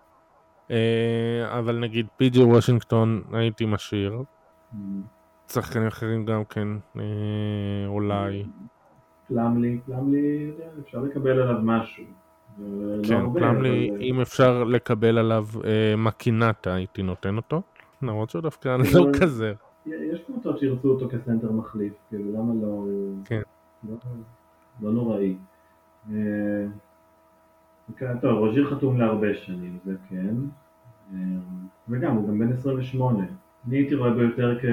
אה, 0.71 1.59
אבל 1.59 1.79
נגיד 1.79 2.07
פי.ג'י 2.17 2.43
וושינגטון 2.43 3.23
הייתי 3.33 3.67
משאיר. 3.67 4.23
Mm. 4.73 4.77
שחקנים 5.53 5.87
אחרים 5.87 6.25
גם 6.25 6.45
כן, 6.45 6.69
אה, 6.97 7.03
אולי. 7.87 8.45
פלמלי, 9.29 9.81
פלמלי, 9.87 10.51
אפשר 10.81 10.99
לקבל 10.99 11.41
עליו 11.41 11.61
משהו. 11.63 12.05
כן, 13.09 13.33
פלמלי, 13.35 13.91
אם 14.01 14.21
אפשר 14.21 14.65
לקבל 14.65 15.19
עליו 15.19 15.47
אה, 15.65 15.97
מקינטה, 15.97 16.75
הייתי 16.75 17.03
נותן 17.03 17.37
אותו. 17.37 17.63
למרות 18.03 18.31
שהוא 18.31 18.43
דווקא 18.43 18.69
לא 18.69 18.85
כאילו, 18.85 19.13
כזה. 19.21 19.53
יש 19.87 20.21
קבוצות 20.27 20.59
שירצו 20.59 20.91
אותו 20.91 21.09
כסנטר 21.09 21.53
מחליף, 21.53 21.93
כאילו 22.09 22.33
למה 22.33 22.53
לא... 22.63 22.87
כן. 23.25 23.41
לא, 23.89 23.97
לא 24.83 24.93
נוראי. 24.93 25.37
כן, 27.97 28.19
טוב, 28.21 28.39
רוז'יר 28.39 28.71
חתום 28.71 28.99
להרבה 28.99 29.35
שנים, 29.35 29.79
זה 29.85 29.95
כן. 30.09 30.35
אמ, 31.13 31.41
וגם, 31.89 32.17
הוא 32.17 32.29
גם 32.29 32.39
בן 32.39 32.53
28. 32.53 33.25
אני 33.69 33.77
הייתי 33.77 33.95
רואה 33.95 34.11
בו 34.11 34.21
יותר 34.21 34.59
כ... 34.61 34.65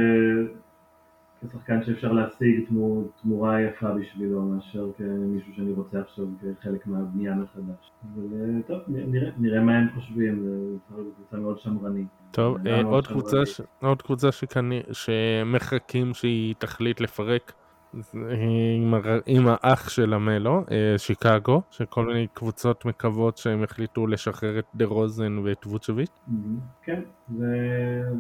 כשחקן 1.50 1.84
שאפשר 1.84 2.12
להשיג 2.12 2.66
תמור, 2.68 3.12
תמורה 3.22 3.62
יפה 3.62 3.94
בשבילו, 3.94 4.42
מאשר 4.42 4.88
כמישהו 4.98 5.54
שאני 5.56 5.72
רוצה 5.72 6.00
עכשיו 6.00 6.26
כחלק 6.60 6.88
מהבנייה 6.88 7.36
מחדש. 7.36 7.92
אבל 8.14 8.24
אה, 8.34 8.62
טוב, 8.68 8.80
נראה, 8.88 9.30
נראה 9.38 9.62
מה 9.62 9.78
הם 9.78 9.88
חושבים, 9.96 10.46
זו 10.90 11.12
קבוצה 11.16 11.38
מאוד 11.38 11.60
שמרנית. 11.60 12.08
טוב, 12.32 12.68
אה, 12.68 12.82
עוד, 12.84 13.08
קבוצה 13.08 13.46
ש... 13.46 13.62
עוד 13.82 14.02
קבוצה 14.02 14.32
שכני... 14.32 14.82
שמחכים 14.92 16.14
שהיא 16.14 16.56
תחליט 16.58 17.02
לפרק 17.02 17.54
עם, 17.94 18.94
עם 19.26 19.48
האח 19.48 19.90
של 19.90 20.14
המלו, 20.14 20.64
אה, 20.72 20.98
שיקגו, 20.98 21.62
שכל 21.72 22.06
מיני 22.06 22.28
קבוצות 22.34 22.86
מקוות 22.86 23.38
שהם 23.38 23.64
החליטו 23.64 24.08
לשחרר 24.08 24.60
את 24.60 24.66
דה 24.76 24.86
רוזן 24.86 25.38
ואת 25.38 25.66
ווצ'ביץ'. 25.66 26.20
Mm-hmm. 26.28 26.84
כן, 26.84 27.02
זה, 27.38 27.48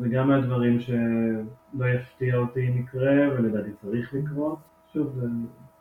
זה 0.01 0.09
גם 0.09 0.27
מהדברים 0.27 0.79
שלא 0.79 1.85
יפתיע 1.85 2.37
אותי 2.37 2.67
אם 2.67 2.77
יקרה, 2.77 3.29
ולדעתי 3.33 3.69
צריך 3.81 4.13
לקרות. 4.13 4.57
שוב, 4.93 5.19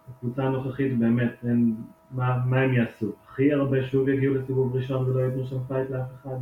הקבוצה 0.09 0.45
הנוכחית 0.45 0.99
באמת, 0.99 1.35
אין, 1.45 1.75
מה, 2.11 2.39
מה 2.47 2.61
הם 2.61 2.75
יעשו? 2.75 3.13
הכי 3.25 3.53
הרבה 3.53 3.83
שוב 3.83 4.09
יגיעו 4.09 4.35
לסיבוב 4.35 4.77
ראשון 4.77 5.11
ולא 5.11 5.21
ייתנו 5.21 5.47
שם 5.47 5.65
fight 5.69 5.91
לאף 5.91 6.09
אחד. 6.15 6.37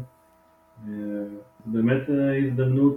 אה, 0.88 0.92
באמת 1.66 2.11
אה, 2.11 2.38
הזדמנות 2.38 2.96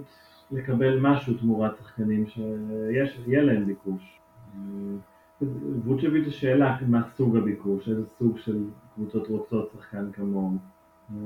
לקבל 0.50 0.98
משהו 1.00 1.34
תמורת 1.34 1.76
שחקנים 1.76 2.26
שיהיה 2.26 3.42
להם 3.42 3.66
ביקוש. 3.66 4.20
ווצ'ביץ' 5.84 6.24
זה 6.24 6.30
שאלה 6.30 6.76
מה 6.88 7.02
סוג 7.16 7.36
הביקוש, 7.36 7.88
איזה 7.88 8.06
סוג 8.06 8.38
של 8.38 8.64
קבוצות 8.94 9.28
רוצות 9.28 9.70
שחקן 9.72 10.12
כמוהו. 10.12 10.56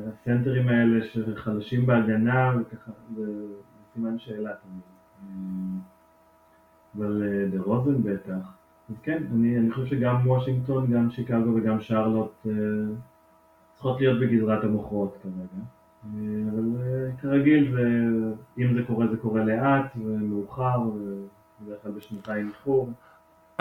הסנטרים 0.09 0.69
האלה 0.69 1.05
שחלשים 1.05 1.87
בהגנה, 1.87 2.53
וככה, 2.61 2.93
זה 3.17 3.47
סימן 3.95 4.19
שאלה 4.19 4.51
תמיד. 4.55 4.83
אבל 6.97 7.23
דה 7.51 7.63
רוזן 7.63 8.03
בטח. 8.03 8.57
אז 8.91 8.95
כן, 9.03 9.23
אני, 9.33 9.59
אני 9.59 9.71
חושב 9.71 9.87
שגם 9.87 10.29
וושינגטון, 10.29 10.87
גם 10.93 11.11
שיקגו 11.11 11.55
וגם 11.55 11.81
שרלוט 11.81 12.47
צריכות 13.75 14.01
להיות 14.01 14.21
בגזרת 14.21 14.65
המוכרות 14.65 15.17
כרגע. 15.23 15.65
אבל 16.51 16.65
כרגיל, 17.21 17.73
זה, 17.73 17.89
אם 18.59 18.75
זה 18.75 18.81
קורה 18.87 19.07
זה 19.07 19.17
קורה 19.17 19.45
לאט 19.45 19.97
ומאוחר, 19.97 20.81
ובדרך 20.81 21.83
כלל 21.83 21.93
בשנתיים 21.93 22.49
איחור. 22.49 22.91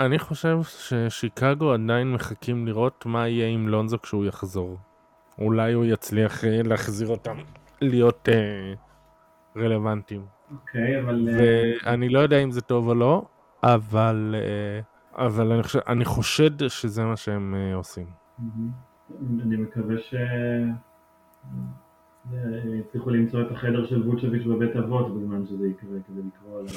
אני 0.00 0.18
חושב 0.18 0.58
ששיקגו 0.62 1.72
עדיין 1.72 2.12
מחכים 2.12 2.66
לראות 2.66 3.06
מה 3.06 3.28
יהיה 3.28 3.48
עם 3.48 3.68
לונזו 3.68 3.98
כשהוא 4.02 4.24
יחזור. 4.24 4.78
אולי 5.38 5.72
הוא 5.72 5.84
יצליח 5.84 6.44
להחזיר 6.44 7.08
אותם 7.08 7.36
להיות 7.80 8.28
אה, 8.28 8.74
רלוונטיים. 9.56 10.26
אוקיי, 10.50 11.00
אבל... 11.00 11.28
ואני 11.84 12.08
לא 12.08 12.18
יודע 12.18 12.38
אם 12.38 12.50
זה 12.50 12.60
טוב 12.60 12.88
או 12.88 12.94
לא, 12.94 13.24
אבל, 13.62 14.34
אה, 14.38 14.80
אבל 15.26 15.52
אני, 15.52 15.62
חושב, 15.62 15.78
אני 15.88 16.04
חושד 16.04 16.68
שזה 16.68 17.04
מה 17.04 17.16
שהם 17.16 17.54
אה, 17.54 17.74
עושים. 17.74 18.06
אני 19.42 19.56
מקווה 19.56 19.98
ש... 19.98 20.14
הצליחו 22.80 23.10
למצוא 23.10 23.42
את 23.42 23.50
החדר 23.50 23.86
של 23.86 24.08
ווצ'ביץ' 24.08 24.46
בבית 24.46 24.76
אבות 24.76 25.16
בזמן 25.16 25.46
שזה 25.46 25.66
יקרה, 25.66 25.98
כדי 26.06 26.20
לקרוא 26.26 26.58
עליו. 26.58 26.72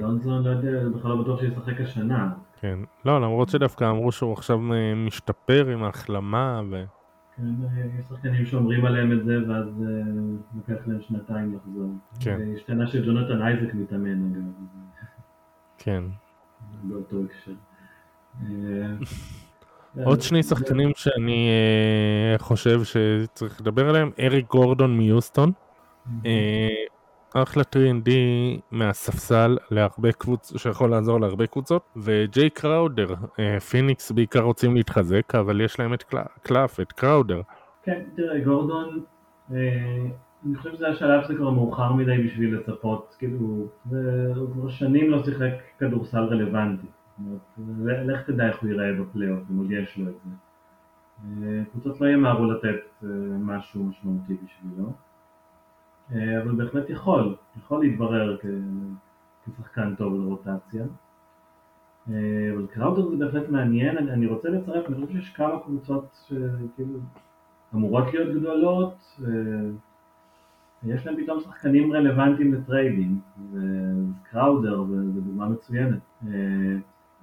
לונזון, 0.00 0.44
לא 0.44 0.50
יודע, 0.50 0.88
בכלל 0.88 1.10
לא 1.10 1.22
בטוח 1.22 1.40
שישחק 1.40 1.80
השנה. 1.80 2.32
כן, 2.60 2.78
לא, 3.04 3.20
למרות 3.20 3.48
שדווקא 3.48 3.90
אמרו 3.90 4.12
שהוא 4.12 4.32
עכשיו 4.32 4.58
משתפר 5.06 5.68
עם 5.68 5.82
ההחלמה 5.82 6.62
ו... 6.70 6.84
כן, 7.36 7.42
יש 8.00 8.06
שחקנים 8.06 8.46
שאומרים 8.46 8.84
עליהם 8.84 9.12
את 9.12 9.24
זה, 9.24 9.38
ואז 9.48 9.84
לוקח 10.56 10.86
להם 10.86 11.00
שנתיים 11.00 11.56
לחזור. 11.56 11.90
כן. 12.20 12.40
השתנה 12.56 12.86
שג'ונתן 12.86 13.42
אייזק 13.42 13.74
מתאמן 13.74 14.32
אגב. 14.32 14.42
כן. 15.78 16.04
באותו 16.82 17.16
הקשר. 17.24 17.52
עוד 20.04 20.20
שני 20.20 20.42
שחקנים 20.42 20.92
שאני 20.96 21.48
חושב 22.38 22.80
שצריך 22.84 23.60
לדבר 23.60 23.88
עליהם, 23.88 24.10
אריק 24.20 24.50
גורדון 24.50 24.96
מיוסטון, 24.98 25.52
אחלה 27.42 27.62
3D 27.62 28.10
מהספסל 28.70 29.56
להרבה 29.70 30.12
קבוצות, 30.12 30.58
שיכול 30.58 30.90
לעזור 30.90 31.20
להרבה 31.20 31.46
קבוצות, 31.46 31.82
וג'יי 31.96 32.50
קראודר, 32.50 33.14
uh, 33.14 33.60
פיניקס 33.60 34.12
בעיקר 34.12 34.40
רוצים 34.40 34.76
להתחזק, 34.76 35.34
אבל 35.34 35.60
יש 35.60 35.80
להם 35.80 35.94
את 35.94 36.04
קלף, 36.42 36.80
את 36.80 36.92
קראודר. 36.92 37.40
כן, 37.82 38.02
תראה, 38.16 38.40
גורדון, 38.40 39.00
uh, 39.50 39.54
אני 40.46 40.54
חושב 40.56 40.74
שזה 40.74 40.88
השלב 40.88 41.24
שזה 41.24 41.34
כבר 41.34 41.50
מאוחר 41.50 41.92
מדי 41.92 42.18
בשביל 42.24 42.56
לצפות, 42.56 43.16
כאילו, 43.18 43.68
הוא 44.36 44.52
כבר 44.52 44.68
שנים 44.68 45.10
לא 45.10 45.24
שיחק 45.24 45.52
כדורסל 45.78 46.24
רלוונטי. 46.24 46.86
לך 47.84 48.20
תדע 48.26 48.48
איך 48.48 48.62
הוא 48.62 48.70
ייראה 48.70 48.92
בפלייאוף, 49.00 49.40
אם 49.50 49.58
עוד 49.58 49.70
יש 49.70 49.98
לו 49.98 50.08
את 50.08 50.14
זה. 50.24 50.30
קבוצות 51.72 52.00
לא 52.00 52.06
ימהרו 52.06 52.44
לתת 52.50 53.04
משהו 53.40 53.84
משמעותי 53.84 54.36
בשבילו, 54.44 54.92
אבל 56.10 56.54
בהחלט 56.56 56.90
יכול, 56.90 57.34
יכול 57.58 57.80
להתברר 57.80 58.36
כשחקן 59.44 59.94
טוב 59.94 60.14
לרוטציה. 60.14 60.84
אבל 62.08 62.66
קראודר 62.70 63.08
זה 63.08 63.16
בהחלט 63.16 63.48
מעניין, 63.48 63.98
אני, 63.98 64.10
אני 64.10 64.26
רוצה 64.26 64.48
לצרף, 64.48 64.86
אני 64.86 64.94
חושב 64.94 65.12
שיש 65.12 65.32
כמה 65.32 65.60
קבוצות 65.60 66.26
שכאילו 66.28 66.98
אמורות 67.74 68.14
להיות 68.14 68.36
גדולות, 68.36 69.18
יש 70.82 71.06
להם 71.06 71.16
פתאום 71.22 71.40
שחקנים 71.40 71.92
רלוונטיים 71.92 72.54
לטריידים, 72.54 73.20
וקראודר 73.52 74.84
זה 74.84 75.20
דוגמה 75.20 75.48
מצוינת. 75.48 75.98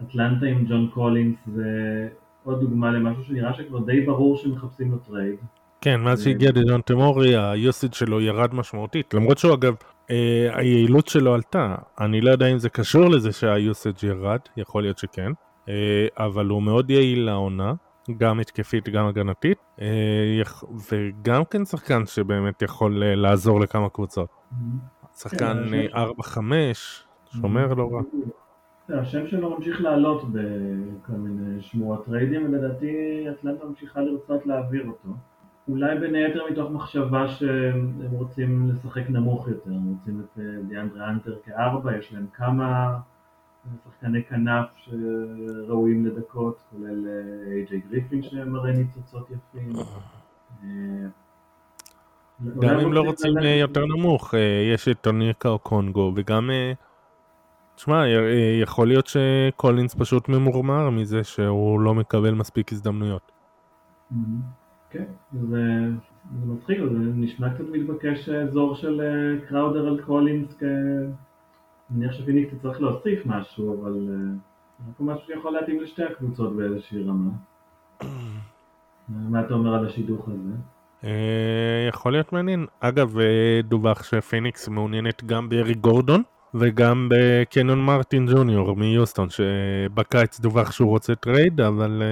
אטלנטה 0.02 0.46
עם 0.46 0.66
ג'ון 0.66 0.90
קולינס 0.94 1.38
זה 1.48 2.10
עוד 2.44 2.60
דוגמה 2.60 2.92
למשהו 2.92 3.24
שנראה 3.24 3.54
שכבר 3.54 3.80
די 3.80 4.06
ברור 4.06 4.38
שמחפשים 4.38 4.92
לו 4.92 4.98
טרייד. 4.98 5.40
כן, 5.84 6.02
מאז 6.02 6.24
שהגיע 6.24 6.52
דג'ונטה 6.52 6.82
מורי, 6.82 7.38
היוסיד 7.38 7.94
שלו 7.94 8.22
ירד 8.22 8.54
משמעותית, 8.56 9.14
למרות 9.14 9.38
שהוא 9.38 9.54
אגב, 9.54 9.76
אה, 10.12 10.50
היעילות 10.54 11.08
שלו 11.08 11.34
עלתה. 11.34 11.76
אני 12.00 12.22
לא 12.22 12.32
יודע 12.32 12.48
אם 12.48 12.58
זה 12.58 12.70
קשור 12.70 13.10
לזה 13.10 13.32
שהיוסיד 13.32 13.96
ירד, 14.04 14.40
יכול 14.58 14.84
להיות 14.84 14.98
שכן, 14.98 15.32
אה, 15.70 16.08
אבל 16.18 16.46
הוא 16.46 16.64
מאוד 16.64 16.90
יעיל 16.90 17.26
העונה, 17.26 17.74
גם 18.18 18.40
התקפית, 18.40 18.90
גם 18.90 19.08
הגנתית, 19.08 19.58
אה, 19.82 20.42
וגם 20.92 21.46
כן 21.46 21.66
שחקן 21.66 22.06
שבאמת 22.06 22.62
יכול 22.62 23.04
לעזור 23.06 23.60
לכמה 23.60 23.90
קבוצות. 23.90 24.30
Mm-hmm. 24.30 25.20
שחקן 25.20 25.64
כן, 25.72 25.88
4-5, 25.94 26.38
שומר 27.42 27.74
לא 27.74 27.90
רע. 27.92 28.02
השם 28.90 29.28
שלו 29.28 29.56
ממשיך 29.58 29.82
לעלות 29.82 30.24
בכל 30.32 31.14
מיני 31.14 31.62
שמועות 31.62 32.06
טריידים, 32.06 32.46
ולדעתי 32.46 33.26
אטלנטה 33.30 33.66
ממשיכה 33.66 34.02
לרצות 34.02 34.46
להעביר 34.46 34.88
אותו. 34.88 35.10
אולי 35.68 35.99
בין 35.99 36.16
היתר 36.16 36.41
מתוך 36.51 36.72
מחשבה 36.72 37.28
שהם 37.28 37.91
רוצים 38.11 38.70
לשחק 38.70 39.09
נמוך 39.09 39.47
יותר, 39.47 39.72
הם 39.72 39.95
רוצים 39.97 40.20
את 40.22 40.39
דיאנדרה 40.68 41.09
האנטר 41.10 41.36
כארבע, 41.45 41.97
יש 41.97 42.14
להם 42.14 42.26
כמה 42.34 42.97
שחקני 43.84 44.24
כנף 44.24 44.66
שראויים 44.76 46.05
לדקות, 46.05 46.57
כולל 46.72 47.07
איי-ג'יי 47.47 47.82
גריפין 47.89 48.22
שמראה 48.22 48.72
ניצוצות 48.72 49.28
יפים. 49.32 49.74
גם 52.59 52.80
אם 52.80 52.93
לא 52.93 53.01
רוצים 53.01 53.34
יותר 53.59 53.86
נמוך, 53.86 54.34
יש 54.74 54.88
את 54.88 54.97
טוניקה 55.01 55.49
או 55.49 55.59
קונגו, 55.59 56.11
וגם... 56.16 56.49
תשמע, 57.76 58.03
יכול 58.61 58.88
להיות 58.88 59.07
שקולינס 59.07 59.95
פשוט 59.95 60.30
ממורמר 60.30 60.89
מזה 60.89 61.24
שהוא 61.24 61.80
לא 61.80 61.93
מקבל 61.93 62.34
מספיק 62.34 62.72
הזדמנויות. 62.72 63.32
כן, 64.94 65.04
זה 65.50 65.89
מצחיק, 66.46 66.80
זה 66.80 66.98
נשמע 67.00 67.54
קצת 67.54 67.64
מתבקש 67.72 68.30
אזור 68.30 68.76
של 68.76 69.02
קראודר 69.50 69.88
על 69.88 70.02
קולינס, 70.02 70.58
אני 70.62 70.70
מניח 71.89 72.12
שפיניקס 72.12 72.54
צריך 72.62 72.82
להוסיף 72.82 73.26
משהו, 73.26 73.82
אבל 73.82 73.94
זה 74.98 75.04
משהו 75.04 75.26
שיכול 75.26 75.52
להתאים 75.52 75.82
לשתי 75.82 76.04
הקבוצות 76.04 76.56
באיזושהי 76.56 77.04
רמה. 77.04 77.32
מה 79.10 79.41
אתה 79.41 79.54
אומר 79.54 79.74
על 79.74 79.86
השידוך 79.86 80.30
הזה? 80.30 81.10
יכול 81.89 82.12
להיות 82.12 82.34
מעניין. 82.34 82.66
אגב, 82.80 83.18
דווח 83.64 84.04
שפיניקס 84.04 84.68
מעוניינת 84.68 85.24
גם 85.24 85.50
באריק 85.50 85.74
גורדון. 85.74 86.24
וגם 86.56 87.10
בקניון 87.12 87.82
מרטין 87.82 88.26
ג'וניור 88.26 88.76
מיוסטון 88.76 89.28
שבקיץ 89.30 90.39
דווח 90.39 90.72
שהוא 90.72 90.89
רוצה 90.89 91.16
טרייד 91.16 91.62
אבל 91.62 92.04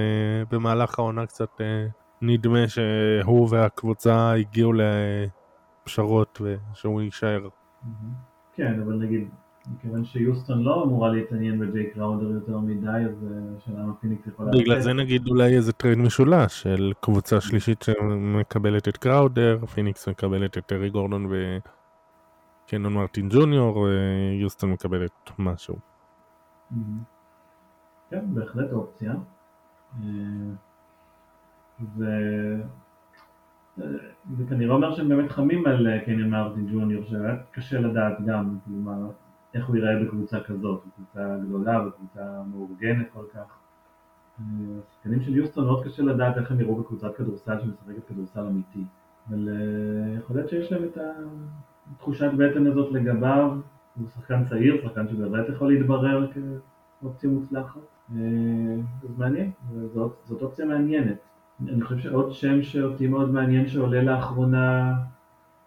במהלך 0.52 1.00
העונה 1.00 1.26
קצת 1.26 1.62
נדמה 2.22 2.68
שהוא 2.68 3.48
והקבוצה 3.52 4.34
הגיעו 4.34 4.74
לפשרות 5.84 6.42
ושהוא 6.42 7.02
יישאר. 7.02 7.48
כן 8.54 8.82
אבל 8.86 8.94
נגיד 8.94 9.30
מכיוון 9.76 10.06
שיוסטון 10.06 10.64
לא 10.64 10.84
אמורה 10.84 11.10
להתעניין 11.12 11.60
בג'יי 11.60 11.90
קראודר 11.90 12.26
יותר 12.26 12.58
מדי 12.58 12.88
אז 12.88 13.26
השאלה 13.58 13.84
מה 13.84 13.94
פיניקס 13.94 14.28
יכולה... 14.28 14.52
בגלל 14.52 14.80
זה 14.80 14.94
נגיד 14.94 15.28
אולי 15.28 15.56
איזה 15.56 15.74
טרייד 15.74 15.98
משולש 15.98 16.62
של 16.62 16.94
קבוצה 17.00 17.42
שלישית 17.42 17.82
שמקבלת 17.82 18.88
את 18.88 18.98
קראודר 18.98 19.66
פיניקס 19.66 20.08
מקבלת 20.08 20.58
את 20.58 20.66
אריק 20.66 20.90
גורדון 20.90 21.26
ו... 21.26 21.58
קניון 22.68 22.94
מרטין 22.94 23.30
ג'וניור, 23.30 23.88
יוסטון 24.42 24.72
מקבלת 24.72 25.32
משהו. 25.40 25.76
כן, 28.10 28.26
בהחלט 28.34 28.72
אופציה. 28.72 29.14
וזה 34.30 34.44
כנראה 34.50 34.76
אומר 34.76 34.96
שהם 34.96 35.10
באמת 35.10 35.32
חמים 35.32 35.66
על 35.66 35.88
קניון 36.06 36.30
מרטין 36.30 36.68
ג'וניור, 36.72 37.04
שהיה 37.04 37.36
קשה 37.52 37.80
לדעת 37.80 38.26
גם 38.26 38.58
כלומר, 38.66 39.10
איך 39.54 39.68
הוא 39.68 39.76
ייראה 39.76 40.04
בקבוצה 40.04 40.40
כזאת, 40.40 40.82
בקבוצה 40.88 41.38
גדולה, 41.46 41.86
בקבוצה 41.86 42.42
מאורגנת 42.52 43.08
כל 43.14 43.26
כך. 43.34 43.58
השחקנים 44.90 45.22
של 45.22 45.36
יוסטון 45.36 45.66
מאוד 45.66 45.86
קשה 45.86 46.04
לדעת 46.04 46.38
איך 46.38 46.52
הם 46.52 46.60
יראו 46.60 46.76
בקבוצת 46.76 47.16
כדורסל 47.16 47.62
שמשחקת 47.62 48.08
כדורסל 48.08 48.48
אמיתי. 48.48 48.84
אבל 49.30 49.50
יכול 50.18 50.36
להיות 50.36 50.50
שיש 50.50 50.72
להם 50.72 50.84
את 50.84 50.98
ה... 50.98 51.02
תחושת 51.98 52.32
בטן 52.38 52.68
הזאת 52.68 52.92
לגביו, 52.92 53.58
הוא 53.96 54.08
שחקן 54.08 54.44
צעיר, 54.50 54.82
שחקן 54.84 55.08
שבאמת 55.08 55.50
יכול 55.50 55.74
להתברר 55.74 56.28
כאופציה 57.02 57.30
מוצלחת. 57.30 57.80
זה 58.10 59.10
מעניין, 59.18 59.52
זאת, 59.94 60.16
זאת 60.26 60.42
אופציה 60.42 60.66
מעניינת. 60.66 61.18
אני 61.68 61.82
חושב 61.82 62.00
שעוד 62.00 62.34
שם 62.34 62.64
שאותי 62.64 63.08
מאוד 63.08 63.30
מעניין 63.30 63.68
שעולה 63.68 64.04
לאחרונה 64.04 64.94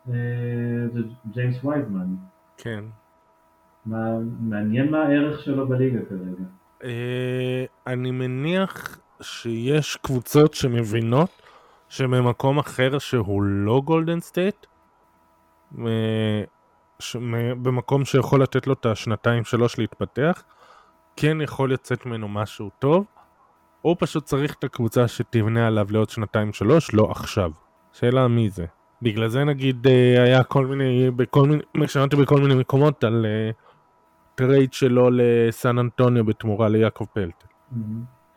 זה 0.07 1.01
ג'יימס 1.31 1.65
וייזמן. 1.65 2.07
כן. 2.57 2.85
מה, 3.87 3.99
מעניין 4.41 4.91
מה 4.91 5.03
הערך 5.03 5.41
שלו 5.41 5.69
בליגה 5.69 5.99
כרגע. 6.09 6.45
אני 7.87 8.11
מניח 8.11 8.99
שיש 9.21 9.97
קבוצות 9.97 10.55
שמבינות 10.55 11.43
שבמקום 11.89 12.59
אחר 12.59 12.99
שהוא 12.99 13.43
לא 13.43 13.83
גולדן 13.85 14.21
סטייט, 14.21 14.67
במקום 17.63 18.05
שיכול 18.05 18.43
לתת 18.43 18.67
לו 18.67 18.73
את 18.73 18.87
השנתיים 18.87 19.45
שלוש 19.45 19.79
להתפתח, 19.79 20.45
כן 21.17 21.41
יכול 21.41 21.73
לצאת 21.73 22.07
ממנו 22.07 22.29
משהו 22.29 22.71
טוב, 22.79 23.07
או 23.85 23.97
פשוט 23.99 24.24
צריך 24.24 24.55
את 24.59 24.64
הקבוצה 24.64 25.09
שתבנה 25.09 25.66
עליו 25.66 25.87
לעוד 25.91 26.11
שנתיים 26.11 26.53
שלוש, 26.53 26.95
לא 26.95 27.11
עכשיו. 27.11 27.51
שאלה 27.93 28.28
מי 28.28 28.51
זה. 28.51 28.66
בגלל 29.03 29.28
זה 29.28 29.45
נגיד 29.45 29.87
אה, 29.87 30.22
היה 30.22 30.45
כל 30.45 30.66
מיני, 30.66 31.11
בכל 31.11 31.49
מיני, 31.49 31.89
שמעתי 31.89 32.16
בכל 32.16 32.41
מיני 32.41 32.55
מקומות 32.55 33.05
על 33.05 33.26
טרייד 34.35 34.68
אה, 34.68 34.74
שלו 34.74 35.09
לסן 35.12 35.78
אנטוניו 35.78 36.24
בתמורה 36.24 36.68
ליאקוב 36.69 37.05
פלטל. 37.12 37.45
Mm-hmm. 37.45 37.76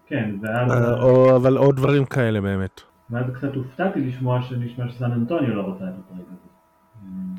כן, 0.07 0.35
ואז... 0.41 0.71
אה, 0.71 1.01
או, 1.01 1.35
אבל 1.35 1.57
עוד 1.57 1.75
דברים 1.75 2.05
כאלה 2.05 2.41
באמת. 2.41 2.81
ואז 3.09 3.25
קצת 3.33 3.55
הופתעתי 3.55 3.99
לשמוע 4.01 4.41
שנשמע 4.41 4.89
שסן 4.89 5.11
אנטוניו 5.11 5.55
לא 5.55 5.61
רוצה 5.61 5.83
את 5.83 5.93
הטרייד 5.99 6.25
הזה. 6.27 6.47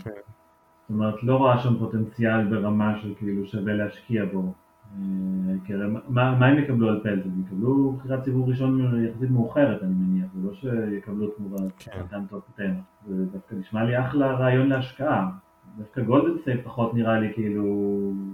כן. 0.04 0.10
זאת 0.88 0.90
אומרת, 0.90 1.22
לא 1.22 1.36
רואה 1.36 1.58
שם 1.58 1.78
פוטנציאל 1.78 2.44
ברמה 2.44 2.98
של 3.02 3.14
כאילו 3.18 3.46
שווה 3.46 3.72
להשקיע 3.72 4.24
בו. 4.32 4.52
כי 5.64 5.74
הרי 5.74 5.86
מה, 6.08 6.38
מה 6.38 6.46
הם 6.46 6.58
יקבלו 6.58 6.88
על 6.88 7.00
פלטל? 7.02 7.24
הם 7.24 7.42
יקבלו 7.46 7.92
בחירת 7.92 8.24
סיבוב 8.24 8.48
ראשון 8.48 9.04
יחסית 9.04 9.30
מאוחרת, 9.30 9.82
אני 9.82 9.94
מניח, 9.94 10.26
זה 10.34 10.48
לא 10.48 10.54
שיקבלו 10.54 11.26
תמורה 11.26 11.58
שחקן 11.78 12.26
טוב 12.26 12.42
טנר. 12.56 12.74
זה 13.06 13.24
דווקא 13.32 13.54
נשמע 13.54 13.84
לי 13.84 14.00
אחלה 14.00 14.32
רעיון 14.32 14.68
להשקעה. 14.68 15.30
דווקא 15.78 16.02
גולדן 16.02 16.62
פחות 16.64 16.94
נראה 16.94 17.20
לי 17.20 17.32
כאילו, 17.34 17.64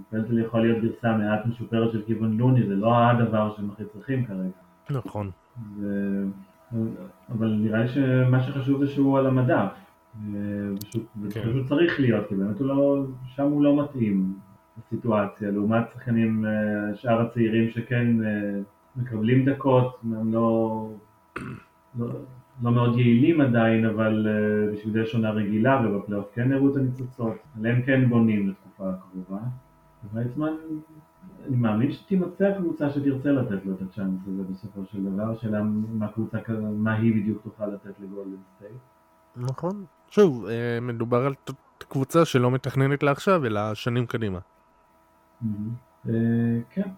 פלטל 0.09 0.39
יכול 0.39 0.61
להיות 0.61 0.83
גרסה 0.83 1.17
מעט 1.17 1.45
משופרת 1.45 1.91
של 1.91 2.01
כיוון 2.05 2.37
לוני, 2.37 2.67
זה 2.67 2.75
לא 2.75 2.97
הדבר 2.97 3.53
שהם 3.55 3.69
הכי 3.69 3.83
צריכים 3.85 4.25
כרגע. 4.25 4.49
נכון. 4.89 5.31
ו... 5.79 5.85
אבל 7.29 7.59
נראה 7.61 7.81
לי 7.81 7.87
שמה 7.87 8.43
שחשוב 8.43 8.85
זה 8.85 8.91
שהוא 8.91 9.17
על 9.17 9.27
המדף. 9.27 9.71
ופשוט 11.21 11.63
כן. 11.63 11.63
צריך 11.63 11.99
להיות, 11.99 12.27
כי 12.29 12.35
באמת 12.35 12.59
הוא 12.59 12.67
לא, 12.67 13.05
שם 13.25 13.43
הוא 13.43 13.63
לא 13.63 13.83
מתאים 13.83 14.33
לסיטואציה, 14.77 15.51
לעומת 15.51 15.83
שחקנים, 15.93 16.45
אה, 16.45 16.95
שאר 16.95 17.21
הצעירים 17.21 17.69
שכן 17.69 18.25
אה, 18.25 18.59
מקבלים 18.95 19.45
דקות, 19.45 19.99
הם 20.03 20.33
לא, 20.33 20.89
לא, 21.99 22.07
לא 22.63 22.71
מאוד 22.71 22.99
יעילים 22.99 23.41
עדיין, 23.41 23.85
אבל 23.85 24.27
אה, 24.27 24.73
בשביל 24.73 24.93
זה 24.93 25.01
יש 25.01 25.15
עונה 25.15 25.31
רגילה 25.31 25.81
ובפלייאוף 25.85 26.25
כן 26.33 26.51
הראו 26.51 26.71
את 26.71 26.75
הניצוצות, 26.75 27.35
עליהם 27.57 27.81
כן 27.81 28.09
בונים 28.09 28.49
לתקופה 28.49 28.89
הקרובה. 28.89 29.39
ויצמן, 30.13 30.53
אני 31.47 31.55
מאמין 31.55 31.91
שתימצא 31.91 32.45
הקבוצה 32.45 32.89
שתרצה 32.89 33.31
לתת 33.31 33.65
לו 33.65 33.73
את 33.73 33.81
הצ'אנס 33.81 34.27
הזה 34.27 34.43
בסופו 34.51 34.85
של 34.85 35.03
דבר, 35.03 35.31
השאלה 35.31 35.61
מה 35.93 36.07
קבוצה 36.07 36.37
מה 36.77 36.93
היא 36.93 37.15
בדיוק 37.15 37.43
תוכל 37.43 37.67
לתת 37.67 37.99
לגולדן 37.99 38.37
סטייט. 38.55 38.71
נכון. 39.35 39.85
שוב, 40.09 40.45
מדובר 40.81 41.25
על 41.25 41.33
קבוצה 41.77 42.25
שלא 42.25 42.51
מתכננת 42.51 43.03
לעכשיו, 43.03 43.45
אלא 43.45 43.73
שנים 43.73 44.05
קדימה. 44.05 44.39
Mm-hmm. 45.45 46.09
כן, 46.69 46.89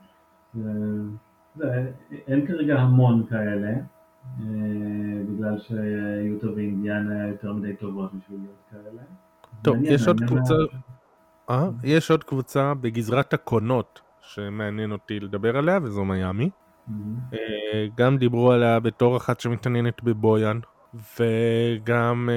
אין 2.28 2.48
כרגע 2.48 2.80
המון 2.80 3.24
כאלה, 3.30 3.70
אה, 4.39 4.45
בגלל 5.30 5.58
שיוטו 5.60 6.56
ואינדיאנה 6.56 7.28
יותר 7.28 7.54
מדי 7.54 7.76
טובות 7.76 8.12
בשביל 8.14 8.39
להיות 8.39 8.64
כאלה. 8.72 9.02
טוב, 9.62 9.76
יש 9.82 10.08
עוד 10.08 10.22
קבוצה, 10.28 10.54
אה? 11.50 11.70
יש 11.84 12.12
עוד 12.12 12.24
קבוצה 12.24 12.74
בגזרת 12.74 13.34
הקונות 13.34 14.02
שמעניין 14.22 14.91
אותי 14.91 15.20
לדבר 15.20 15.58
עליה, 15.58 15.80
וזו 15.84 16.06
מיאמי. 16.06 16.50
אה, 17.34 17.88
גם 17.95 18.18
דיברו 18.18 18.52
עליה 18.52 18.80
בתור 18.80 19.18
אחת 19.18 19.39
שמתעניינת 19.39 20.04
בבויאן, 20.04 20.60
וגם 21.20 22.30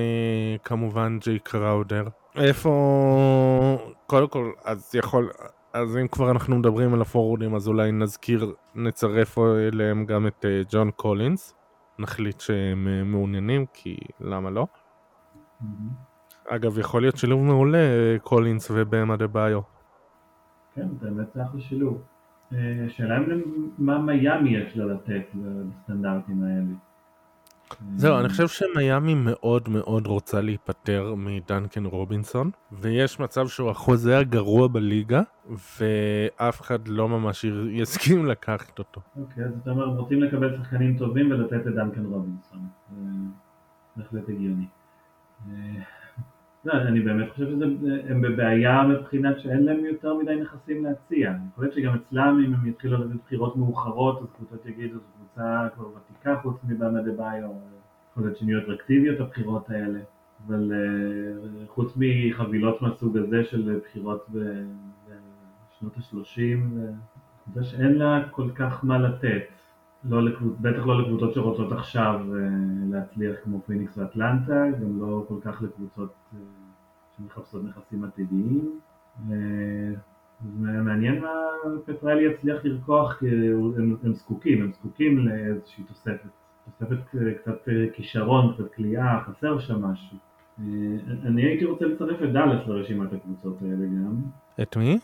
כמובן 0.64 1.18
ג'יי 1.18 1.38
קראודר. 1.38 2.04
איפה, 2.36 3.78
קודם 4.06 4.28
כל, 4.28 4.50
אז 4.64 4.94
יכול, 4.94 5.30
אז 5.72 5.96
אם 5.96 6.08
כבר 6.08 6.30
אנחנו 6.30 6.56
מדברים 6.58 6.94
על 6.94 7.00
הפורוורדים, 7.00 7.54
אז 7.54 7.68
אולי 7.68 7.92
נזכיר, 7.92 8.54
נצרף 8.74 9.38
אליהם 9.38 10.06
גם 10.06 10.26
את 10.26 10.44
אה, 10.44 10.62
ג'ון 10.70 10.90
קולינס. 10.90 11.54
נחליט 11.98 12.40
שהם 12.40 12.88
אה, 12.88 13.04
מעוניינים, 13.04 13.66
כי 13.72 13.96
למה 14.20 14.50
לא? 14.50 14.66
Mm-hmm. 15.62 15.64
אגב, 16.48 16.78
יכול 16.78 17.02
להיות 17.02 17.16
שילוב 17.16 17.42
מעולה, 17.42 17.78
אה, 17.78 18.16
קולינס 18.22 18.70
ובאם 18.74 19.16
אדבאיו. 19.16 19.60
כן, 20.74 20.88
באמת 21.00 21.36
אחלה 21.36 21.60
שילוב. 21.60 22.02
השאלה 22.86 23.18
אם 23.18 23.42
מה 23.78 23.98
מיאמי 23.98 24.50
יש 24.56 24.76
לה 24.76 24.84
לתת 24.84 25.22
לסטנדרטים 25.34 26.42
האלה. 26.42 26.89
זהו, 27.96 28.18
אני 28.18 28.28
חושב 28.28 28.48
שמיאמי 28.48 29.14
מאוד 29.14 29.68
מאוד 29.68 30.06
רוצה 30.06 30.40
להיפטר 30.40 31.14
מדנקן 31.16 31.84
רובינסון, 31.84 32.50
ויש 32.72 33.20
מצב 33.20 33.48
שהוא 33.48 33.70
החוזה 33.70 34.18
הגרוע 34.18 34.68
בליגה, 34.68 35.22
ואף 35.48 36.60
אחד 36.60 36.88
לא 36.88 37.08
ממש 37.08 37.44
יסכים 37.70 38.26
לקחת 38.26 38.78
אותו. 38.78 39.00
אוקיי, 39.16 39.44
אז 39.44 39.52
אתה 39.62 39.70
אומר, 39.70 39.84
רוצים 39.84 40.22
לקבל 40.22 40.56
שחקנים 40.56 40.98
טובים 40.98 41.30
ולתת 41.30 41.66
את 41.66 41.74
דנקן 41.74 42.04
רובינסון. 42.04 42.60
בהחלט 43.96 44.28
הגיוני. 44.28 44.66
אה, 46.68 46.74
לא, 46.74 46.88
אני 46.88 47.00
באמת 47.00 47.30
חושב 47.30 47.46
שהם 47.46 48.20
בבעיה 48.20 48.82
מבחינת 48.82 49.40
שאין 49.40 49.64
להם 49.64 49.84
יותר 49.84 50.14
מדי 50.14 50.36
נכסים 50.36 50.84
להציע. 50.84 51.30
אני 51.30 51.38
חושב 51.54 51.70
שגם 51.70 51.94
אצלם, 51.94 52.44
אם 52.46 52.54
הם 52.54 52.66
יתחילו 52.66 53.04
לתת 53.04 53.20
בחירות 53.24 53.56
מאוחרות, 53.56 54.22
אז 54.22 54.28
קבוצות 54.36 54.66
יגידו, 54.66 54.94
זו 54.94 55.00
קבוצה 55.16 55.68
כבר 55.74 55.86
ותיקה 55.88 56.36
חוץ 56.42 56.56
מבאמה 56.68 57.02
דה 57.02 57.12
ביו, 57.12 57.50
יכול 58.10 58.22
להיות 58.22 58.36
שהן 58.36 58.48
יהיו 58.48 58.60
אטרקטיביות 58.60 59.20
הבחירות 59.20 59.70
האלה, 59.70 60.00
אבל 60.46 60.72
uh, 60.72 61.68
חוץ 61.68 61.96
מחבילות 61.96 62.82
מהסוג 62.82 63.16
הזה 63.16 63.44
של 63.44 63.80
בחירות 63.84 64.26
בשנות 64.30 65.96
ה-30, 65.96 66.60
זה 67.54 67.64
שאין 67.64 67.92
לה 67.98 68.22
כל 68.30 68.50
כך 68.54 68.84
מה 68.84 68.98
לתת. 68.98 69.59
לא 70.04 70.24
לקבוצ... 70.24 70.52
בטח 70.60 70.86
לא 70.86 71.02
לקבוצות 71.02 71.34
שרוצות 71.34 71.72
עכשיו 71.72 72.20
uh, 72.28 72.34
להצליח 72.90 73.36
כמו 73.44 73.60
פיניקס 73.66 73.98
ואטלנטה, 73.98 74.64
גם 74.82 75.00
לא 75.00 75.24
כל 75.28 75.36
כך 75.42 75.62
לקבוצות 75.62 76.12
uh, 76.32 76.36
שמחפשות 77.16 77.64
נכסים 77.64 78.04
עתידיים. 78.04 78.80
Uh, 79.28 79.30
מעניין 80.58 81.20
מה 81.20 81.28
פטרלי 81.86 82.22
יצליח 82.22 82.64
לרקוח, 82.64 83.18
כי 83.18 83.28
הם, 83.28 83.96
הם 84.02 84.12
זקוקים, 84.12 84.62
הם 84.62 84.72
זקוקים 84.72 85.18
לאיזושהי 85.18 85.84
תוספת, 85.84 86.28
תוספת 86.64 86.98
קצת 87.40 87.68
כישרון, 87.92 88.54
קצת 88.54 88.74
כליאה, 88.74 89.20
חסר 89.24 89.58
שם 89.58 89.84
משהו. 89.84 90.16
אני 91.24 91.42
הייתי 91.42 91.64
רוצה 91.64 91.84
לצרף 91.84 92.22
את 92.22 92.32
דאלאס 92.32 92.66
לרשימת 92.66 93.12
הקבוצות 93.12 93.62
האלה 93.62 93.86
גם. 93.86 94.16
את 94.62 94.76
מי? 94.76 94.98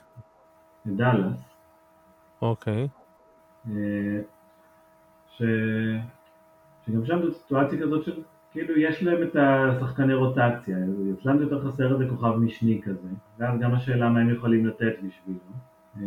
את 0.87 0.97
דאלאס. 0.97 1.45
אוקיי. 2.43 2.89
ש... 5.39 5.43
שגם 6.87 7.05
שם 7.05 7.23
זו 7.23 7.33
סיטואציה 7.33 7.81
כזאת 7.83 8.05
של 8.05 8.23
כאילו 8.53 8.79
יש 8.79 9.03
להם 9.03 9.23
את 9.23 9.37
השחקני 9.37 10.15
רוטציה, 10.15 10.77
אצלם 11.15 11.41
יותר 11.41 11.69
חסר 11.69 11.93
איזה 11.93 12.07
כוכב 12.11 12.37
משני 12.37 12.81
כזה, 12.85 13.09
ואז 13.39 13.61
גם 13.61 13.75
השאלה 13.75 14.11
מה 14.11 14.21
הם 14.21 14.31
יכולים 14.31 14.67
לתת 14.67 14.95
בשבילו. 15.03 15.39
אה, 15.97 16.03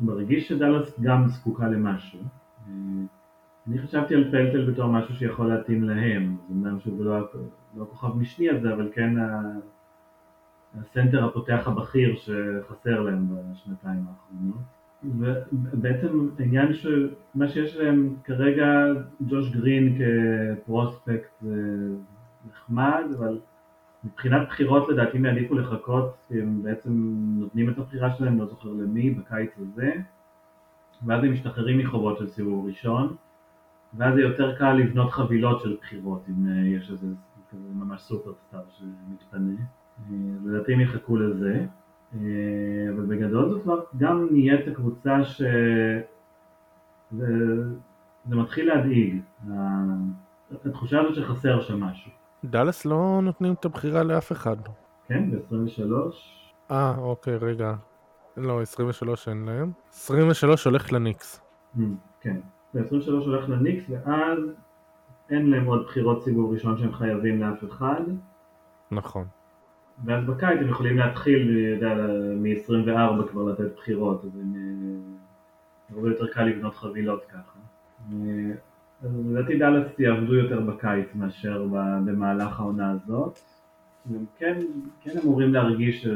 מרגיש 0.00 0.48
שדאלאס 0.48 1.00
גם 1.00 1.28
זקוקה 1.28 1.68
למשהו. 1.68 2.20
אה, 2.68 2.72
אני 3.68 3.78
חשבתי 3.78 4.14
על 4.14 4.30
פלטל 4.30 4.70
בתור 4.70 4.86
משהו 4.86 5.14
שיכול 5.14 5.46
להתאים 5.46 5.82
להם, 5.82 6.36
זה 6.48 6.54
אומנם 6.54 6.80
שהוא 6.80 7.04
לא, 7.04 7.18
לא 7.76 7.82
הכוכב 7.82 8.16
משני 8.16 8.50
הזה, 8.50 8.74
אבל 8.74 8.90
כן 8.92 9.14
הסנטר 10.80 11.24
הפותח 11.24 11.62
הבכיר 11.66 12.16
שחסר 12.16 13.00
להם 13.00 13.26
בשנתיים 13.28 14.04
האחרונות. 14.08 14.75
ובעצם 15.18 16.28
העניין 16.38 16.72
שמה 16.72 17.48
שיש 17.48 17.76
להם 17.76 18.14
כרגע, 18.24 18.66
ג'וש 19.28 19.50
גרין 19.50 19.98
כפרוספקט 19.98 21.30
זה 21.40 21.56
נחמד, 22.50 23.04
אבל 23.18 23.38
מבחינת 24.04 24.48
בחירות 24.48 24.88
לדעתי 24.88 25.16
הם 25.16 25.24
יעדיפו 25.24 25.54
לחכות, 25.54 26.14
כי 26.28 26.42
הם 26.42 26.62
בעצם 26.62 26.90
נותנים 27.38 27.70
את 27.70 27.78
הבחירה 27.78 28.14
שלהם, 28.14 28.38
לא 28.38 28.46
זוכר 28.46 28.68
למי, 28.68 29.10
בקיץ 29.10 29.50
הזה, 29.58 29.92
ואז 31.06 31.24
הם 31.24 31.32
משתחררים 31.32 31.78
מחובות 31.78 32.18
של 32.18 32.26
סיבוב 32.26 32.66
ראשון, 32.66 33.16
ואז 33.94 34.14
זה 34.14 34.20
יותר 34.20 34.56
קל 34.56 34.72
לבנות 34.72 35.10
חבילות 35.10 35.60
של 35.60 35.76
בחירות, 35.80 36.22
אם 36.28 36.48
אה, 36.48 36.66
יש 36.66 36.90
איזה 36.90 37.06
כזה 37.50 37.68
ממש 37.74 38.00
סופרסטאר 38.00 38.62
שמתפנה. 38.78 39.54
אה, 40.10 40.16
לדעתי 40.44 40.72
הם 40.72 40.80
יחכו 40.80 41.16
לזה. 41.16 41.66
אה, 42.14 42.20
אבל 42.94 43.06
בגדול 43.06 43.48
זאת 43.50 43.62
כבר 43.62 43.80
גם 43.96 44.28
נהיית 44.30 44.68
הקבוצה 44.68 45.24
ש... 45.24 45.42
זה, 47.12 47.26
זה 48.28 48.36
מתחיל 48.36 48.68
להדאיג, 48.68 49.20
התחושה 50.64 51.00
הזאת 51.00 51.14
שחסר 51.14 51.60
שם 51.60 51.80
משהו. 51.80 52.10
דאלאס 52.44 52.84
לא 52.84 53.20
נותנים 53.22 53.52
את 53.52 53.64
הבחירה 53.64 54.02
לאף 54.02 54.32
אחד. 54.32 54.56
כן, 55.08 55.30
ב-23. 55.30 55.92
אה, 56.70 56.98
אוקיי, 56.98 57.36
רגע. 57.36 57.74
לא, 58.36 58.62
23 58.62 59.28
אין 59.28 59.44
להם. 59.44 59.72
23 59.92 60.64
הולך 60.64 60.92
לניקס. 60.92 61.40
Mm, 61.76 61.80
כן, 62.20 62.36
ב-23 62.74 63.10
הולך 63.10 63.48
לניקס, 63.48 63.84
ואז 63.88 64.38
אין 65.30 65.50
להם 65.50 65.66
עוד 65.66 65.84
בחירות 65.84 66.24
סיבוב 66.24 66.52
ראשון 66.52 66.78
שהם 66.78 66.92
חייבים 66.92 67.40
לאף 67.40 67.64
אחד. 67.64 68.02
נכון. 68.90 69.26
ואז 70.04 70.24
בקיץ 70.24 70.58
הם 70.60 70.68
יכולים 70.68 70.96
להתחיל, 70.96 71.76
מ-24 72.36 73.28
כבר 73.30 73.42
לתת 73.42 73.76
בחירות, 73.76 74.24
אז 74.24 74.30
הם, 74.36 74.54
אה, 74.56 75.96
הרבה 75.96 76.08
יותר 76.08 76.26
קל 76.26 76.44
לבנות 76.44 76.74
חבילות 76.74 77.24
ככה. 77.24 77.58
אה, 78.12 78.52
אז 79.02 79.10
לדעתי 79.26 79.58
דאלאס 79.58 79.98
יעבדו 79.98 80.34
יותר 80.34 80.60
בקיץ 80.60 81.14
מאשר 81.14 81.66
במהלך 82.04 82.60
העונה 82.60 82.90
הזאת. 82.90 83.38
הם 84.10 84.24
כן, 84.38 84.60
כן 85.00 85.18
אמורים 85.24 85.54
להרגיש 85.54 86.06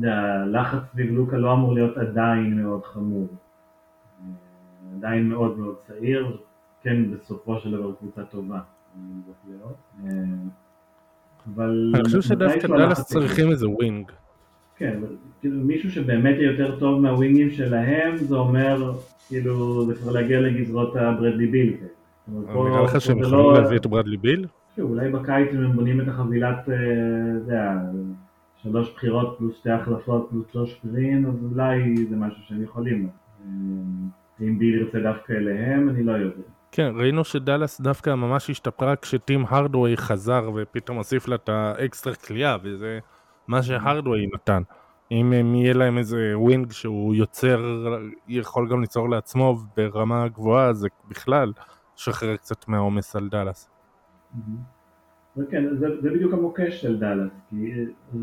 שהלחץ 0.00 0.82
סביב 0.92 1.12
לוקה 1.12 1.36
לא 1.36 1.52
אמור 1.52 1.74
להיות 1.74 1.96
עדיין 1.96 2.62
מאוד 2.62 2.84
חמור. 2.84 3.28
אה, 3.28 4.96
עדיין 4.96 5.28
מאוד 5.28 5.58
מאוד 5.58 5.74
צעיר, 5.86 6.36
כן 6.82 7.10
בסופו 7.10 7.58
של 7.58 7.70
דבר 7.70 7.94
קבוצה 7.94 8.24
טובה. 8.24 8.60
אבל... 11.54 11.92
אני 11.94 12.04
חושב 12.04 12.20
שדווקא 12.20 12.68
דאלאס 12.68 13.04
צריכים 13.04 13.50
איזה 13.50 13.68
wing. 13.68 14.10
כן, 14.76 14.98
כאילו 15.40 15.60
מישהו 15.60 15.90
שבאמת 15.90 16.36
יהיה 16.38 16.50
יותר 16.50 16.78
טוב 16.78 17.00
מהווינגים 17.00 17.50
שלהם, 17.50 18.16
זה 18.16 18.36
אומר, 18.36 18.92
כאילו, 19.28 19.86
זה 19.86 19.94
כבר 19.94 20.12
להגיע 20.12 20.40
לגזרות 20.40 20.96
הברדלי 20.96 21.46
ביל. 21.46 21.76
נראה 22.28 22.82
לך 22.82 23.00
שהם 23.00 23.18
יכולים 23.18 23.38
לא- 23.38 23.54
להביא 23.62 23.76
את 23.76 23.86
ברדלי 23.86 24.16
ביל? 24.16 24.46
אולי 24.80 25.10
בקיץ 25.10 25.48
הם 25.52 25.72
בונים 25.72 26.00
את 26.00 26.08
החבילת, 26.08 26.56
אתה 26.64 26.72
יודע, 27.34 27.72
שלוש 28.62 28.92
בחירות 28.94 29.34
פלוס 29.38 29.56
שתי 29.56 29.70
החלפות 29.70 30.28
פלוס 30.30 30.46
ג'וש 30.52 30.80
גרין, 30.86 31.26
אז 31.26 31.34
אולי 31.52 31.96
זה 32.10 32.16
משהו 32.16 32.42
שהם 32.48 32.62
יכולים. 32.62 33.08
אם 34.40 34.58
ביל 34.58 34.74
ירצה 34.74 34.98
דווקא 35.00 35.32
אליהם, 35.32 35.88
אני 35.88 36.02
לא 36.02 36.12
יודע. 36.12 36.42
כן, 36.72 36.92
ראינו 36.96 37.24
שדאלאס 37.24 37.80
דווקא 37.80 38.14
ממש 38.14 38.50
השתפרה 38.50 38.96
כשטים 38.96 39.44
הארדוויי 39.48 39.96
חזר 39.96 40.50
ופתאום 40.54 40.96
הוסיף 40.96 41.28
לה 41.28 41.34
את 41.34 41.48
האקסטרה 41.48 42.14
קליעה, 42.14 42.56
וזה 42.62 42.98
מה 43.48 43.62
שהארדוויי 43.62 44.26
נתן. 44.34 44.62
אם 45.12 45.54
יהיה 45.54 45.74
להם 45.74 45.98
איזה 45.98 46.32
wing 46.34 46.72
שהוא 46.72 47.14
יוצר, 47.14 47.86
יכול 48.28 48.68
גם 48.68 48.80
ליצור 48.80 49.10
לעצמו 49.10 49.56
ברמה 49.76 50.28
גבוהה, 50.28 50.72
זה 50.72 50.88
בכלל 51.08 51.52
שחרר 51.96 52.36
קצת 52.36 52.68
מהעומס 52.68 53.16
על 53.16 53.28
דאלאס. 53.28 53.70
כן, 55.50 55.76
זה, 55.76 55.86
זה 56.00 56.10
בדיוק 56.10 56.32
המוקש 56.32 56.80
של 56.80 56.98
דאלאס, 56.98 57.30
כי 57.50 57.72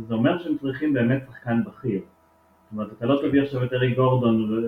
זה 0.08 0.14
אומר 0.14 0.38
שהם 0.38 0.58
צריכים 0.58 0.94
באמת 0.94 1.24
שחקן 1.30 1.64
בכיר. 1.64 2.00
זאת 2.00 2.72
אומרת, 2.72 2.92
אתה 2.98 3.06
לא 3.06 3.22
תביא 3.22 3.42
עכשיו 3.42 3.64
את 3.64 3.74
ארי 3.74 3.94
גורדון 3.96 4.64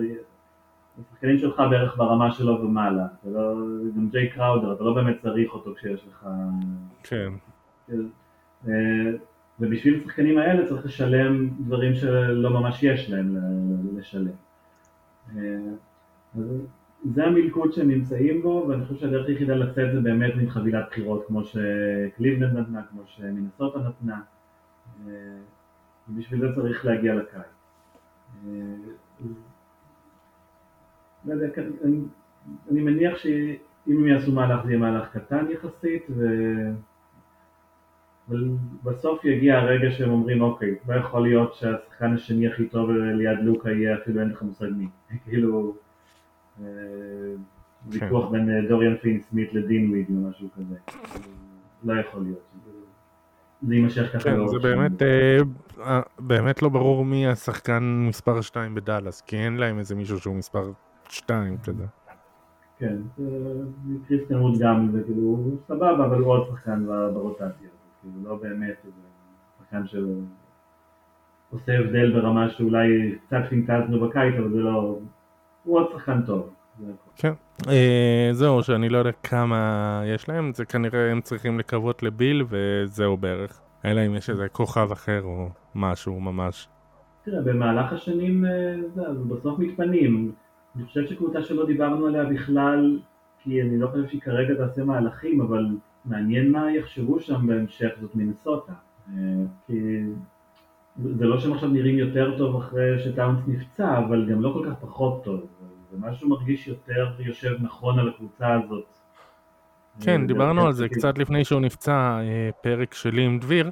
השחקנים 0.98 1.38
שלך 1.38 1.62
בערך 1.70 1.96
ברמה 1.96 2.32
שלו 2.32 2.62
ומעלה, 2.62 3.06
לא, 3.24 3.54
גם 3.96 4.08
ג'יי 4.08 4.30
קראודר, 4.30 4.72
אתה 4.72 4.84
לא 4.84 4.94
באמת 4.94 5.16
צריך 5.22 5.52
אותו 5.52 5.74
כשיש 5.74 6.06
לך... 6.08 6.28
כן. 7.02 7.32
אה, 8.68 8.72
ובשביל 9.60 10.00
השחקנים 10.00 10.38
האלה 10.38 10.68
צריך 10.68 10.84
לשלם 10.84 11.48
דברים 11.60 11.94
שלא 11.94 12.50
ממש 12.50 12.82
יש 12.82 13.10
להם 13.10 13.36
לשלם. 13.96 14.32
אה, 15.36 15.42
זה 17.14 17.24
המלכוד 17.24 17.72
שהם 17.72 17.88
נמצאים 17.88 18.42
בו, 18.42 18.66
ואני 18.68 18.84
חושב 18.84 19.00
שהדרך 19.00 19.28
היחידה 19.28 19.54
לצאת 19.54 19.92
זה 19.92 20.00
באמת 20.00 20.32
עם 20.34 20.50
חבילת 20.50 20.86
בחירות 20.90 21.24
כמו 21.26 21.44
שקליבלנד 21.44 22.58
נתנה, 22.58 22.82
כמו 22.90 23.02
שמינסוטה 23.06 23.78
נתנה, 23.78 24.20
אה, 25.06 25.12
ובשביל 26.08 26.40
זה 26.40 26.46
צריך 26.54 26.84
להגיע 26.84 27.14
לקיץ. 27.14 27.60
לא 31.30 31.34
יודע, 31.34 31.62
אני, 31.84 31.98
אני 32.70 32.80
מניח 32.80 33.18
שאם 33.18 33.96
הם 33.96 34.06
יעשו 34.06 34.32
מהלך 34.32 34.64
זה 34.64 34.70
יהיה 34.70 34.80
מהלך 34.80 35.08
קטן 35.12 35.46
יחסית, 35.50 36.06
ו... 36.10 36.26
בסוף 38.84 39.24
יגיע 39.24 39.58
הרגע 39.58 39.90
שהם 39.90 40.10
אומרים 40.10 40.42
אוקיי, 40.42 40.74
לא 40.88 40.94
יכול 40.94 41.22
להיות 41.22 41.54
שהשחקן 41.54 42.14
השני 42.14 42.48
הכי 42.48 42.68
טוב 42.68 42.90
ליד 42.90 43.38
לוקה 43.42 43.70
יהיה 43.70 43.94
אפילו 43.94 44.20
אין 44.20 44.28
לך 44.28 44.42
מושג 44.42 44.66
מי, 44.76 44.88
כאילו 45.24 45.76
אה, 46.60 46.66
ויכוח 47.86 48.26
כן. 48.26 48.32
בין 48.32 48.50
אה, 48.50 48.68
דוריאן 48.68 48.96
פין 48.96 49.20
סמית 49.20 49.54
לדין 49.54 49.90
וויד 49.90 50.06
או 50.10 50.30
משהו 50.30 50.48
כזה, 50.56 50.74
לא 51.84 52.00
יכול 52.00 52.22
להיות. 52.22 52.50
זה 53.62 53.74
יימשך 53.74 54.12
ככה. 54.12 54.24
כן, 54.24 54.46
זה 54.46 54.58
באמת, 54.58 55.02
אה, 55.02 56.00
באמת 56.18 56.62
לא 56.62 56.68
ברור 56.68 57.04
מי 57.04 57.26
השחקן 57.26 58.04
מספר 58.08 58.40
2 58.40 58.74
בדאלאס, 58.74 59.20
כי 59.20 59.36
אין 59.36 59.56
להם 59.56 59.78
איזה 59.78 59.94
מישהו 59.94 60.18
שהוא 60.18 60.36
מספר 60.36 60.72
שתיים, 61.10 61.56
אתה 61.62 61.70
יודע. 61.70 61.86
כן, 62.78 62.96
קריסטיאן 64.08 64.40
ווד 64.40 64.58
גם, 64.60 64.90
זה 64.92 65.02
כאילו, 65.02 65.50
סבבה, 65.68 66.06
אבל 66.06 66.18
הוא 66.18 66.32
עוד 66.32 66.48
שחקן 66.50 66.86
ברוטציה, 67.14 67.68
כאילו 68.00 68.14
לא 68.24 68.34
באמת 68.34 68.76
איזה 68.84 68.96
שחקן 69.58 69.86
שעושה 69.86 71.78
הבדל 71.78 72.12
ברמה 72.12 72.50
שאולי 72.50 73.18
קצת 73.26 73.42
פינטזנו 73.48 74.00
בקיץ, 74.00 74.34
אבל 74.38 74.50
זה 74.50 74.58
לא, 74.58 74.98
הוא 75.64 75.78
עוד 75.78 75.86
שחקן 75.92 76.22
טוב. 76.22 76.50
כן, 77.16 77.32
אה, 77.68 78.28
זהו, 78.32 78.62
שאני 78.62 78.88
לא 78.88 78.98
יודע 78.98 79.12
כמה 79.22 80.02
יש 80.06 80.28
להם, 80.28 80.52
זה 80.52 80.64
כנראה 80.64 81.10
הם 81.10 81.20
צריכים 81.20 81.58
לקוות 81.58 82.02
לביל 82.02 82.44
וזהו 82.48 83.16
בערך. 83.16 83.60
אלא 83.84 84.06
אם 84.06 84.14
יש 84.14 84.30
איזה 84.30 84.48
כוכב 84.48 84.92
אחר 84.92 85.22
או 85.22 85.48
משהו 85.74 86.20
ממש. 86.20 86.68
תראה, 87.24 87.42
במהלך 87.42 87.92
השנים 87.92 88.44
אה, 88.44 88.76
זה, 88.94 89.02
בסוף 89.28 89.58
מתפנים. 89.58 90.32
אני 90.76 90.84
חושב 90.84 91.06
שקבוצה 91.06 91.42
שלא 91.42 91.66
דיברנו 91.66 92.06
עליה 92.06 92.24
בכלל, 92.24 92.98
כי 93.42 93.62
אני 93.62 93.78
לא 93.78 93.86
חושב 93.86 94.08
שהיא 94.08 94.20
כרגע 94.20 94.54
תעשה 94.54 94.84
מהלכים, 94.84 95.40
אבל 95.40 95.66
מעניין 96.04 96.52
מה 96.52 96.72
יחשבו 96.72 97.20
שם 97.20 97.46
בהמשך, 97.46 97.88
זאת 98.00 98.14
מינסוטה. 98.14 98.72
אה, 99.08 99.14
כי 99.66 100.02
זה 100.96 101.24
לא 101.24 101.40
שהם 101.40 101.52
עכשיו 101.52 101.68
נראים 101.68 101.98
יותר 101.98 102.38
טוב 102.38 102.56
אחרי 102.56 102.98
שטאונס 102.98 103.40
נפצע, 103.46 103.98
אבל 103.98 104.30
גם 104.30 104.42
לא 104.42 104.50
כל 104.52 104.66
כך 104.70 104.78
פחות 104.80 105.24
טוב. 105.24 105.40
זה 105.90 105.96
משהו 105.98 106.28
מרגיש 106.28 106.68
יותר 106.68 107.12
יושב 107.18 107.56
נכון 107.60 107.98
על 107.98 108.08
הקבוצה 108.08 108.54
הזאת. 108.54 108.84
כן, 110.00 110.26
דיברנו 110.26 110.66
על 110.66 110.72
זה 110.72 110.88
קצת 110.88 111.18
לפני 111.18 111.44
שהוא 111.44 111.60
נפצע, 111.60 112.20
אה, 112.20 112.50
פרק 112.62 112.94
שלי 112.94 113.22
עם 113.22 113.38
דביר. 113.38 113.70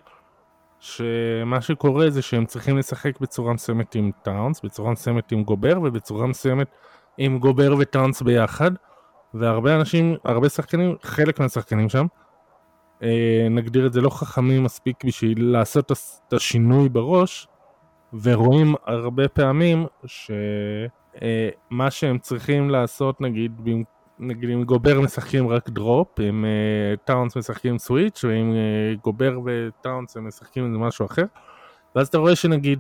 שמה 0.81 1.61
שקורה 1.61 2.11
זה 2.11 2.23
שהם 2.23 2.47
צריכים 2.47 2.79
לשחק 2.79 3.21
בצורה 3.21 3.53
מסוימת 3.53 3.95
עם 3.95 4.11
טאונס, 4.23 4.61
בצורה 4.65 4.91
מסוימת 4.91 5.33
עם 5.33 5.43
גובר 5.43 5.81
ובצורה 5.83 6.27
מסוימת 6.27 6.69
עם 7.19 7.39
גובר 7.39 7.75
וטאונס 7.79 8.23
ביחד. 8.23 8.71
והרבה 9.35 9.75
אנשים, 9.75 10.17
הרבה 10.25 10.49
שחקנים, 10.49 10.97
חלק 11.03 11.41
מהשחקנים 11.41 11.89
שם 11.89 12.07
אה, 13.03 13.47
נגדיר 13.51 13.87
את 13.87 13.93
זה 13.93 14.01
לא 14.01 14.11
חכמים 14.11 14.65
מספיק 14.65 15.05
בשביל 15.05 15.45
לעשות 15.53 15.93
את 15.93 16.33
השינוי 16.33 16.89
בראש 16.89 17.49
ורואים 18.23 18.75
הרבה 18.87 19.29
פעמים 19.29 19.87
שמה 20.07 21.85
אה, 21.85 21.91
שהם 21.91 22.19
צריכים 22.19 22.71
לעשות 22.71 23.21
נגיד 23.21 23.61
נגיד 24.21 24.51
אם 24.51 24.65
גובר 24.65 25.01
משחקים 25.01 25.49
רק 25.49 25.71
drop, 25.71 26.21
אם 26.21 26.45
אה, 26.45 27.07
טאונס 27.07 27.37
משחקים 27.37 27.79
switch, 27.79 28.25
ואם 28.25 28.53
אה, 28.53 29.01
גובר 29.03 29.39
וטאונס 29.45 30.17
הם 30.17 30.29
משחקים 30.29 30.67
איזה 30.67 30.79
משהו 30.79 31.07
אחר, 31.07 31.25
ואז 31.97 32.09
אתה 32.09 32.19
רואה 32.19 32.37
שנגיד 32.37 32.79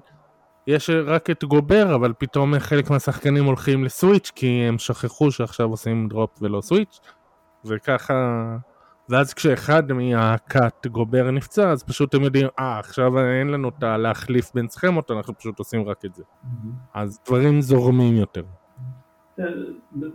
יש 0.66 0.90
רק 0.90 1.30
את 1.30 1.44
גובר, 1.44 1.94
אבל 1.94 2.12
פתאום 2.18 2.58
חלק 2.58 2.90
מהשחקנים 2.90 3.44
הולכים 3.44 3.84
ל 3.84 3.90
switch, 3.90 4.32
כי 4.34 4.46
הם 4.46 4.78
שכחו 4.78 5.30
שעכשיו 5.30 5.70
עושים 5.70 6.08
drop 6.08 6.30
ולא 6.42 6.60
switch, 6.60 7.00
וככה... 7.64 8.56
ואז 9.08 9.34
כשאחד 9.34 9.92
מהקאט 9.92 10.86
גובר 10.86 11.30
נפצע, 11.30 11.70
אז 11.70 11.82
פשוט 11.82 12.14
הם 12.14 12.22
יודעים, 12.22 12.46
אה, 12.58 12.78
עכשיו 12.78 13.18
אין 13.18 13.48
לנו 13.48 13.68
את 13.68 13.82
הלהחליף 13.82 14.50
בין 14.54 14.68
סכמות, 14.68 15.10
אנחנו 15.10 15.38
פשוט 15.38 15.58
עושים 15.58 15.88
רק 15.88 16.04
את 16.04 16.14
זה. 16.14 16.22
Mm-hmm. 16.22 16.68
אז 16.94 17.18
דברים 17.26 17.60
זורמים 17.60 18.16
יותר. 18.16 18.42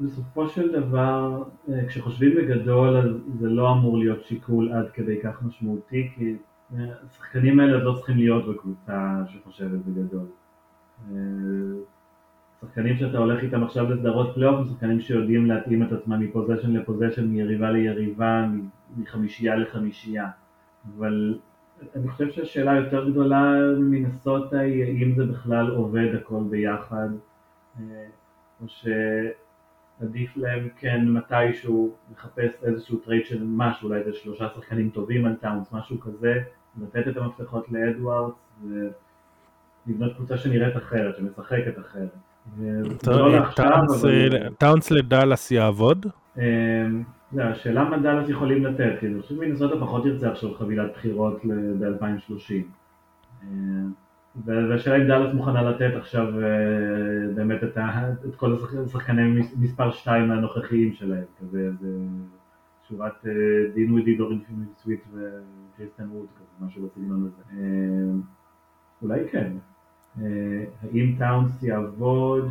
בסופו 0.02 0.50
של 0.50 0.72
דבר, 0.72 1.44
אה, 1.70 1.86
כשחושבים 1.88 2.36
בגדול, 2.36 2.98
אז 2.98 3.12
זה 3.40 3.50
לא 3.50 3.72
אמור 3.72 3.98
להיות 3.98 4.24
שיקול 4.24 4.74
עד 4.74 4.90
כדי 4.94 5.22
כך 5.24 5.44
משמעותי, 5.44 6.10
כי 6.16 6.36
אה, 6.76 6.86
השחקנים 7.10 7.60
האלה 7.60 7.84
לא 7.84 7.94
צריכים 7.94 8.18
להיות 8.18 8.48
בקבוצה 8.48 9.22
שחושבת 9.28 9.80
בגדול. 9.86 10.26
אה, 11.12 11.18
שחקנים 12.62 12.98
שאתה 12.98 13.18
הולך 13.18 13.44
איתם 13.44 13.64
עכשיו 13.64 13.90
לסדרות 13.90 14.36
פלייאוף 14.36 14.60
הם 14.60 14.66
שחקנים 14.66 15.00
שיודעים 15.00 15.46
להתאים 15.46 15.84
את 15.84 15.92
עצמם 15.92 16.20
מפוזיישן 16.20 16.72
לפוזיישן, 16.72 17.28
מיריבה 17.28 17.72
ליריבה, 17.72 18.46
מחמישייה 18.98 19.56
לחמישייה. 19.56 20.30
אבל 20.98 21.40
אני 21.96 22.10
חושב 22.10 22.32
שהשאלה 22.32 22.72
היותר 22.72 23.10
גדולה 23.10 23.54
מינסוטה 23.80 24.54
היא 24.54 25.06
אם 25.06 25.16
זה 25.16 25.26
בכלל 25.26 25.72
עובד 25.72 26.16
הכל 26.16 26.44
ביחד. 26.50 27.10
או 28.64 28.90
עדיף 30.02 30.38
להם 30.38 30.68
כן 30.78 31.06
מתישהו 31.08 31.96
לחפש 32.12 32.52
איזשהו 32.64 32.98
trade 32.98 33.26
של 33.26 33.44
משהו, 33.48 33.90
אולי 33.90 34.00
איזה 34.00 34.14
שלושה 34.14 34.48
שחקנים 34.56 34.90
טובים 34.90 35.26
על 35.26 35.36
טאונס, 35.36 35.74
משהו 35.74 36.00
כזה, 36.00 36.42
לתת 36.82 37.08
את 37.08 37.18
המפתחות 37.18 37.72
לאדוארדס 37.72 38.36
ולבנות 39.88 40.16
קבוצה 40.16 40.38
שנראית 40.38 40.78
אחרת, 40.78 41.16
שמשחקת 41.18 41.80
אחרת. 41.80 42.10
לא 43.08 44.50
טאונס 44.58 44.92
לדאלאס 44.92 45.52
יעבוד? 45.52 46.06
לא, 47.34 47.44
השאלה 47.44 47.84
מה 47.84 47.98
דאלאס 47.98 48.30
יכולים 48.30 48.66
לתת, 48.66 48.92
כי 49.00 49.08
אני 49.08 49.22
חושב 49.22 49.36
שמנסות 49.36 49.72
פחות 49.80 50.06
ירצה 50.06 50.32
עכשיו 50.32 50.54
חבילת 50.54 50.92
בחירות 50.94 51.42
ב-2030. 51.80 52.54
והשאלה 54.46 54.98
אם 54.98 55.08
דאלאס 55.08 55.34
מוכנה 55.34 55.62
לתת 55.62 55.96
עכשיו 55.96 56.34
באמת 57.36 57.64
את, 57.64 57.78
את 58.26 58.36
כל 58.36 58.56
השחקני 58.86 59.42
מספר 59.60 59.92
2 59.92 60.32
הנוכחיים 60.32 60.94
שלהם, 60.94 61.24
כזה 61.40 61.70
שורת 62.88 63.26
דין 63.74 63.92
ווידי 63.92 64.16
דורין 64.16 64.40
סוויט 64.78 65.04
וג'ייסטן 65.14 66.10
ווד, 66.10 66.28
כזה 66.36 66.66
משהו 66.66 66.88
בסגנון 66.88 67.30
הזה. 67.30 67.58
אולי 69.02 69.20
כן. 69.32 69.52
האם 70.84 71.16
טאונס 71.18 71.64
יעבוד 71.64 72.48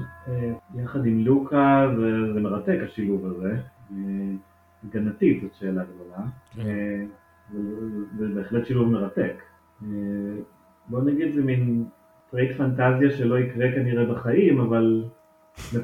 יחד 0.74 1.06
עם 1.06 1.18
לוקה, 1.18 1.94
זה 2.34 2.40
מרתק 2.40 2.78
השילוב 2.84 3.26
הזה. 3.26 3.56
הגנתית 4.84 5.42
זאת 5.42 5.54
שאלה 5.54 5.82
גדולה. 5.84 6.26
זה 8.18 8.28
בהחלט 8.34 8.66
שילוב 8.66 8.88
מרתק. 8.88 9.42
בוא 10.88 11.02
נגיד 11.02 11.32
זה 11.32 11.42
מין 11.42 11.84
trade 12.30 12.56
פנטזיה 12.56 13.10
שלא 13.10 13.38
יקרה 13.38 13.72
כנראה 13.72 14.14
בחיים, 14.14 14.60
אבל 14.60 15.04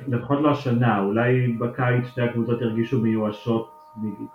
לפחות 0.08 0.40
לא 0.40 0.50
השנה, 0.50 1.00
אולי 1.04 1.52
בקיץ 1.52 2.06
שתי 2.06 2.22
הקבוצות 2.22 2.60
ירגישו 2.60 3.00
מיואשות 3.00 3.74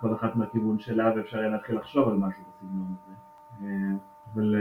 כל 0.00 0.14
אחת 0.14 0.36
מהכיוון 0.36 0.78
שלה 0.78 1.12
ואפשר 1.16 1.38
יהיה 1.38 1.48
להתחיל 1.48 1.76
לחשוב 1.76 2.08
על 2.08 2.14
משהו 2.14 2.42
בסגנון 2.48 2.86
הזה. 2.90 3.14
אבל 4.34 4.54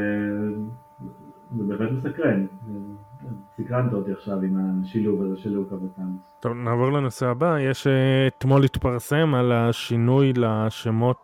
זה 1.57 1.63
באמת 1.63 1.91
מסקרן, 1.91 2.45
סקרנת 3.57 3.93
אותי 3.93 4.11
עכשיו 4.11 4.41
עם 4.41 4.57
השילוב 4.81 5.21
הזה 5.21 5.37
של 5.37 5.49
לוקה 5.49 5.75
וטאנס. 5.75 6.35
טוב, 6.39 6.53
נעבור 6.53 6.91
לנושא 6.91 7.27
הבא, 7.27 7.59
יש 7.59 7.87
אתמול 8.27 8.63
התפרסם 8.63 9.33
על 9.35 9.51
השינוי 9.51 10.33
לשמות, 10.35 11.17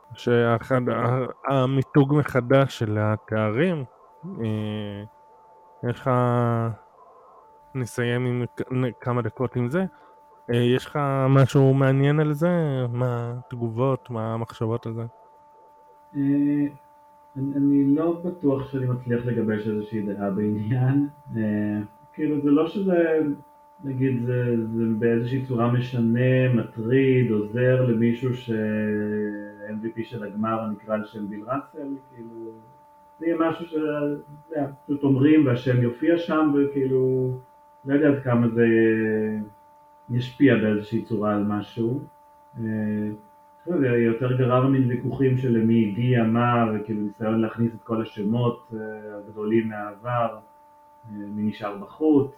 המיתוג 1.50 2.16
מחדש 2.16 2.80
של 2.80 2.98
התארים. 3.00 3.84
יש 5.89 5.99
לך, 5.99 6.09
נסיים 7.76 8.26
עם 8.26 8.43
כמה 8.99 9.22
דקות 9.22 9.55
עם 9.55 9.70
זה, 9.70 9.86
יש 10.49 10.86
לך 10.86 10.99
משהו 11.30 11.74
מעניין 11.74 12.20
על 12.20 12.34
זה? 12.34 12.49
מה 12.89 13.34
התגובות, 13.38 14.09
מה 14.09 14.34
המחשבות 14.34 14.86
על 14.86 14.93
זה? 14.93 15.03
אני 17.36 17.95
לא 17.95 18.22
בטוח 18.26 18.72
שאני 18.72 18.86
מצליח 18.86 19.26
לגבש 19.26 19.67
איזושהי 19.67 20.01
דעה 20.01 20.32
בעניין, 20.32 21.07
כאילו 22.13 22.41
זה 22.41 22.51
לא 22.51 22.67
שזה, 22.67 23.20
נגיד 23.84 24.24
זה, 24.26 24.55
באיזושהי 24.99 25.45
צורה 25.45 25.72
משנה, 25.72 26.53
מטריד, 26.53 27.32
עוזר 27.32 27.86
למישהו 27.86 28.34
ש-MVP 28.34 30.03
של 30.03 30.24
הגמר 30.24 30.67
נקרא 30.67 30.95
על 30.95 31.05
שם 31.05 31.30
ביל 31.30 31.43
ראסל, 31.47 31.95
כאילו 32.15 32.51
זה 33.20 33.26
יהיה 33.26 33.38
משהו 33.39 33.65
שפשוט 33.65 35.03
אומרים 35.03 35.45
והשם 35.45 35.82
יופיע 35.82 36.17
שם 36.17 36.53
וכאילו 36.55 37.32
לא 37.86 37.93
יודע 37.93 38.07
עד 38.07 38.24
כמה 38.24 38.47
זה 38.47 38.65
ישפיע 40.09 40.55
באיזושהי 40.55 41.01
צורה 41.01 41.36
על 41.36 41.43
משהו. 41.43 41.99
זה 43.65 43.88
יותר 43.88 44.38
גרר 44.38 44.67
מן 44.67 44.89
ויכוחים 44.89 45.38
של 45.38 45.65
מי 45.65 45.88
הגיע 45.88 46.24
מה 46.24 46.65
וכאילו 46.74 47.01
ניסיון 47.01 47.41
להכניס 47.41 47.76
את 47.76 47.84
כל 47.84 48.01
השמות 48.01 48.74
הגדולים 49.17 49.70
מהעבר, 49.70 50.38
מי 51.11 51.43
נשאר 51.43 51.78
בחוץ. 51.78 52.32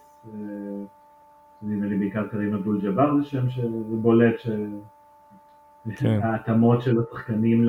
נדמה 1.61 1.85
לי 1.85 1.97
בעיקר 1.97 2.27
קרים 2.27 2.53
אבדול 2.53 2.81
ג'אבר 2.81 3.17
זה 3.17 3.23
שם 3.23 3.49
שבולט 3.49 4.35
שההתאמות 5.89 6.81
של 6.81 6.99
השחקנים 6.99 7.67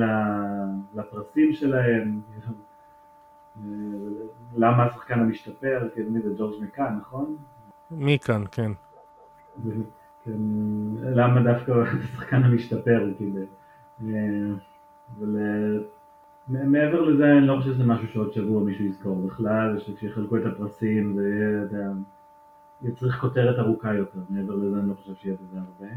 לפרסים 0.95 1.53
שלהם 1.53 2.19
למה 4.55 4.83
השחקן 4.83 5.19
המשתפר, 5.19 5.89
כי 5.95 6.01
מי 6.01 6.21
זה 6.21 6.33
ג'ורג' 6.37 6.63
מקאן, 6.63 6.97
נכון? 7.01 7.35
מכאן, 7.91 8.43
כן. 8.51 8.71
כן. 10.23 10.31
למה 11.03 11.43
דווקא 11.43 11.71
השחקן 12.03 12.43
המשתפר, 12.43 13.13
כאילו. 13.17 13.41
אבל 15.19 15.39
מעבר 16.47 17.01
לזה 17.01 17.31
אני 17.37 17.47
לא 17.47 17.57
חושב 17.59 17.73
שזה 17.73 17.83
משהו 17.83 18.07
שעוד 18.07 18.33
שבוע 18.33 18.63
מישהו 18.63 18.85
יזכור 18.85 19.27
בכלל, 19.27 19.79
שכשיחלקו 19.79 20.37
את 20.37 20.45
הפרסים 20.45 21.13
זה 21.13 21.29
יהיה, 21.71 21.91
יצריך 22.81 23.15
כותרת 23.15 23.59
ארוכה 23.59 23.93
יותר, 23.93 24.19
מעבר 24.29 24.55
לזה 24.55 24.79
אני 24.79 24.89
לא 24.89 24.93
חושב 24.93 25.13
שיהיה 25.15 25.35
בזה 25.35 25.59
הרבה. 25.59 25.93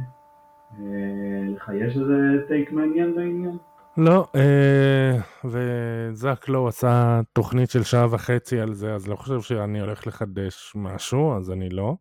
לך 1.54 1.70
יש 1.74 1.96
איזה 1.96 2.44
טייק 2.48 2.72
מעניין 2.72 3.14
בעניין? 3.14 3.56
לא, 3.98 4.26
אה, 4.36 5.16
וזאק 5.44 6.48
לא 6.48 6.68
עשה 6.68 7.20
תוכנית 7.32 7.70
של 7.70 7.82
שעה 7.82 8.14
וחצי 8.14 8.60
על 8.60 8.74
זה, 8.74 8.94
אז 8.94 9.08
לא 9.08 9.16
חושב 9.16 9.40
שאני 9.40 9.80
הולך 9.80 10.06
לחדש 10.06 10.72
משהו, 10.74 11.36
אז 11.36 11.50
אני 11.50 11.68
לא. 11.68 11.96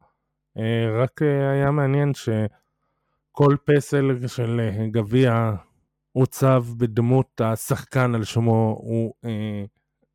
אה, 0.57 1.03
רק 1.03 1.21
אה, 1.21 1.51
היה 1.51 1.71
מעניין 1.71 2.11
שכל 2.13 3.55
פסל 3.65 4.27
של 4.27 4.59
גביע 4.91 5.53
עוצב 6.11 6.63
בדמות 6.77 7.41
השחקן 7.41 8.15
על 8.15 8.23
שמו 8.23 8.77
הוא 8.79 9.13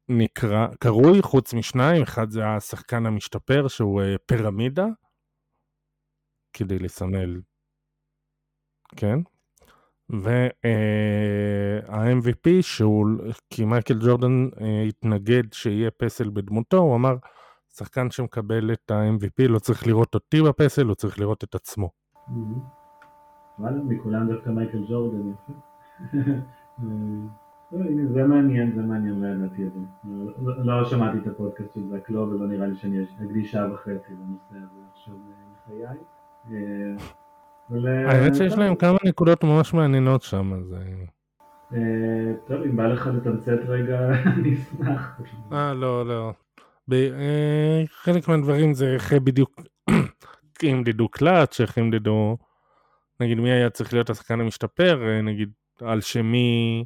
נקרא, 0.08 0.66
קרוי, 0.80 1.22
חוץ 1.22 1.54
משניים, 1.54 2.02
אחד 2.02 2.30
זה 2.30 2.46
השחקן 2.46 3.06
המשתפר 3.06 3.68
שהוא 3.68 4.02
פירמידה, 4.26 4.86
כדי 6.52 6.78
לסמל, 6.78 7.40
כן, 8.96 9.18
וה-MVP 10.12 12.48
שהוא, 12.60 13.06
כי 13.50 13.64
מייקל 13.64 13.98
ג'ורדן 14.06 14.48
אה, 14.60 14.82
התנגד 14.88 15.42
שיהיה 15.52 15.90
פסל 15.90 16.30
בדמותו, 16.30 16.76
הוא 16.76 16.96
אמר, 16.96 17.16
שחקן 17.74 18.10
שמקבל 18.10 18.72
את 18.72 18.90
ה-MVP 18.90 19.48
לא 19.48 19.58
צריך 19.58 19.86
לראות 19.86 20.14
אותי 20.14 20.42
בפסל, 20.42 20.86
הוא 20.86 20.94
צריך 20.94 21.20
לראות 21.20 21.44
את 21.44 21.54
עצמו. 21.54 21.90
וואלה, 23.58 23.82
מכולם 23.82 24.32
דווקא 24.32 24.50
מייקל 24.50 24.84
ג'ורדן, 24.88 25.30
יפה. 25.30 25.52
אה, 26.82 26.86
זה 28.14 28.24
מעניין, 28.24 28.72
זה 28.74 28.82
מעניין, 28.82 29.20
לא 29.20 29.28
ידעתי 29.28 29.66
את 29.66 29.72
זה. 29.72 29.80
לא 30.64 30.84
שמעתי 30.84 31.18
את 31.18 31.26
הפודקאסט 31.26 31.74
של 31.74 31.88
זק 31.88 32.10
לא, 32.10 32.20
ולא 32.20 32.46
נראה 32.46 32.66
לי 32.66 32.76
שאני 32.76 33.04
אקדיש 33.24 33.52
שעה 33.52 33.72
וחצי 33.72 34.12
לנושא 34.12 34.56
הזה 34.56 34.80
עכשיו 34.92 35.14
מחיי. 35.52 35.96
האמת 38.06 38.34
שיש 38.34 38.54
להם 38.58 38.74
כמה 38.74 38.98
נקודות 39.04 39.44
ממש 39.44 39.74
מעניינות 39.74 40.22
שם, 40.22 40.52
אז... 40.52 40.74
אה, 41.74 42.32
טוב, 42.46 42.62
אם 42.62 42.76
בא 42.76 42.86
לך 42.86 43.06
לתמצת 43.06 43.58
רגע, 43.68 44.10
אני 44.36 44.54
אשמח. 44.54 45.20
אה, 45.52 45.74
לא, 45.74 46.06
לא. 46.06 46.32
אה, 46.92 47.82
חלק 47.90 48.28
מהדברים 48.28 48.74
זה 48.74 48.94
איך 48.94 49.12
בדיוק, 49.12 49.60
כי 50.58 50.66
ימדדו 50.66 51.08
קלאץ', 51.08 51.60
איך 51.60 51.76
ימדדו, 51.76 52.36
נגיד 53.20 53.38
מי 53.38 53.50
היה 53.50 53.70
צריך 53.70 53.92
להיות 53.92 54.10
השחקן 54.10 54.40
המשתפר, 54.40 55.02
אה, 55.08 55.22
נגיד 55.22 55.50
על 55.80 56.00
שמי 56.00 56.84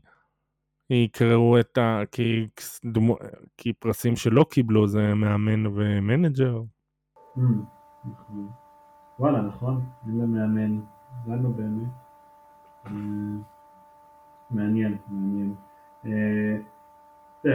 יקראו 0.90 1.60
את 1.60 1.78
ה... 1.78 2.02
כי, 2.12 2.46
דמו... 2.84 3.16
כי 3.56 3.72
פרסים 3.72 4.16
שלא 4.16 4.46
קיבלו 4.50 4.88
זה 4.88 5.14
מאמן 5.14 5.66
ו 5.66 5.77
manager. 5.77 6.60
נכון. 7.36 8.63
וואלה, 9.18 9.42
נכון, 9.42 9.80
אין 10.08 10.18
לה 10.18 10.26
מאמן, 10.26 10.80
לנו 11.26 11.52
באמת. 11.52 11.88
אה, 12.86 12.90
מעניין, 14.50 14.96
מעניין. 15.08 15.54
אה, 16.06 16.56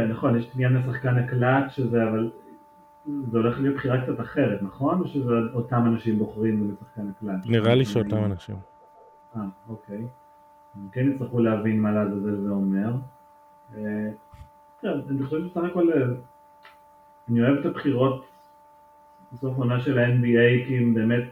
נכון, 0.09 0.37
יש 0.37 0.51
עניין 0.55 0.73
לשחקן 0.73 1.17
הקלט 1.17 1.71
שזה, 1.71 2.09
אבל 2.09 2.31
זה 3.05 3.37
הולך 3.37 3.59
להיות 3.59 3.75
בחירה 3.75 4.01
קצת 4.01 4.19
אחרת, 4.19 4.61
נכון? 4.61 4.99
או 4.99 5.07
שזה 5.07 5.33
אותם 5.53 5.83
אנשים 5.85 6.19
בוחרים 6.19 6.71
לשחקן 6.71 7.09
הקלט? 7.09 7.45
נראה 7.45 7.75
לי 7.75 7.85
שאותם 7.85 8.25
אנשים. 8.25 8.55
אה, 9.35 9.41
אוקיי. 9.69 10.07
הם 10.75 10.87
כן 10.91 11.11
יצטרכו 11.11 11.39
להבין 11.39 11.81
מה 11.81 11.91
לעזאזל 11.91 12.35
זה 12.35 12.49
אומר. 12.49 12.93
אה, 13.77 14.09
כן, 14.81 14.87
אני 15.09 15.23
חושב 15.23 15.37
שבסך 15.39 15.61
הכל, 15.71 15.89
אני 17.29 17.41
אוהב 17.41 17.57
את 17.57 17.65
הבחירות 17.65 18.25
בסוף 19.33 19.57
עונה 19.57 19.79
של 19.79 19.99
ה-NBA, 19.99 20.67
כי 20.67 20.77
הם 20.77 20.93
באמת 20.93 21.23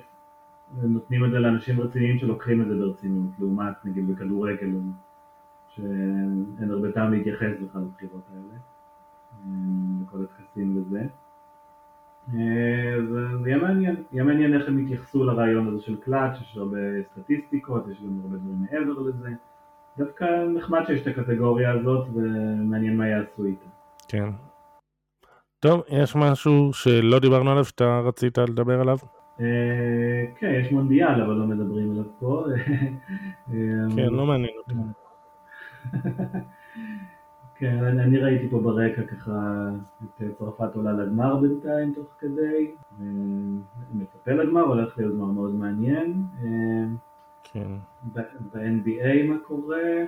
נותנים 0.75 1.25
את 1.25 1.31
זה 1.31 1.39
לאנשים 1.39 1.81
רציניים 1.81 2.17
שלוקחים 2.17 2.61
את 2.61 2.67
זה 2.67 2.75
ברצינות, 2.75 3.29
לעומת 3.39 3.85
נגיד 3.85 4.07
בכדורגל, 4.07 4.69
שאין 5.69 6.71
הרבה 6.71 6.91
טעם 6.91 7.13
להתייחס 7.13 7.51
בכלל 7.63 7.81
לבחירות 7.81 8.23
האלה, 8.33 8.59
לכל 10.01 10.17
הטקסים 10.23 10.77
וזה. 10.77 11.03
זה 13.11 13.49
יהיה 13.49 13.57
מעניין, 13.57 14.03
יהיה 14.11 14.23
מעניין 14.23 14.53
איך 14.53 14.67
הם 14.67 14.79
יתייחסו 14.79 15.23
לרעיון 15.23 15.67
הזה 15.67 15.81
של 15.81 15.95
קלאץ', 15.95 16.41
יש 16.41 16.57
הרבה 16.57 16.77
סטטיסטיקות, 17.11 17.87
יש 17.87 18.01
גם 18.01 18.19
הרבה 18.23 18.37
דברים 18.37 18.65
מעבר 18.71 19.01
לזה. 19.01 19.29
דווקא 19.97 20.25
נחמד 20.55 20.81
שיש 20.87 21.07
את 21.07 21.07
הקטגוריה 21.07 21.71
הזאת 21.71 22.07
ומעניין 22.13 22.97
מה 22.97 23.07
יעשו 23.07 23.45
איתה. 23.45 23.65
כן. 24.07 24.29
טוב, 25.59 25.81
יש 25.89 26.15
משהו 26.15 26.73
שלא 26.73 27.19
דיברנו 27.19 27.51
עליו 27.51 27.65
שאתה 27.65 27.99
רצית 27.99 28.37
לדבר 28.37 28.81
עליו? 28.81 28.97
כן, 30.35 30.59
יש 30.61 30.71
מונדיאל, 30.71 31.21
אבל 31.21 31.33
לא 31.33 31.47
מדברים 31.47 31.91
עליו 31.91 32.03
פה. 32.19 32.45
כן, 33.95 34.09
לא 34.11 34.25
מעניין 34.25 34.53
אותי. 34.57 34.73
כן, 37.59 37.83
אני 37.83 38.17
ראיתי 38.17 38.49
פה 38.49 38.59
ברקע 38.59 39.01
ככה 39.01 39.69
את 40.03 40.21
צרפת 40.37 40.75
עולה 40.75 40.91
לגמר 40.91 41.35
בינתיים 41.35 41.93
תוך 41.93 42.07
כדי. 42.19 42.71
מצפה 43.93 44.31
לגמר, 44.31 44.61
הולך 44.61 44.97
להיות 44.97 45.15
גמר 45.15 45.25
מאוד 45.25 45.55
מעניין. 45.55 46.23
כן. 47.43 47.71
ב-NBA 48.13 49.27
מה 49.27 49.35
קורה? 49.43 50.03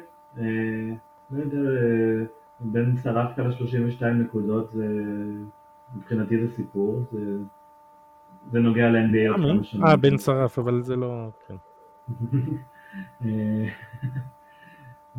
לא 1.32 1.40
יודע, 1.40 1.60
בן 2.60 2.98
שרף 2.98 3.36
כאלה 3.36 3.52
32 3.52 4.22
נקודות, 4.22 4.74
מבחינתי 5.96 6.48
זה 6.48 6.56
סיפור. 6.56 7.04
זה 7.12 7.38
נוגע 8.54 8.90
ל-NBA 8.90 9.32
עוד 9.32 9.42
כמה 9.54 9.64
שנים. 9.64 9.86
אה, 9.86 9.96
בן 9.96 10.18
שרף, 10.18 10.60
אבל 10.60 10.82
זה 10.82 10.96
לא... 10.96 11.30
כן. 11.48 11.56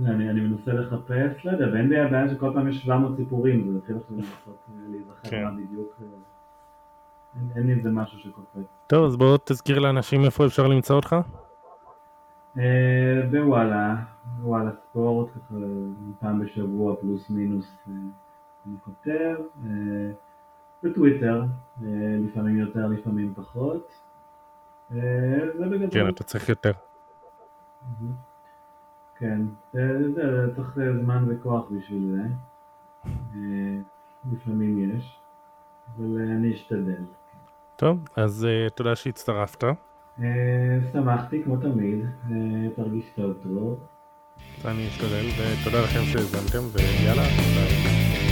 אני 0.07 0.41
מנסה 0.41 0.73
לחפש, 0.73 1.45
לא 1.45 1.51
יודע, 1.51 1.67
ב-NBA 1.67 2.07
הבעיה 2.07 2.29
שכל 2.29 2.51
פעם 2.55 2.69
יש 2.69 2.83
700 2.83 3.17
סיפורים, 3.17 3.73
זה 3.73 3.79
התחיל 3.79 3.97
עכשיו 3.97 4.17
לנסות 4.17 4.69
להיזכר 4.89 5.45
מה 5.45 5.51
בדיוק, 5.51 6.01
אין 7.57 7.67
לי 7.67 7.73
איזה 7.73 7.91
משהו 7.91 8.19
שקופץ. 8.19 8.67
טוב, 8.87 9.05
אז 9.05 9.17
בוא 9.17 9.39
תזכיר 9.45 9.79
לאנשים 9.79 10.25
איפה 10.25 10.47
אפשר 10.47 10.67
למצוא 10.67 10.97
אותך. 10.97 11.17
בוואלה, 13.31 13.97
וואלה 14.41 14.71
ספורט, 14.73 15.29
פעם 16.21 16.41
בשבוע 16.41 16.97
פלוס 17.01 17.31
מינוס 17.31 17.77
אני 18.67 18.77
כותב, 18.85 19.37
בטוויטר, 20.83 21.45
לפעמים 22.27 22.57
יותר, 22.57 22.87
לפעמים 22.87 23.35
פחות. 23.37 23.93
זה 24.91 25.67
בגדול. 25.71 25.91
כן, 25.91 26.09
אתה 26.09 26.25
צריך 26.25 26.49
יותר. 26.49 26.73
כן, 29.19 29.41
זה 29.73 30.53
צריך 30.57 30.79
זמן 31.03 31.25
וכוח 31.29 31.65
בשביל 31.71 32.17
זה, 32.17 32.23
לפעמים 34.33 34.97
יש, 34.97 35.21
אבל 35.97 36.21
אני 36.21 36.55
אשתדל. 36.55 37.05
טוב, 37.77 38.09
אז 38.17 38.47
תודה 38.75 38.97
שהצטרפת. 38.97 39.65
שמחתי 40.93 41.43
כמו 41.45 41.57
תמיד, 41.57 41.99
תרגיש 42.77 43.11
טוב 43.17 43.33
טוב. 43.43 43.81
אני 44.65 44.89
אשתדל, 44.89 45.27
ותודה 45.37 45.83
לכם 45.85 46.01
שהזמנתם, 46.05 46.69
ויאללה, 46.73 47.23
ביי. 47.23 48.30